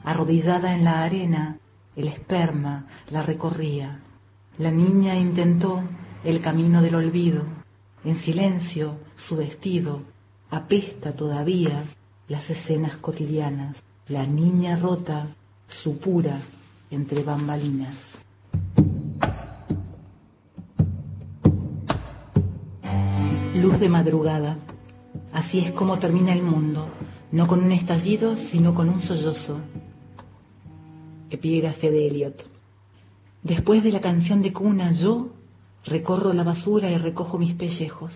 Arrodillada 0.04 0.74
en 0.74 0.84
la 0.84 1.02
arena, 1.02 1.58
el 1.96 2.08
esperma 2.08 2.86
la 3.10 3.22
recorría. 3.22 4.00
La 4.58 4.70
niña 4.70 5.16
intentó 5.16 5.82
el 6.24 6.40
camino 6.40 6.82
del 6.82 6.94
olvido. 6.94 7.44
En 8.04 8.20
silencio, 8.20 8.98
su 9.16 9.36
vestido 9.36 10.02
apesta 10.50 11.12
todavía 11.12 11.84
las 12.28 12.48
escenas 12.48 12.96
cotidianas. 12.96 13.76
La 14.08 14.26
niña 14.26 14.76
rota, 14.78 15.28
supura 15.82 16.40
entre 16.90 17.22
bambalinas. 17.22 17.96
Luz 23.60 23.78
de 23.78 23.90
madrugada. 23.90 24.56
Así 25.34 25.58
es 25.58 25.72
como 25.72 25.98
termina 25.98 26.32
el 26.32 26.42
mundo, 26.42 26.88
no 27.30 27.46
con 27.46 27.62
un 27.62 27.72
estallido, 27.72 28.34
sino 28.50 28.74
con 28.74 28.88
un 28.88 29.02
sollozo. 29.02 29.60
Epígrafe 31.28 31.90
de 31.90 32.08
Eliot. 32.08 32.42
Después 33.42 33.84
de 33.84 33.92
la 33.92 34.00
canción 34.00 34.40
de 34.40 34.54
cuna, 34.54 34.92
yo 34.92 35.28
recorro 35.84 36.32
la 36.32 36.42
basura 36.42 36.90
y 36.90 36.96
recojo 36.96 37.36
mis 37.36 37.54
pellejos. 37.54 38.12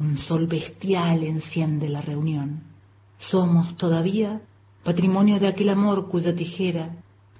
Un 0.00 0.18
sol 0.18 0.48
bestial 0.48 1.22
enciende 1.22 1.88
la 1.88 2.00
reunión. 2.00 2.64
Somos 3.18 3.76
todavía 3.76 4.40
patrimonio 4.82 5.38
de 5.38 5.46
aquel 5.46 5.68
amor 5.68 6.08
cuya 6.08 6.34
tijera 6.34 6.90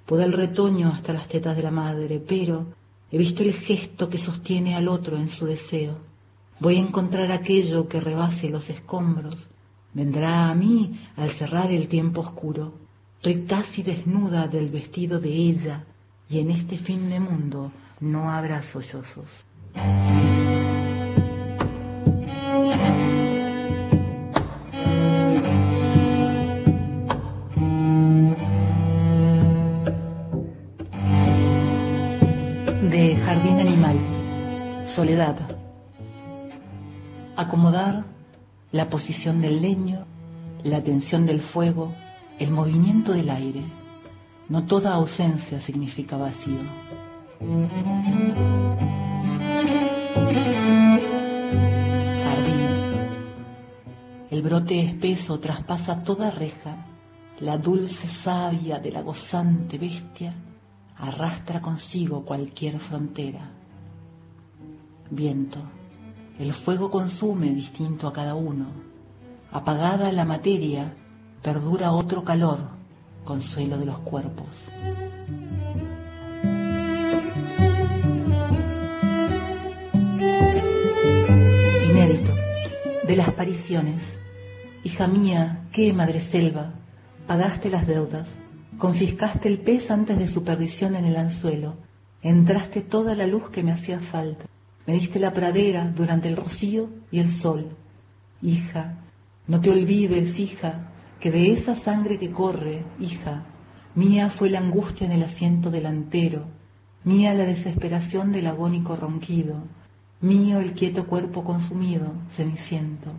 poda 0.05 0.23
el 0.23 0.31
retoño 0.31 0.93
hasta 0.93 1.11
las 1.11 1.27
tetas 1.27 1.57
de 1.57 1.63
la 1.63 1.71
madre, 1.71 2.23
pero 2.25 2.67
he 3.11 3.17
visto 3.17 3.43
el 3.43 3.53
gesto 3.53 4.07
que 4.07 4.19
sostiene 4.19 4.75
al 4.75 4.87
otro 4.87 5.17
en 5.17 5.27
su 5.27 5.45
deseo. 5.45 6.12
Voy 6.63 6.77
a 6.77 6.79
encontrar 6.79 7.29
aquello 7.29 7.89
que 7.89 7.99
rebase 7.99 8.47
los 8.47 8.69
escombros. 8.69 9.35
Vendrá 9.93 10.49
a 10.49 10.55
mí 10.55 10.97
al 11.17 11.33
cerrar 11.33 11.69
el 11.73 11.89
tiempo 11.89 12.21
oscuro. 12.21 12.75
Estoy 13.17 13.43
casi 13.43 13.83
desnuda 13.83 14.47
del 14.47 14.69
vestido 14.69 15.19
de 15.19 15.27
ella 15.27 15.83
y 16.29 16.39
en 16.39 16.51
este 16.51 16.77
fin 16.77 17.09
de 17.09 17.19
mundo 17.19 17.73
no 17.99 18.31
habrá 18.31 18.63
sollozos. 18.71 19.29
Soledad. 34.95 35.62
Acomodar 37.35 38.05
la 38.71 38.89
posición 38.89 39.41
del 39.41 39.61
leño, 39.61 40.05
la 40.63 40.83
tensión 40.83 41.25
del 41.25 41.41
fuego, 41.41 41.93
el 42.37 42.51
movimiento 42.51 43.11
del 43.13 43.29
aire. 43.29 43.63
No 44.49 44.65
toda 44.65 44.93
ausencia 44.93 45.59
significa 45.61 46.15
vacío. 46.17 46.59
Jardín. 52.23 52.67
El 54.29 54.41
brote 54.41 54.85
espeso 54.85 55.39
traspasa 55.39 56.03
toda 56.03 56.29
reja. 56.29 56.85
La 57.39 57.57
dulce 57.57 58.07
savia 58.23 58.79
de 58.79 58.91
la 58.91 59.01
gozante 59.01 59.77
bestia 59.77 60.35
arrastra 60.97 61.61
consigo 61.61 62.23
cualquier 62.23 62.79
frontera. 62.79 63.49
Viento. 65.09 65.59
El 66.39 66.51
fuego 66.53 66.89
consume 66.89 67.53
distinto 67.53 68.07
a 68.07 68.13
cada 68.13 68.33
uno. 68.33 68.71
Apagada 69.51 70.11
la 70.11 70.25
materia, 70.25 70.93
perdura 71.43 71.91
otro 71.91 72.23
calor, 72.23 72.57
consuelo 73.23 73.77
de 73.77 73.85
los 73.85 73.99
cuerpos. 73.99 74.47
Inédito, 81.89 82.33
de 83.07 83.15
las 83.15 83.31
pariciones. 83.33 84.01
Hija 84.83 85.07
mía, 85.07 85.67
qué 85.71 85.93
madre 85.93 86.29
selva, 86.31 86.73
pagaste 87.27 87.69
las 87.69 87.85
deudas, 87.85 88.27
confiscaste 88.79 89.47
el 89.47 89.59
pez 89.59 89.89
antes 89.91 90.17
de 90.17 90.27
su 90.29 90.43
perdición 90.43 90.95
en 90.95 91.05
el 91.05 91.15
anzuelo, 91.15 91.75
entraste 92.23 92.81
toda 92.81 93.13
la 93.13 93.27
luz 93.27 93.49
que 93.51 93.61
me 93.61 93.71
hacía 93.71 93.99
falta 93.99 94.45
me 94.85 94.93
diste 94.93 95.19
la 95.19 95.31
pradera 95.31 95.91
durante 95.91 96.27
el 96.27 96.35
rocío 96.35 96.89
y 97.11 97.19
el 97.19 97.37
sol. 97.37 97.75
Hija, 98.41 98.97
no 99.47 99.61
te 99.61 99.69
olvides, 99.69 100.37
hija, 100.37 100.91
que 101.19 101.31
de 101.31 101.53
esa 101.53 101.75
sangre 101.83 102.19
que 102.19 102.31
corre, 102.31 102.83
hija, 102.99 103.45
mía 103.95 104.31
fue 104.31 104.49
la 104.49 104.59
angustia 104.59 105.05
en 105.05 105.13
el 105.13 105.23
asiento 105.23 105.71
delantero, 105.71 106.47
mía 107.03 107.33
la 107.33 107.45
desesperación 107.45 108.31
del 108.31 108.47
agónico 108.47 108.95
ronquido, 108.95 109.63
mío 110.21 110.59
el 110.59 110.73
quieto 110.73 111.07
cuerpo 111.07 111.43
consumido, 111.43 112.13
ceniciento. 112.35 113.11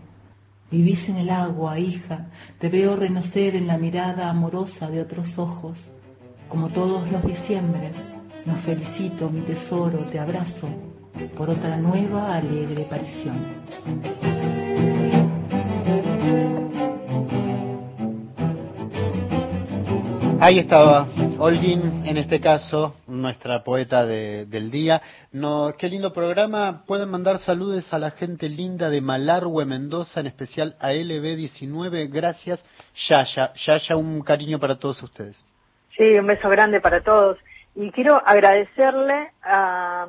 Vivís 0.71 1.09
en 1.09 1.17
el 1.17 1.31
agua, 1.31 1.79
hija, 1.79 2.27
te 2.59 2.69
veo 2.69 2.97
renacer 2.97 3.55
en 3.55 3.67
la 3.67 3.79
mirada 3.79 4.29
amorosa 4.29 4.91
de 4.91 5.01
otros 5.01 5.39
ojos. 5.39 5.79
Como 6.49 6.69
todos 6.71 7.11
los 7.11 7.25
diciembres, 7.25 7.93
nos 8.45 8.61
felicito, 8.63 9.31
mi 9.31 9.43
tesoro, 9.43 9.99
te 10.11 10.19
abrazo, 10.19 10.69
por 11.37 11.51
otra 11.51 11.77
nueva 11.77 12.37
alegre 12.37 12.85
aparición. 12.85 14.55
Ahí 20.41 20.59
estaba 20.59 21.07
Olguín, 21.39 22.03
en 22.05 22.19
este 22.19 22.39
caso, 22.41 22.97
nuestra 23.07 23.65
poeta 23.65 24.05
de- 24.05 24.45
del 24.45 24.71
día. 24.71 25.01
No, 25.33 25.73
qué 25.79 25.89
lindo 25.89 26.13
programa. 26.13 26.83
Pueden 26.87 27.09
mandar 27.09 27.39
saludos 27.39 27.93
a 27.95 27.99
la 27.99 28.11
gente 28.11 28.49
linda 28.51 28.91
de 28.91 29.01
Malargüe, 29.01 29.65
Mendoza, 29.65 30.21
en 30.21 30.27
especial 30.27 30.77
a 30.81 30.93
LB19. 30.93 32.09
Gracias, 32.13 32.63
Yaya. 33.09 33.55
Yaya, 33.55 33.97
un 33.97 34.21
cariño 34.23 34.59
para 34.59 34.77
todos 34.79 35.03
ustedes. 35.03 35.43
Sí, 35.97 36.03
un 36.19 36.27
beso 36.27 36.49
grande 36.51 36.81
para 36.81 37.03
todos. 37.03 37.39
Y 37.75 37.91
quiero 37.93 38.21
agradecerle 38.27 39.31
a, 39.43 40.07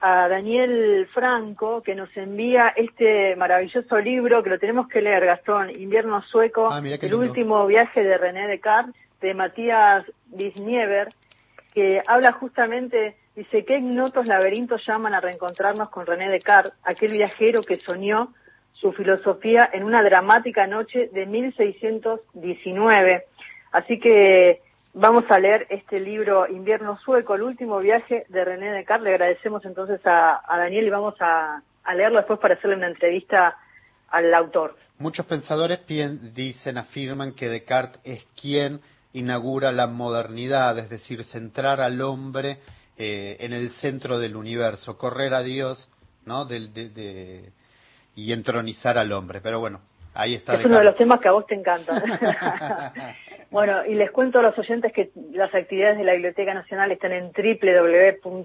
a 0.00 0.28
Daniel 0.28 1.08
Franco 1.12 1.82
que 1.82 1.94
nos 1.94 2.14
envía 2.16 2.68
este 2.76 3.34
maravilloso 3.36 3.98
libro 3.98 4.42
que 4.42 4.50
lo 4.50 4.58
tenemos 4.58 4.88
que 4.88 5.02
leer, 5.02 5.24
Gastón, 5.26 5.70
Invierno 5.70 6.22
Sueco, 6.22 6.68
Ah, 6.70 6.80
el 6.84 7.14
último 7.14 7.66
viaje 7.66 8.02
de 8.02 8.16
René 8.16 8.46
Descartes, 8.46 8.94
de 9.20 9.34
Matías 9.34 10.04
Bisniever, 10.26 11.08
que 11.74 12.00
habla 12.06 12.32
justamente, 12.32 13.16
dice, 13.34 13.64
qué 13.64 13.78
ignotos 13.78 14.28
laberintos 14.28 14.86
llaman 14.86 15.14
a 15.14 15.20
reencontrarnos 15.20 15.90
con 15.90 16.06
René 16.06 16.30
Descartes, 16.30 16.72
aquel 16.84 17.12
viajero 17.12 17.62
que 17.62 17.76
soñó 17.76 18.32
su 18.72 18.92
filosofía 18.92 19.68
en 19.72 19.82
una 19.82 20.04
dramática 20.04 20.68
noche 20.68 21.08
de 21.12 21.26
1619. 21.26 23.24
Así 23.72 23.98
que 23.98 24.60
vamos 24.94 25.24
a 25.30 25.38
leer 25.38 25.66
este 25.70 26.00
libro 26.00 26.46
Invierno 26.48 26.98
Sueco, 26.98 27.34
el 27.34 27.42
último 27.42 27.78
viaje 27.78 28.24
de 28.28 28.44
René 28.44 28.72
Descartes. 28.72 29.04
Le 29.04 29.10
agradecemos 29.10 29.64
entonces 29.64 30.04
a, 30.06 30.40
a 30.46 30.58
Daniel 30.58 30.86
y 30.86 30.90
vamos 30.90 31.14
a, 31.20 31.62
a 31.84 31.94
leerlo 31.94 32.18
después 32.18 32.38
para 32.38 32.54
hacerle 32.54 32.76
una 32.76 32.88
entrevista 32.88 33.56
al 34.10 34.32
autor. 34.34 34.76
Muchos 34.98 35.26
pensadores 35.26 35.80
dicen, 35.86 36.78
afirman 36.78 37.32
que 37.34 37.48
Descartes 37.48 38.00
es 38.04 38.26
quien 38.40 38.80
inaugura 39.12 39.70
la 39.72 39.86
modernidad, 39.86 40.78
es 40.78 40.90
decir, 40.90 41.24
centrar 41.24 41.80
al 41.80 42.00
hombre 42.00 42.58
eh, 42.96 43.36
en 43.40 43.52
el 43.52 43.70
centro 43.70 44.18
del 44.18 44.34
universo, 44.36 44.98
correr 44.98 45.32
a 45.34 45.42
Dios, 45.42 45.88
¿no? 46.26 46.44
Del- 46.44 46.72
de- 46.74 46.90
de- 46.90 47.52
y 48.16 48.32
entronizar 48.32 48.98
al 48.98 49.12
hombre. 49.12 49.40
Pero 49.40 49.60
bueno, 49.60 49.80
ahí 50.14 50.34
está 50.34 50.54
Es 50.54 50.64
uno 50.66 50.78
de 50.78 50.84
los 50.84 50.96
temas 50.96 51.20
que 51.20 51.28
a 51.28 51.32
vos 51.32 51.46
te 51.46 51.54
encantan. 51.54 52.02
bueno, 53.50 53.86
y 53.86 53.94
les 53.94 54.10
cuento 54.10 54.40
a 54.40 54.42
los 54.42 54.58
oyentes 54.58 54.92
que 54.92 55.10
las 55.32 55.54
actividades 55.54 55.96
de 55.96 56.04
la 56.04 56.12
Biblioteca 56.12 56.52
Nacional 56.52 56.92
están 56.92 57.12
en 57.12 57.32
www.bn.gov.ar. 57.32 58.36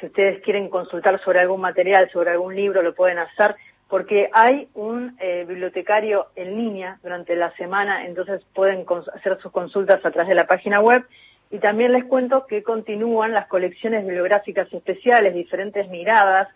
Si 0.00 0.06
ustedes 0.06 0.42
quieren 0.42 0.70
consultar 0.70 1.20
sobre 1.22 1.40
algún 1.40 1.60
material, 1.60 2.08
sobre 2.10 2.30
algún 2.30 2.56
libro, 2.56 2.80
lo 2.80 2.94
pueden 2.94 3.18
hacer, 3.18 3.54
porque 3.88 4.30
hay 4.32 4.68
un 4.74 5.14
eh, 5.20 5.44
bibliotecario 5.46 6.28
en 6.36 6.56
línea 6.56 6.98
durante 7.02 7.36
la 7.36 7.54
semana, 7.56 8.06
entonces 8.06 8.42
pueden 8.54 8.86
hacer 9.14 9.38
sus 9.42 9.52
consultas 9.52 10.02
a 10.02 10.10
través 10.10 10.28
de 10.28 10.34
la 10.34 10.46
página 10.46 10.80
web. 10.80 11.04
Y 11.50 11.58
también 11.58 11.92
les 11.92 12.04
cuento 12.04 12.46
que 12.46 12.62
continúan 12.62 13.32
las 13.32 13.48
colecciones 13.48 14.06
bibliográficas 14.06 14.72
especiales, 14.72 15.34
diferentes 15.34 15.88
miradas, 15.90 16.48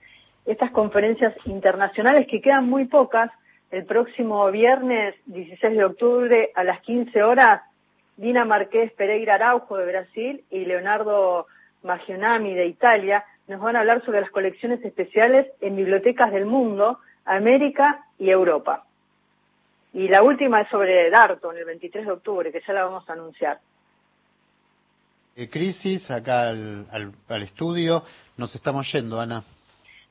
estas 0.47 0.71
conferencias 0.71 1.35
internacionales 1.47 2.27
que 2.31 2.41
quedan 2.41 2.71
muy 2.71 2.87
pocas. 2.87 3.31
El 3.75 3.87
próximo 3.87 4.49
viernes 4.53 5.17
16 5.27 5.77
de 5.77 5.85
octubre 5.85 6.51
a 6.55 6.63
las 6.63 6.81
15 6.83 7.25
horas, 7.25 7.63
Dina 8.17 8.45
Marqués 8.45 8.93
Pereira 8.93 9.35
Araujo 9.35 9.77
de 9.77 9.87
Brasil 9.87 10.45
y 10.49 10.65
Leonardo 10.65 11.47
Magionami 11.83 12.55
de 12.55 12.67
Italia 12.67 13.25
nos 13.49 13.61
van 13.61 13.75
a 13.75 13.81
hablar 13.81 14.05
sobre 14.05 14.21
las 14.21 14.31
colecciones 14.31 14.81
especiales 14.85 15.49
en 15.61 15.75
bibliotecas 15.75 16.31
del 16.33 16.47
mundo, 16.47 17.01
América 17.25 18.05
y 18.17 18.31
Europa. 18.31 18.85
Y 19.93 20.07
la 20.07 20.23
última 20.23 20.61
es 20.61 20.69
sobre 20.69 21.11
Darton, 21.11 21.57
el 21.57 21.65
23 21.65 22.07
de 22.07 22.13
octubre, 22.13 22.53
que 22.53 22.63
ya 22.65 22.73
la 22.75 22.85
vamos 22.85 23.11
a 23.11 23.13
anunciar. 23.15 23.59
Eh, 25.35 25.51
crisis, 25.51 26.09
acá 26.13 26.51
al, 26.51 26.87
al- 26.93 27.13
al 27.29 27.43
estudio. 27.43 28.05
Nos 28.37 28.55
estamos 28.55 28.91
yendo, 28.93 29.19
Ana. 29.21 29.43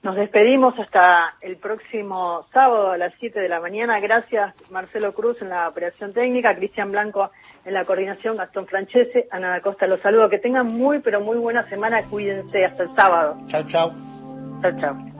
Nos 0.03 0.17
despedimos 0.17 0.77
hasta 0.77 1.35
el 1.39 1.55
próximo 1.55 2.45
sábado 2.51 2.91
a 2.91 2.97
las 2.97 3.13
7 3.21 3.39
de 3.39 3.47
la 3.47 3.61
mañana. 3.61 4.01
Gracias 4.01 4.53
Marcelo 4.69 5.13
Cruz 5.13 5.41
en 5.41 5.47
la 5.47 5.69
operación 5.69 6.11
técnica, 6.11 6.53
Cristian 6.55 6.91
Blanco 6.91 7.31
en 7.63 7.73
la 7.73 7.85
coordinación, 7.85 8.35
Gastón 8.35 8.67
Francese, 8.67 9.29
Ana 9.31 9.49
da 9.49 9.61
Costa 9.61 9.87
los 9.87 10.01
saludo. 10.01 10.29
Que 10.29 10.39
tengan 10.39 10.67
muy 10.67 10.99
pero 10.99 11.21
muy 11.21 11.37
buena 11.37 11.67
semana. 11.69 12.03
Cuídense 12.03 12.65
hasta 12.65 12.83
el 12.83 12.93
sábado. 12.95 13.37
Chao, 13.47 13.63
chao. 13.63 13.93
Chao, 14.61 14.71
chao. 14.81 15.12